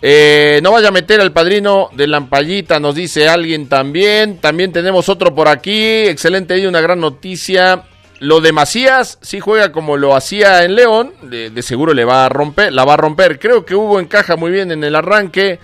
[0.00, 4.38] Eh, no vaya a meter al padrino de Lampallita, nos dice alguien también.
[4.38, 5.82] También tenemos otro por aquí.
[6.06, 7.82] Excelente día, una gran noticia.
[8.20, 11.12] Lo de Macías, sí juega como lo hacía en León.
[11.22, 13.38] De, de seguro le va a romper, la va a romper.
[13.38, 15.58] Creo que Hugo encaja muy bien en el arranque.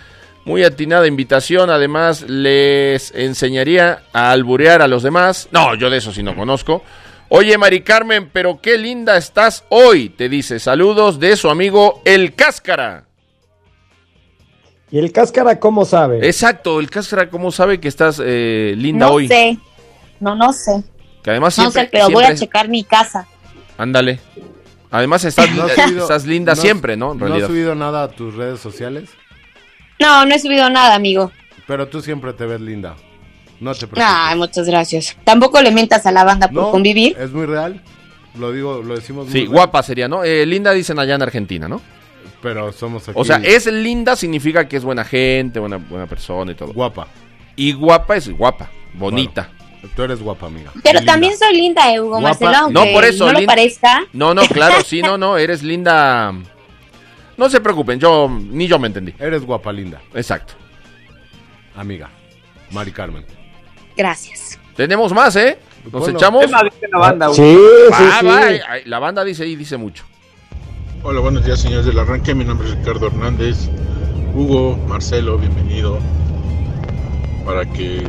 [0.45, 1.71] Muy atinada invitación.
[1.71, 5.49] Además, les enseñaría a alburear a los demás.
[5.53, 6.83] No, yo de eso sí no conozco.
[7.29, 10.59] Oye, Mari Carmen, pero qué linda estás hoy, te dice.
[10.59, 13.05] Saludos de su amigo El Cáscara.
[14.91, 16.27] ¿Y el cáscara cómo sabe?
[16.27, 19.29] Exacto, El Cáscara, ¿cómo sabe que estás eh, linda no hoy?
[19.29, 19.57] sé.
[20.21, 20.83] No, no sé.
[21.23, 23.27] Que además No sé, pero voy a checar mi casa.
[23.79, 24.21] Ándale.
[24.91, 27.13] Además estás, ¿No has eh, subido- estás linda no siempre, ¿no?
[27.13, 29.09] En ¿No has subido nada a tus redes sociales?
[29.99, 31.31] No, no he subido nada, amigo.
[31.67, 32.97] Pero tú siempre te ves linda.
[33.61, 34.05] No te preocupes.
[34.07, 35.17] Ay, muchas gracias.
[35.25, 37.17] Tampoco le mientas a la banda por No, convivir.
[37.19, 37.81] Es muy real.
[38.39, 39.53] Lo digo, lo decimos muy Sí, real.
[39.53, 40.25] guapa sería, ¿no?
[40.25, 41.81] Eh, linda dicen allá en Argentina, ¿no?
[42.43, 43.19] Pero somos aquí.
[43.19, 46.73] O sea, es linda significa que es buena gente, buena, buena persona y todo.
[46.73, 47.07] Guapa.
[47.55, 49.49] Y guapa es guapa, bonita.
[49.97, 50.71] Tú eres guapa, amiga.
[50.83, 52.21] Pero también soy linda, Hugo Guapa.
[52.29, 54.05] Marcelo, aunque No, por eso, no lo parezca.
[54.13, 56.33] No, no, claro, sí, no, no, eres linda.
[57.37, 59.13] No se preocupen, yo ni yo me entendí.
[59.19, 60.01] Eres guapa, linda.
[60.15, 60.55] Exacto.
[61.77, 62.11] Amiga.
[62.71, 63.25] Mari Carmen.
[63.97, 64.59] Gracias.
[64.77, 65.59] Tenemos más, ¿eh?
[65.85, 66.19] Nos Bueno.
[66.19, 66.47] echamos.
[66.47, 68.27] ¿Qué más dice la banda, Sí, sí, Va, sí.
[68.27, 68.43] va,
[68.85, 70.05] la banda dice y dice mucho.
[71.03, 72.35] Hola, buenos días, señores del arranque.
[72.35, 73.69] Mi nombre es Ricardo Hernández.
[74.35, 75.99] Hugo, Marcelo, bienvenido.
[77.45, 78.07] Para que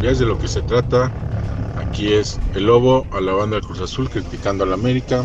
[0.00, 1.10] veas de lo que se trata.
[1.76, 5.22] Aquí es el lobo a la banda del Cruz Azul criticando a la América.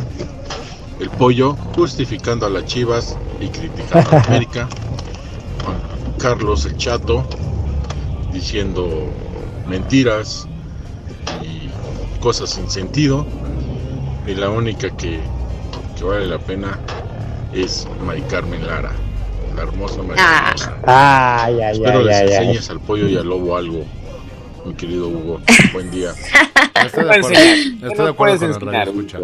[0.99, 4.67] El pollo justificando a las Chivas y criticando a la América.
[6.19, 7.25] Carlos el Chato
[8.31, 9.11] diciendo
[9.67, 10.47] mentiras
[11.41, 11.69] y
[12.21, 13.25] cosas sin sentido.
[14.27, 15.19] Y la única que,
[15.97, 16.79] que vale la pena
[17.53, 18.91] es Mari Carmen Lara,
[19.55, 20.53] la hermosa Mari Ah.
[20.55, 21.43] Carmen Lara.
[21.43, 22.33] Ay, ay, Espero ay, les ay, ay.
[22.35, 23.83] enseñes al pollo y al lobo algo,
[24.65, 25.41] mi querido Hugo.
[25.73, 26.11] Buen día.
[26.83, 29.19] Estoy de acuerdo, estoy ¿Qué de nos acuerdo puedes con el enseñar, radio escucha.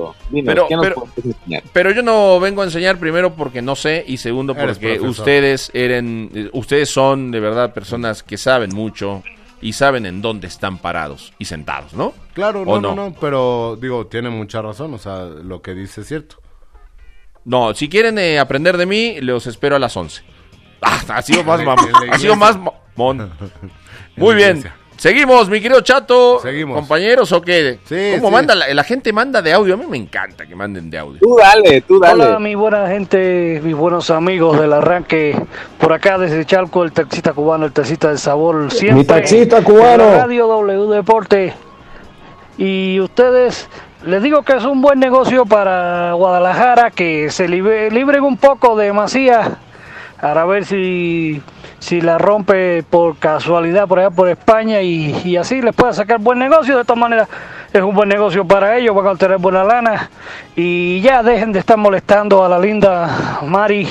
[1.74, 6.30] Pero- yo no vengo a enseñar primero porque no sé y segundo porque ustedes eran,
[6.34, 9.24] eh, ustedes son de verdad personas que saben mucho
[9.62, 12.14] y saben en dónde están parados y sentados, ¿no?
[12.34, 16.02] Claro, ¿O no, no, no, pero digo, tiene mucha razón, o sea, lo que dice
[16.02, 16.38] es cierto.
[17.46, 20.24] No, si quieren eh, aprender de mí, los espero a las 11.
[20.80, 21.90] Ah, ha sido más mamón.
[22.12, 22.56] Ha sido más.
[22.98, 23.32] En
[24.16, 24.64] Muy bien.
[24.98, 26.40] Seguimos, mi querido Chato.
[26.42, 26.76] Seguimos.
[26.78, 27.80] Compañeros, ¿o qué?
[27.86, 28.34] Sí, ¿Cómo sí.
[28.34, 28.56] manda?
[28.56, 29.76] La, la gente manda de audio.
[29.76, 31.20] A mí me encanta que manden de audio.
[31.20, 32.24] Tú dale, tú dale.
[32.26, 35.40] Hola, mi buena gente, mis buenos amigos del arranque.
[35.80, 38.72] Por acá desde Chalco, el taxista cubano, el taxista del sabor.
[38.72, 39.98] Siempre Mi taxista en cubano.
[40.12, 41.54] la Radio W Deporte.
[42.58, 43.70] Y ustedes,
[44.04, 48.76] les digo que es un buen negocio para Guadalajara, que se libe- libren un poco
[48.76, 49.48] de Macías,
[50.20, 51.40] para ver si,
[51.80, 56.20] si la rompe por casualidad por allá por España y, y así les pueda sacar
[56.20, 56.78] buen negocio.
[56.78, 57.28] De todas maneras,
[57.72, 60.10] es un buen negocio para ellos, van a tener buena lana.
[60.56, 63.88] Y ya dejen de estar molestando a la linda Mari,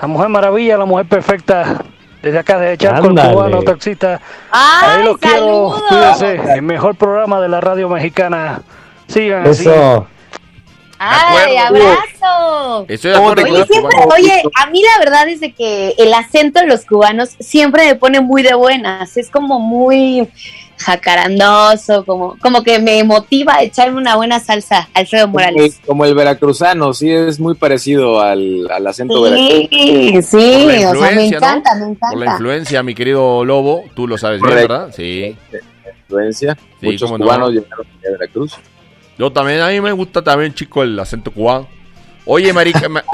[0.00, 1.82] la mujer maravilla, la mujer perfecta.
[2.22, 4.20] Desde acá, de Charco, el cubano taxista.
[4.50, 6.54] ¡Ay, Ahí los quiero, cuídense.
[6.54, 8.62] El mejor programa de la radio mexicana.
[9.06, 9.68] Sigan así.
[10.98, 12.86] ¡Ay, abrazo!
[12.88, 14.14] Estoy de ¿Cómo acuerdo Oye, siempre, cubanos.
[14.14, 17.94] oye, a mí la verdad es de que el acento de los cubanos siempre me
[17.96, 19.16] pone muy de buenas.
[19.16, 20.28] Es como muy
[20.78, 25.80] jacarandoso, como, como que me motiva a echarme una buena salsa, Alfredo Como el, Morales.
[25.86, 29.68] como el veracruzano, sí, es muy parecido al, al acento veracruzano.
[29.70, 31.46] Sí, Por sí, la o sea, me influencia, ¿no?
[31.46, 32.32] encanta, me Por la encanta.
[32.32, 34.54] influencia, mi querido Lobo, tú lo sabes bien.
[34.54, 34.90] ¿verdad?
[34.94, 35.36] Sí.
[36.02, 36.56] Influencia.
[36.80, 37.24] Sí, Muchos cómo no.
[37.24, 38.52] cubanos llegaron a Veracruz.
[39.18, 41.68] Yo también, a mí me gusta también, chico, el acento cubano.
[42.26, 43.04] Oye, Marica, ma-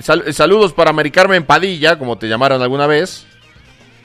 [0.00, 3.26] sal- saludos para Mari Carmen Padilla, como te llamaron alguna vez.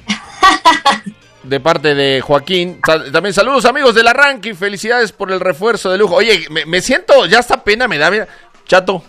[1.44, 2.80] De parte de Joaquín.
[2.86, 6.16] Sal- También saludos, amigos del arranque, y felicidades por el refuerzo de lujo.
[6.16, 8.28] Oye, me, me siento, ya esta pena me da, mira.
[8.66, 9.02] Chato,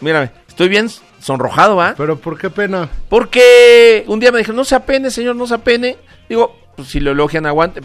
[0.00, 0.90] mírame, estoy bien
[1.20, 1.94] sonrojado, ¿va?
[1.96, 2.88] Pero ¿por qué pena?
[3.08, 5.96] Porque un día me dijeron, no se apene, señor, no se apene.
[6.28, 7.80] Digo, pues si lo elogian, aguante.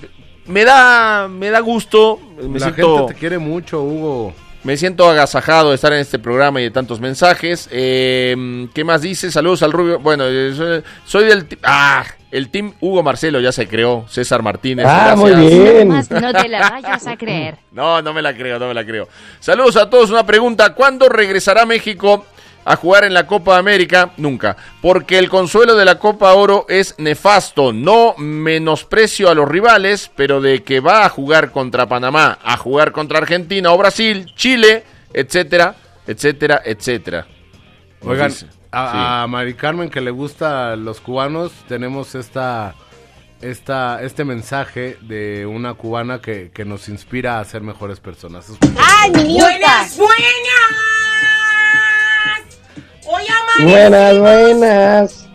[0.50, 2.20] Me da, me da gusto.
[2.42, 2.98] Me La siento...
[2.98, 4.34] gente te quiere mucho, Hugo.
[4.64, 7.70] Me siento agasajado de estar en este programa y de tantos mensajes.
[7.72, 9.32] Eh, ¿Qué más dice?
[9.32, 10.00] Saludos al Rubio.
[10.00, 11.46] Bueno, eh, soy, soy del...
[11.64, 14.06] Ah, el team Hugo Marcelo ya se creó.
[14.10, 14.86] César Martínez.
[14.88, 15.18] Ah, gracias.
[15.20, 15.88] muy bien.
[15.88, 17.56] No te la vayas a creer.
[17.72, 19.08] No, no me la creo, no me la creo.
[19.40, 20.10] Saludos a todos.
[20.10, 20.74] Una pregunta.
[20.74, 22.26] ¿Cuándo regresará México
[22.70, 24.12] a jugar en la Copa América?
[24.18, 24.56] Nunca.
[24.80, 27.74] Porque el consuelo de la Copa Oro es nefasto.
[27.74, 32.92] No menosprecio a los rivales, pero de que va a jugar contra Panamá, a jugar
[32.92, 35.76] contra Argentina o Brasil, Chile, etcétera,
[36.06, 37.26] etcétera, etcétera.
[38.04, 38.32] Oigan,
[38.72, 42.76] a, a Mari Carmen que le gusta a los cubanos, tenemos esta,
[43.42, 48.52] esta, este mensaje de una cubana que, que nos inspira a ser mejores personas.
[48.78, 49.88] ¡Ay, mi nieta!
[53.12, 53.26] Hoy
[53.64, 55.28] Buenas, buenas.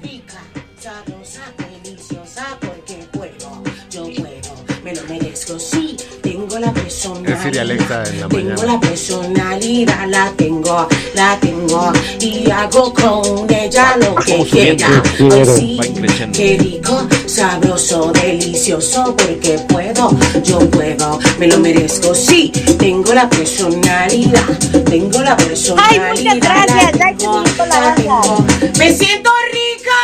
[0.00, 0.38] rica,
[0.78, 1.40] sabrosa,
[1.82, 4.54] deliciosa, porque puedo, yo puedo,
[4.84, 5.96] me lo merezco, sí,
[6.30, 8.08] tengo la personalidad.
[8.08, 8.72] En la Tengo mañana.
[8.72, 14.84] la personalidad, la tengo, la tengo, y hago con ella lo que Vamos subiendo.
[14.86, 15.02] quiera.
[15.16, 15.52] Quiero.
[15.52, 16.36] Hoy sí, Va creciendo.
[16.38, 20.10] qué rico, sabroso, delicioso, porque puedo,
[20.42, 24.42] yo puedo, me lo merezco, sí, tengo la personalidad,
[24.86, 26.10] tengo la personalidad.
[26.10, 28.44] Ay, muchas gracias, la tengo, la tengo.
[28.78, 29.96] Me siento rica.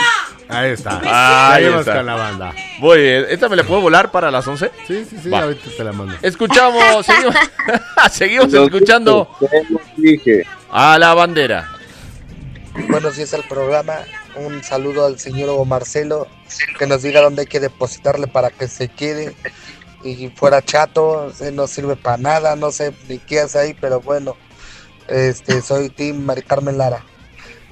[0.52, 1.54] Ahí está.
[1.54, 2.02] Ahí está.
[2.02, 2.54] la banda.
[2.78, 3.26] Muy bien.
[3.28, 4.70] ¿Esta me la puedo volar para las 11?
[4.86, 5.40] Sí, sí, sí, Va.
[5.42, 6.14] ahorita te la mando.
[6.22, 7.34] Escuchamos, seguimos,
[8.12, 9.28] seguimos escuchando
[9.96, 11.68] dije, a la bandera.
[12.88, 13.94] Buenos días al programa.
[14.34, 16.26] Un saludo al señor Hugo Marcelo,
[16.78, 19.34] que nos diga dónde hay que depositarle para que se quede.
[20.04, 24.36] Y fuera chato, no sirve para nada, no sé ni qué hace ahí, pero bueno,
[25.06, 27.04] este soy Tim Mari Carmen Lara.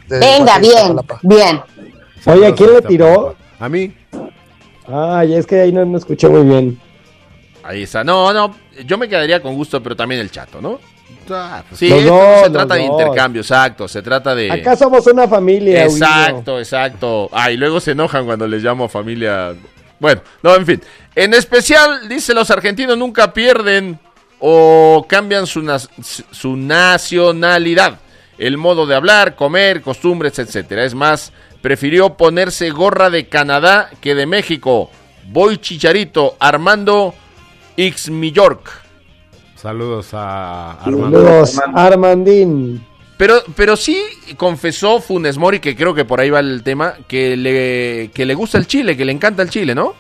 [0.07, 1.90] desde Venga, Guatemala, bien, bien.
[2.27, 3.37] Oye, ¿a quién le tiró?
[3.59, 3.93] A mí.
[4.87, 6.81] Ay, es que ahí no, no escuché muy bien.
[7.63, 8.03] Ahí está.
[8.03, 10.81] No, no, yo me quedaría con gusto, pero también el chato, ¿no?
[11.31, 13.87] Ah, pues, Sí, esto no se trata de intercambio, exacto.
[13.87, 14.51] Se trata de.
[14.51, 15.85] Acá somos una familia.
[15.85, 17.29] Exacto, exacto.
[17.33, 19.55] Ah, y luego se enojan cuando les llamo familia.
[19.99, 20.83] Bueno, no, en fin.
[21.15, 23.99] En especial, dice los argentinos nunca pierden
[24.39, 25.63] o cambian su,
[26.31, 28.01] su nacionalidad,
[28.39, 30.85] el modo de hablar, comer, costumbres, etcétera.
[30.85, 34.91] Es más, prefirió ponerse gorra de Canadá que de México.
[35.28, 37.15] Voy Chicharito, Armando
[37.77, 38.69] X York.
[39.57, 41.45] Saludos a Armando.
[41.47, 42.85] Saludos, Armandín.
[43.16, 44.01] Pero, pero sí
[44.39, 48.35] confesó Funes Mori, que creo que por ahí va el tema, que le, que le
[48.35, 49.95] gusta el chile, que le encanta el chile, ¿no?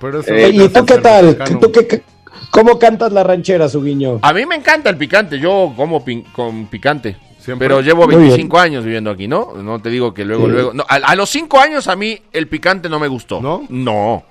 [0.00, 1.26] Pero Eh, ¿Y tú qué tal?
[1.26, 1.60] mexicano.
[1.60, 2.02] ¿Tú qué,
[2.50, 4.18] ¿Cómo cantas la ranchera, su guiño?
[4.22, 7.16] A mí me encanta el picante, yo como pin- con picante.
[7.48, 7.66] Siempre.
[7.68, 8.20] Pero llevo Muy bien.
[8.28, 9.54] 25 años viviendo aquí, ¿no?
[9.62, 10.50] No te digo que luego, Sí.
[10.52, 10.72] luego...
[10.74, 13.40] no, a, a los 5 años a mí el picante no me gustó.
[13.40, 13.64] ¿No?
[13.70, 14.24] No.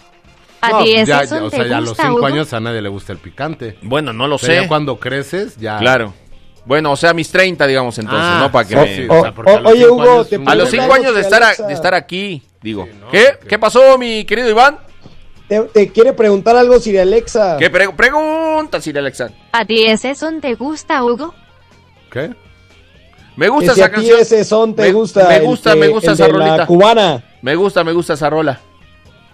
[0.61, 2.25] ¿A No, ese ya, o sea, ya a los gusta, 5 Hugo?
[2.25, 3.77] años a nadie le gusta el picante.
[3.81, 4.61] Bueno, no lo O sea, sé.
[4.61, 5.77] ya cuando creces, ya.
[5.79, 6.13] Claro.
[6.65, 8.51] Bueno, o sea, mis 30, digamos, entonces, Ah, ¿no?
[8.51, 8.95] Para que sí, me...
[8.95, 11.15] sí, O- o sea, o- oye, cinco Hugo, años te A los pregunto 5 años
[11.15, 12.87] de estar, a- de estar aquí, digo.
[12.99, 13.37] no, ¿Qué?
[13.47, 14.77] ¿Qué pasó, mi querido Iván?
[15.47, 17.55] Te, te quiere preguntar algo, Siri Alexa.
[17.57, 19.29] ¿Qué pre- pregunta, Sir Alexa?
[19.53, 21.33] ¿A ti ese son te gusta, Hugo?
[22.11, 22.35] ¿Qué?
[23.37, 24.19] Me gusta si esa a ti canción.
[24.19, 25.27] ese son te Me- gusta.
[25.29, 26.65] me gusta, me gusta el esa rolita.
[26.65, 27.23] cubana.
[27.41, 28.59] Me gusta, me gusta esa rola.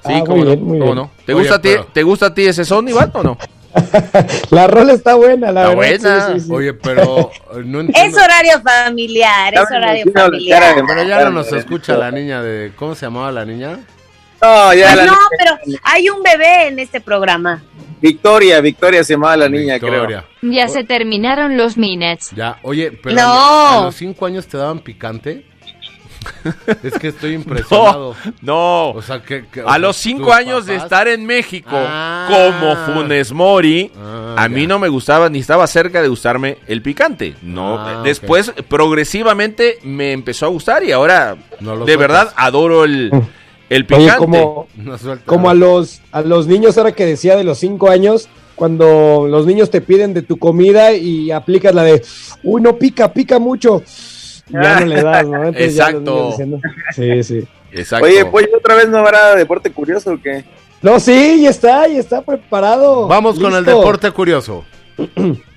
[0.05, 0.95] Sí, Ah, cómo muy no, bien, muy cómo bien.
[1.05, 1.11] no.
[1.25, 3.37] ¿Te Oye, gusta, a ti, pero- ¿Te gusta a ti ese son, Iván, o no?
[4.51, 5.99] La rola está buena, la Está verdad.
[6.01, 6.27] buena.
[6.27, 6.53] sí, sí, sí.
[6.53, 10.75] Oye, pero eh, no Es horario familiar, es horario familiar.
[10.85, 12.71] Pero ya no nos escucha la niña de.
[12.75, 13.79] ¿Cómo se llamaba la niña?
[14.41, 17.63] No, ya la No, pero hay un bebé en este programa.
[18.03, 19.91] Victoria, Victoria se llamaba la niña, creo.
[19.93, 20.25] Victoria.
[20.41, 22.31] Ya se terminaron los minutes.
[22.35, 23.21] Ya, oye, pero No.
[23.21, 25.45] a, a los 5 años te daban picante.
[26.83, 28.15] es que estoy impresionado.
[28.41, 28.91] No.
[28.91, 29.45] O sea, que.
[29.51, 32.27] que- o A sea, los 5 tus años de estar en México Ah.
[32.29, 34.67] como Funes Mori, Ah, a mí ya.
[34.67, 37.35] no me gustaba ni estaba cerca de gustarme el picante.
[37.41, 41.97] No, Ah, después progresivamente me empezó a gustar y ahora No de sueltas.
[41.97, 43.11] verdad adoro el,
[43.75, 44.17] el Oye, picante.
[44.17, 45.25] como, No suelta.
[45.25, 49.45] como a los, a los niños, ahora que decía de los cinco años, cuando los
[49.45, 52.03] niños te piden de tu comida y aplicas la de,
[52.43, 53.81] uy, no pica, pica mucho.
[54.49, 55.43] Ya no le das, ¿no?
[55.45, 56.11] Entonces ya los Exacto.
[56.11, 56.59] niños diciendo,
[56.95, 57.47] sí, sí.
[57.71, 58.05] Exacto.
[58.05, 60.43] Oye, pues otra vez no habrá deporte curioso o qué?
[60.81, 63.07] No, sí, ya está, ya está preparado.
[63.07, 64.63] Vamos con el deporte curioso.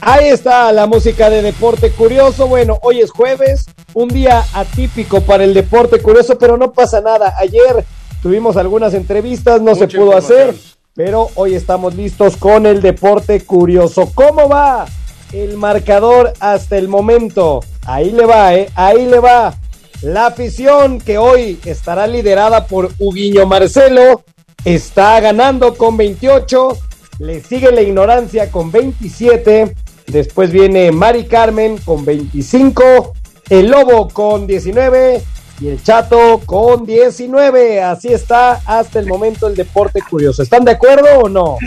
[0.00, 2.46] Ahí está la música de deporte curioso.
[2.46, 7.34] Bueno, hoy es jueves, un día atípico para el deporte curioso, pero no pasa nada.
[7.36, 7.84] Ayer
[8.22, 10.54] tuvimos algunas entrevistas, no se pudo hacer,
[10.94, 14.10] pero hoy estamos listos con el deporte curioso.
[14.14, 14.86] ¿Cómo va
[15.32, 17.60] el marcador hasta el momento?
[17.84, 18.70] Ahí le va, ¿eh?
[18.76, 19.54] Ahí le va.
[20.02, 24.22] La afición que hoy estará liderada por Huguiño Marcelo
[24.64, 26.78] está ganando con 28.
[27.18, 29.74] Le sigue la ignorancia con 27.
[30.08, 33.12] Después viene Mari Carmen con 25.
[33.50, 35.22] El Lobo con 19.
[35.60, 37.82] Y el Chato con 19.
[37.82, 40.42] Así está hasta el momento el deporte curioso.
[40.42, 41.58] ¿Están de acuerdo o no?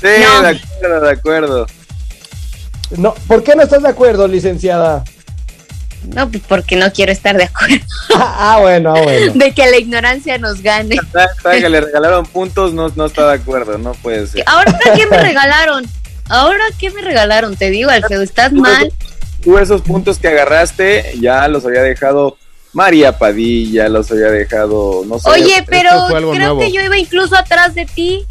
[0.00, 0.42] Sí, No.
[0.42, 1.66] de acuerdo, de acuerdo.
[2.96, 3.14] no?
[3.26, 5.02] ¿Por qué no estás de acuerdo, licenciada?
[6.14, 7.84] No, pues porque no quiero estar de acuerdo
[8.14, 9.32] Ah, ah, bueno, ah, bueno.
[9.34, 10.96] de que la ignorancia nos gane.
[11.42, 14.44] Sabe que le regalaron puntos, no, no está de acuerdo, no puede ser.
[14.46, 15.84] ¿Ahora qué me regalaron?
[16.28, 17.56] ¿Ahora qué me regalaron?
[17.56, 18.92] Te digo, Alfredo, estás mal.
[19.42, 22.36] Tú esos puntos que agarraste ya los había dejado
[22.72, 25.30] María Padilla, los había dejado, no sé.
[25.30, 26.60] Oye, pero creo nuevo.
[26.60, 28.26] que yo iba incluso atrás de ti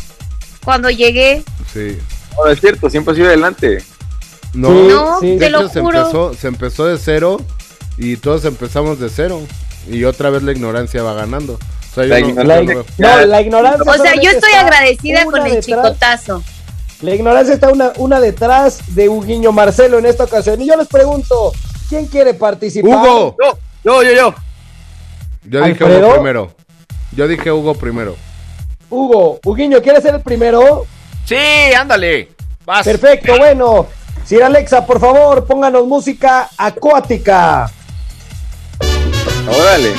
[0.63, 1.43] cuando llegué.
[1.73, 1.97] Sí.
[2.37, 3.83] No, es cierto, siempre has ido adelante.
[4.53, 5.31] No, No, sí.
[5.31, 5.97] de te lo se juro.
[5.99, 7.41] empezó, se empezó de cero
[7.97, 9.41] y todos empezamos de cero.
[9.89, 11.53] Y otra vez la ignorancia va ganando.
[11.53, 13.91] O sea, yo La no- ignorancia- La, no- no, la ignorancia.
[13.91, 16.43] O sea, yo estoy agradecida con el detrás- chicotazo.
[17.01, 20.59] La ignorancia está una, una detrás de Huguiño Marcelo en esta ocasión.
[20.61, 21.51] Y yo les pregunto,
[21.89, 22.91] ¿quién quiere participar?
[23.07, 24.35] Hugo, Yo, yo, yo, yo.
[25.43, 25.83] yo dije.
[25.83, 26.51] Hugo primero.
[27.15, 28.15] Yo dije Hugo primero.
[28.89, 30.85] Hugo, Huguiño, ¿quieres ser el primero?
[31.25, 31.35] Sí,
[31.77, 32.29] ándale.
[32.65, 32.85] Vas.
[32.85, 33.87] Perfecto, bueno.
[34.25, 37.71] Sir Alexa, por favor, pónganos música acuática.
[39.47, 39.93] Órale.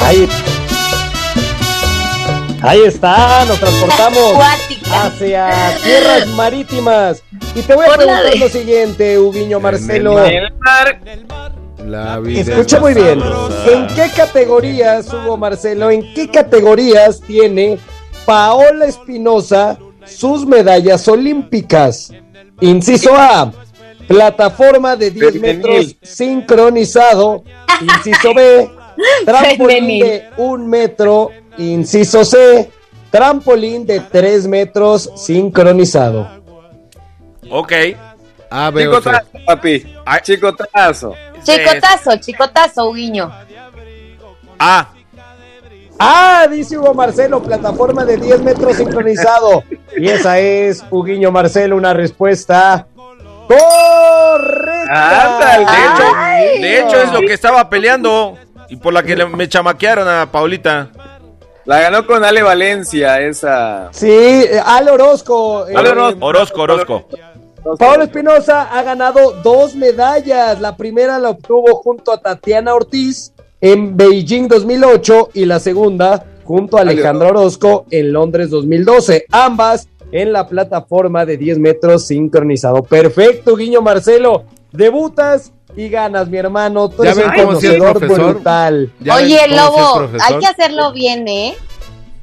[0.00, 0.28] Ahí.
[2.66, 4.36] Ahí está, nos transportamos
[4.90, 7.22] hacia tierras marítimas.
[7.54, 10.16] Y te voy a preguntar lo siguiente, Huguiño Marcelo.
[11.84, 13.22] La vida Escucha es muy bien.
[13.66, 17.78] ¿En qué categorías, Hugo Marcelo, en qué categorías tiene
[18.24, 22.10] Paola Espinosa sus medallas olímpicas?
[22.62, 23.52] Inciso A,
[24.08, 25.56] plataforma de 10 Femenil.
[25.58, 27.44] metros sincronizado.
[27.82, 28.70] Inciso B,
[29.26, 31.30] trampolín de 1 metro.
[31.58, 32.70] Inciso C,
[33.10, 36.28] trampolín de 3 metros sincronizado.
[37.50, 37.72] Ok.
[38.50, 39.10] A, B, o C.
[39.10, 39.94] Chicotazo, papi.
[40.04, 40.20] Ay.
[40.22, 41.14] Chicotazo.
[41.42, 43.30] Chicotazo, chicotazo, Huguiño.
[44.58, 44.88] Ah,
[45.98, 49.62] Ah, dice Hugo Marcelo, plataforma de 10 metros sincronizado.
[49.96, 52.86] Y esa es, Huguiño Marcelo, una respuesta
[53.46, 55.36] correcta.
[55.36, 55.64] Ándale.
[55.64, 58.36] de hecho, Ay, de hecho es lo que estaba peleando
[58.68, 60.90] y por la que me chamaquearon a Paulita.
[61.64, 63.88] La ganó con Ale Valencia, esa.
[63.92, 65.66] Sí, eh, Ale Orozco.
[65.66, 66.26] eh, Ale Orozco.
[66.26, 67.04] Orozco, Orozco.
[67.78, 70.60] Pablo Espinosa ha ganado dos medallas.
[70.60, 76.76] La primera la obtuvo junto a Tatiana Ortiz en Beijing 2008 y la segunda junto
[76.76, 79.24] a Alejandra Orozco en Londres 2012.
[79.30, 82.82] Ambas en la plataforma de 10 metros sincronizado.
[82.82, 84.44] Perfecto, Guiño Marcelo.
[84.74, 86.88] Debutas y ganas, mi hermano.
[86.88, 88.34] Tú Ya eres ven un cómo sí es conocedor profesor.
[88.34, 88.92] brutal.
[89.00, 91.56] Ya ven Oye, cómo sí es Lobo, hay que hacerlo bien, ¿eh?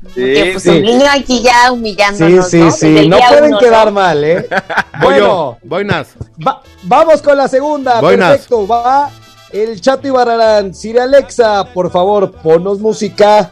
[0.04, 0.70] Porque pues sí.
[0.70, 2.66] un niño aquí ya Sí, humillándonos, sí, ¿no?
[2.66, 3.08] Desde sí.
[3.08, 3.92] No pueden uno, quedar ¿no?
[3.94, 4.48] mal, ¿eh?
[5.02, 6.08] Voy yo, bueno, voy Nas.
[6.46, 8.02] Va- vamos con la segunda.
[8.02, 8.32] Voy, Nas.
[8.32, 8.68] Perfecto.
[8.68, 9.10] Va
[9.54, 10.74] el Chato Ibarrarán.
[10.74, 13.52] Siri Alexa, por favor, ponos música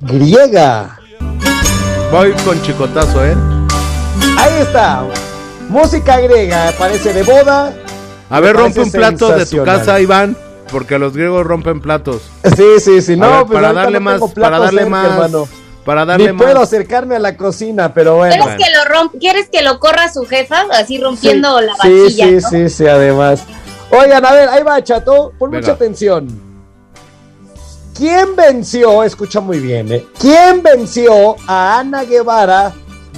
[0.00, 0.98] griega.
[2.12, 3.34] Voy con chicotazo, ¿eh?
[4.38, 5.04] Ahí está.
[5.68, 6.72] Música griega.
[6.78, 7.72] Parece de boda.
[8.30, 10.36] A ver, rompe un plato de tu casa, Iván.
[10.70, 12.22] Porque los griegos rompen platos.
[12.56, 13.16] Sí, sí, sí.
[13.16, 15.48] No, ver, pues para darle no más, para darle cerca, más, hermano.
[15.84, 16.42] para darle Ni más.
[16.46, 18.34] puedo acercarme a la cocina, pero bueno.
[18.44, 20.66] ¿Quieres que lo romp ¿Quieres que lo corra su jefa?
[20.72, 22.48] Así rompiendo la Sí, vajilla, sí, ¿no?
[22.50, 23.42] sí, sí, además.
[23.90, 25.32] Oigan, a ver, ahí va, chato.
[25.36, 25.62] Pon Venga.
[25.62, 26.28] mucha atención.
[27.96, 29.02] ¿Quién venció?
[29.02, 30.06] Escucha muy bien, ¿eh?
[30.20, 32.72] ¿Quién venció a Ana Guevara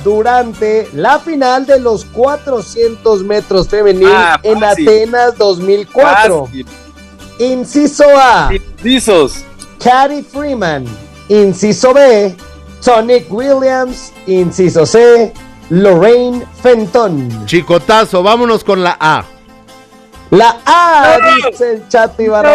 [0.05, 4.63] durante la final de los 400 metros femenil Ah, en.
[4.63, 6.47] Atenas 2004?
[6.47, 6.67] Fácil.
[7.39, 9.45] Inciso A, Incisos.
[9.83, 10.85] Carrie Freeman.
[11.29, 12.37] Inciso B,
[12.85, 14.13] Tonic Williams.
[14.27, 15.33] Inciso C,
[15.71, 17.47] Lorraine Fenton.
[17.47, 19.25] Chicotazo, vámonos con la A.
[20.31, 21.19] La A,
[21.51, 22.55] dice el chat Ibarra,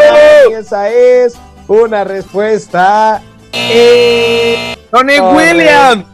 [0.49, 1.33] y esa es
[1.67, 3.21] una respuesta.
[4.91, 5.33] Tonic correcta.
[5.35, 6.05] Williams.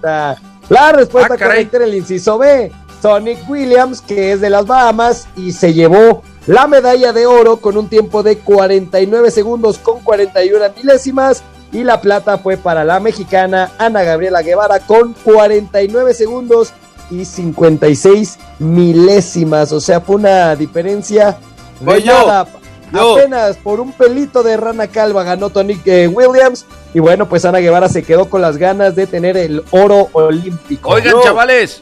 [0.74, 1.56] La respuesta Ah, caray.
[1.66, 2.72] correcta era el inciso B.
[3.02, 7.76] Tonic Williams, que es de las Bahamas y se llevó la medalla de oro con
[7.78, 11.44] un tiempo de 49 segundos con 41 milésimas.
[11.74, 16.72] Y la plata fue para la mexicana Ana Gabriela Guevara con 49 segundos
[17.10, 19.72] y 56 milésimas.
[19.72, 21.38] O sea, fue una diferencia
[21.80, 22.14] de Voy yo.
[22.14, 22.48] nada.
[22.94, 26.66] Apenas por un pelito de rana calva ganó Tony eh, Williams.
[26.94, 30.90] Y bueno, pues Ana Guevara se quedó con las ganas de tener el oro olímpico.
[30.90, 31.82] Oigan, chavales,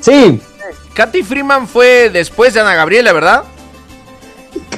[0.00, 0.40] Sí,
[0.94, 3.42] Katy Freeman fue después de Ana Gabriela, ¿verdad?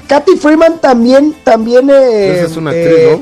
[0.08, 3.20] Katy Freeman también, también eh, Esa es una actriz, eh,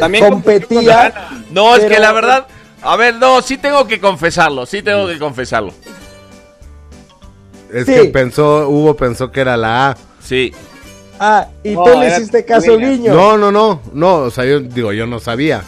[0.00, 1.12] También competía.
[1.50, 2.46] No, es que la verdad,
[2.82, 5.72] a ver, no, sí tengo que confesarlo, sí tengo que confesarlo.
[7.72, 7.92] Es Sí.
[7.92, 9.96] que pensó, Hugo pensó que era la A.
[10.22, 10.52] Sí.
[11.18, 13.14] Ah, y No, tú le hiciste caso, niño.
[13.14, 15.62] No, no, no, no, o sea, yo digo, yo no sabía.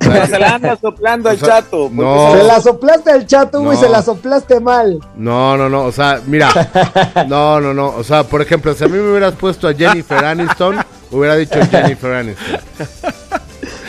[0.00, 1.90] O sea, Pero se la anda soplando al O sea, chato.
[1.92, 2.32] no.
[2.36, 3.82] Se la soplaste al chato, güey, No.
[3.82, 5.00] se la soplaste mal.
[5.16, 6.50] No, no, no, o sea, mira,
[7.28, 10.24] no, no, no, o sea, por ejemplo, si a mí me hubieras puesto a Jennifer
[10.24, 10.76] Aniston,
[11.10, 12.60] hubiera dicho Jennifer Aniston.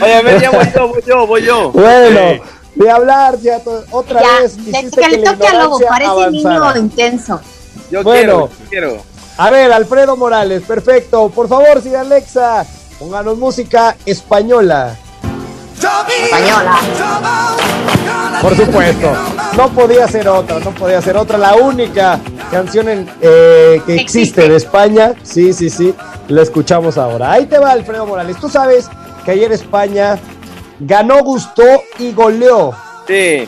[0.01, 1.71] Oye, a ver, ya voy yo, voy yo, voy yo.
[1.71, 2.43] Bueno,
[2.75, 3.59] de hablar, ya
[3.91, 4.55] otra Ya, vez.
[4.65, 6.79] de hiciste que le toque a Lobo, ignorancia parece niño avanzara.
[6.79, 7.41] intenso.
[7.91, 8.47] Yo Bueno.
[8.47, 9.03] quiero, yo quiero.
[9.37, 11.29] A ver, Alfredo Morales, perfecto.
[11.29, 12.65] Por favor, si Alexa,
[12.99, 14.95] pónganos música española.
[16.25, 16.77] Española.
[18.41, 19.11] Por supuesto.
[19.55, 21.37] No podía ser otra, no podía ser otra.
[21.37, 22.19] La única
[22.51, 24.01] canción en, eh, que existe
[24.43, 24.49] Existe.
[24.49, 25.13] de España.
[25.23, 25.93] Sí, sí, sí.
[26.27, 27.31] La escuchamos ahora.
[27.31, 28.37] Ahí te va, Alfredo Morales.
[28.37, 28.87] Tú sabes
[29.25, 30.17] que ayer España
[30.79, 31.63] ganó, gustó
[31.97, 32.73] y goleó.
[33.07, 33.47] Sí.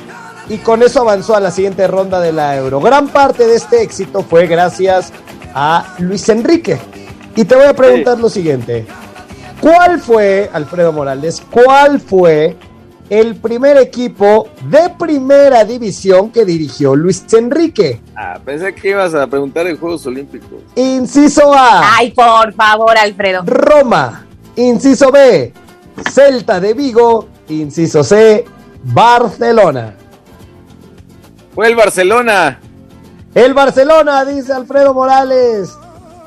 [0.52, 2.82] Y con eso avanzó a la siguiente ronda de la Euro.
[2.82, 5.14] Gran parte de este éxito fue gracias
[5.56, 6.78] a Luis Enrique.
[7.38, 8.86] Y te voy a preguntar lo siguiente.
[9.62, 12.58] ¿Cuál fue, Alfredo Morales, cuál fue
[13.10, 18.02] el primer equipo de primera división que dirigió Luis Enrique?
[18.18, 20.64] Ah, pensé que ibas a preguntar en Juegos Olímpicos.
[20.76, 23.44] Inciso A, Ay, por favor, Alfredo.
[23.46, 24.26] Roma.
[24.58, 25.54] Inciso B,
[26.12, 27.30] Celta de Vigo.
[27.48, 28.44] Inciso C,
[28.84, 29.96] Barcelona.
[31.54, 32.60] Fue el Barcelona.
[33.36, 35.72] El Barcelona, dice Alfredo Morales.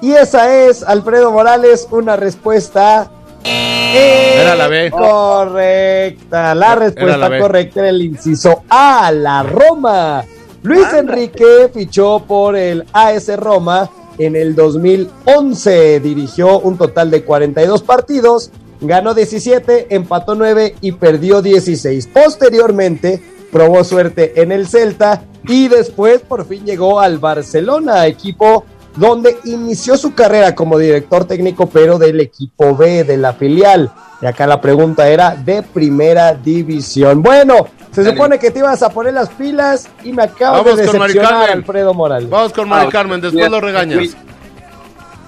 [0.01, 3.11] Y esa es, Alfredo Morales, una respuesta.
[3.45, 4.91] Era la B.
[4.91, 6.55] Correcta.
[6.55, 10.25] La Era respuesta la correcta era el inciso A, la Roma.
[10.63, 13.89] Luis Enrique fichó por el AS Roma
[14.19, 16.01] en el 2011.
[16.01, 22.09] Dirigió un total de 42 partidos, ganó 17, empató 9 y perdió 16.
[22.09, 23.23] Posteriormente
[23.55, 28.65] probó suerte en el Celta y después por fin llegó al Barcelona, equipo
[28.97, 33.93] donde inició su carrera como director técnico, pero del equipo B, de la filial.
[34.21, 37.23] Y acá la pregunta era de primera división.
[37.23, 40.87] Bueno, se supone que te ibas a poner las pilas y me acabas Vamos de
[40.87, 41.51] decepcionar.
[41.51, 42.29] Alfredo Morales.
[42.29, 44.01] Vamos con Mari Ah, Carmen, después sí, lo regañas.
[44.11, 44.15] sí.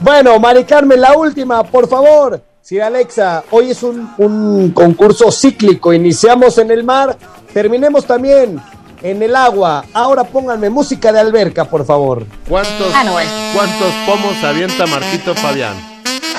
[0.01, 2.43] Bueno, Mari Carmen, la última, por favor.
[2.61, 5.93] Sir Alexa, hoy es un, un concurso cíclico.
[5.93, 7.17] Iniciamos en el mar,
[7.57, 8.61] terminemos también
[9.03, 9.83] en el agua.
[9.95, 12.27] Ahora pónganme música de alberca, por favor.
[12.47, 12.93] ¿Cuántos,
[13.55, 15.75] ¿Cuántos pomos avienta Marquito Fabián?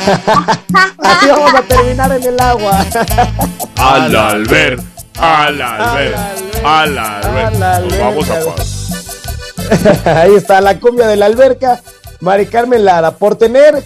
[0.99, 2.85] Así vamos a terminar en el agua.
[3.77, 4.80] Al alber,
[5.18, 6.15] al alber,
[6.64, 7.53] al alber.
[7.60, 10.06] Nos vamos a paz.
[10.06, 11.81] Ahí está la cumbia de la alberca.
[12.19, 13.84] Mari Carmen Lara, por tener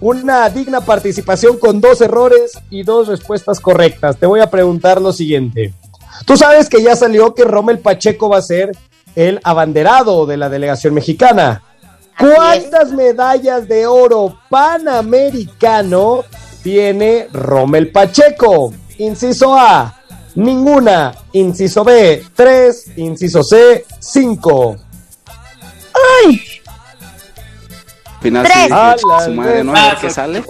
[0.00, 4.18] una digna participación con dos errores y dos respuestas correctas.
[4.18, 5.72] Te voy a preguntar lo siguiente.
[6.24, 8.70] Tú sabes que ya salió que Rommel Pacheco va a ser
[9.14, 11.62] el abanderado de la delegación mexicana.
[12.18, 16.24] ¿Cuántas medallas de oro panamericano
[16.62, 18.72] tiene Rommel Pacheco?
[18.98, 20.00] Inciso A,
[20.36, 21.14] ninguna.
[21.32, 22.86] Inciso B, tres.
[22.96, 24.76] Inciso C, cinco.
[26.24, 26.40] ¡Ay!
[28.20, 28.70] Final Tres.
[29.24, 29.76] su madre, ¿no?
[29.76, 30.42] A ver qué sale.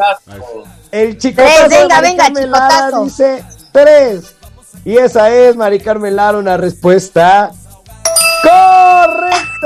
[0.93, 3.05] El chico Tres, venga, venga, chicotazo.
[3.05, 4.34] dice tres.
[4.85, 7.51] Y esa es, Mari Carmen Lara, una respuesta
[8.43, 9.65] correcta.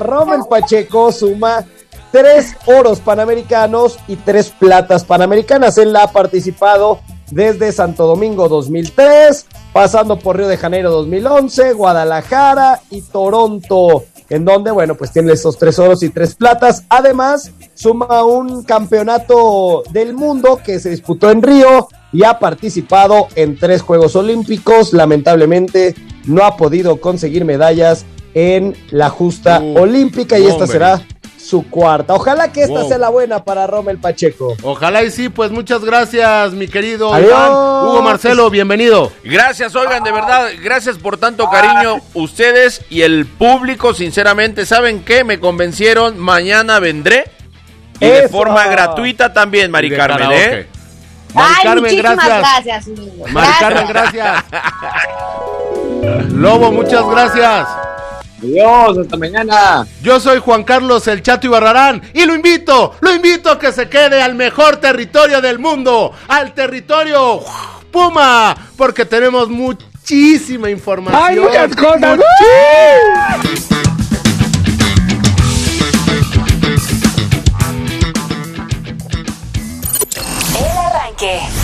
[0.00, 1.64] Rommel Pacheco suma
[2.12, 5.76] tres oros panamericanos y tres platas panamericanas.
[5.78, 7.00] Él ha participado
[7.32, 14.70] desde Santo Domingo 2003, pasando por Río de Janeiro 2011, Guadalajara y Toronto, en donde,
[14.70, 16.84] bueno, pues tiene estos tres oros y tres platas.
[16.88, 23.58] Además, suma un campeonato del mundo que se disputó en Río y ha participado en
[23.58, 24.94] tres Juegos Olímpicos.
[24.94, 25.94] Lamentablemente,
[26.24, 31.02] no ha podido conseguir medallas en la justa olímpica y esta será
[31.38, 32.14] su cuarta.
[32.14, 32.88] Ojalá que esta Wow.
[32.88, 34.56] sea la buena para Rommel Pacheco.
[34.62, 37.28] Ojalá y sí, pues muchas gracias, mi querido Adiós.
[37.30, 37.52] Iván.
[37.52, 39.12] Hugo Marcelo, bienvenido.
[39.22, 42.00] Gracias, oigan, de verdad, gracias por tanto cariño.
[42.14, 45.22] Ustedes y el público, sinceramente, ¿saben qué?
[45.22, 47.24] Me convencieron, mañana vendré.
[48.00, 50.30] Y de forma gratuita también, Mari Carmen.
[50.32, 50.66] ¿eh?
[51.34, 52.64] Mari Ay, Carmen, muchísimas gracias.
[52.86, 53.32] gracias.
[53.32, 54.44] Mari Carmen, gracias.
[56.32, 57.68] Lobo, muchas gracias.
[58.42, 59.86] Adiós, hasta mañana.
[60.02, 63.88] Yo soy Juan Carlos El Chato Ibarrarán y lo invito, lo invito a que se
[63.88, 67.40] quede al mejor territorio del mundo, al territorio
[67.90, 71.22] Puma, porque tenemos muchísima información.
[71.22, 72.18] ¡Hay muchas cosas!
[72.18, 72.20] El
[81.16, 81.55] arranque.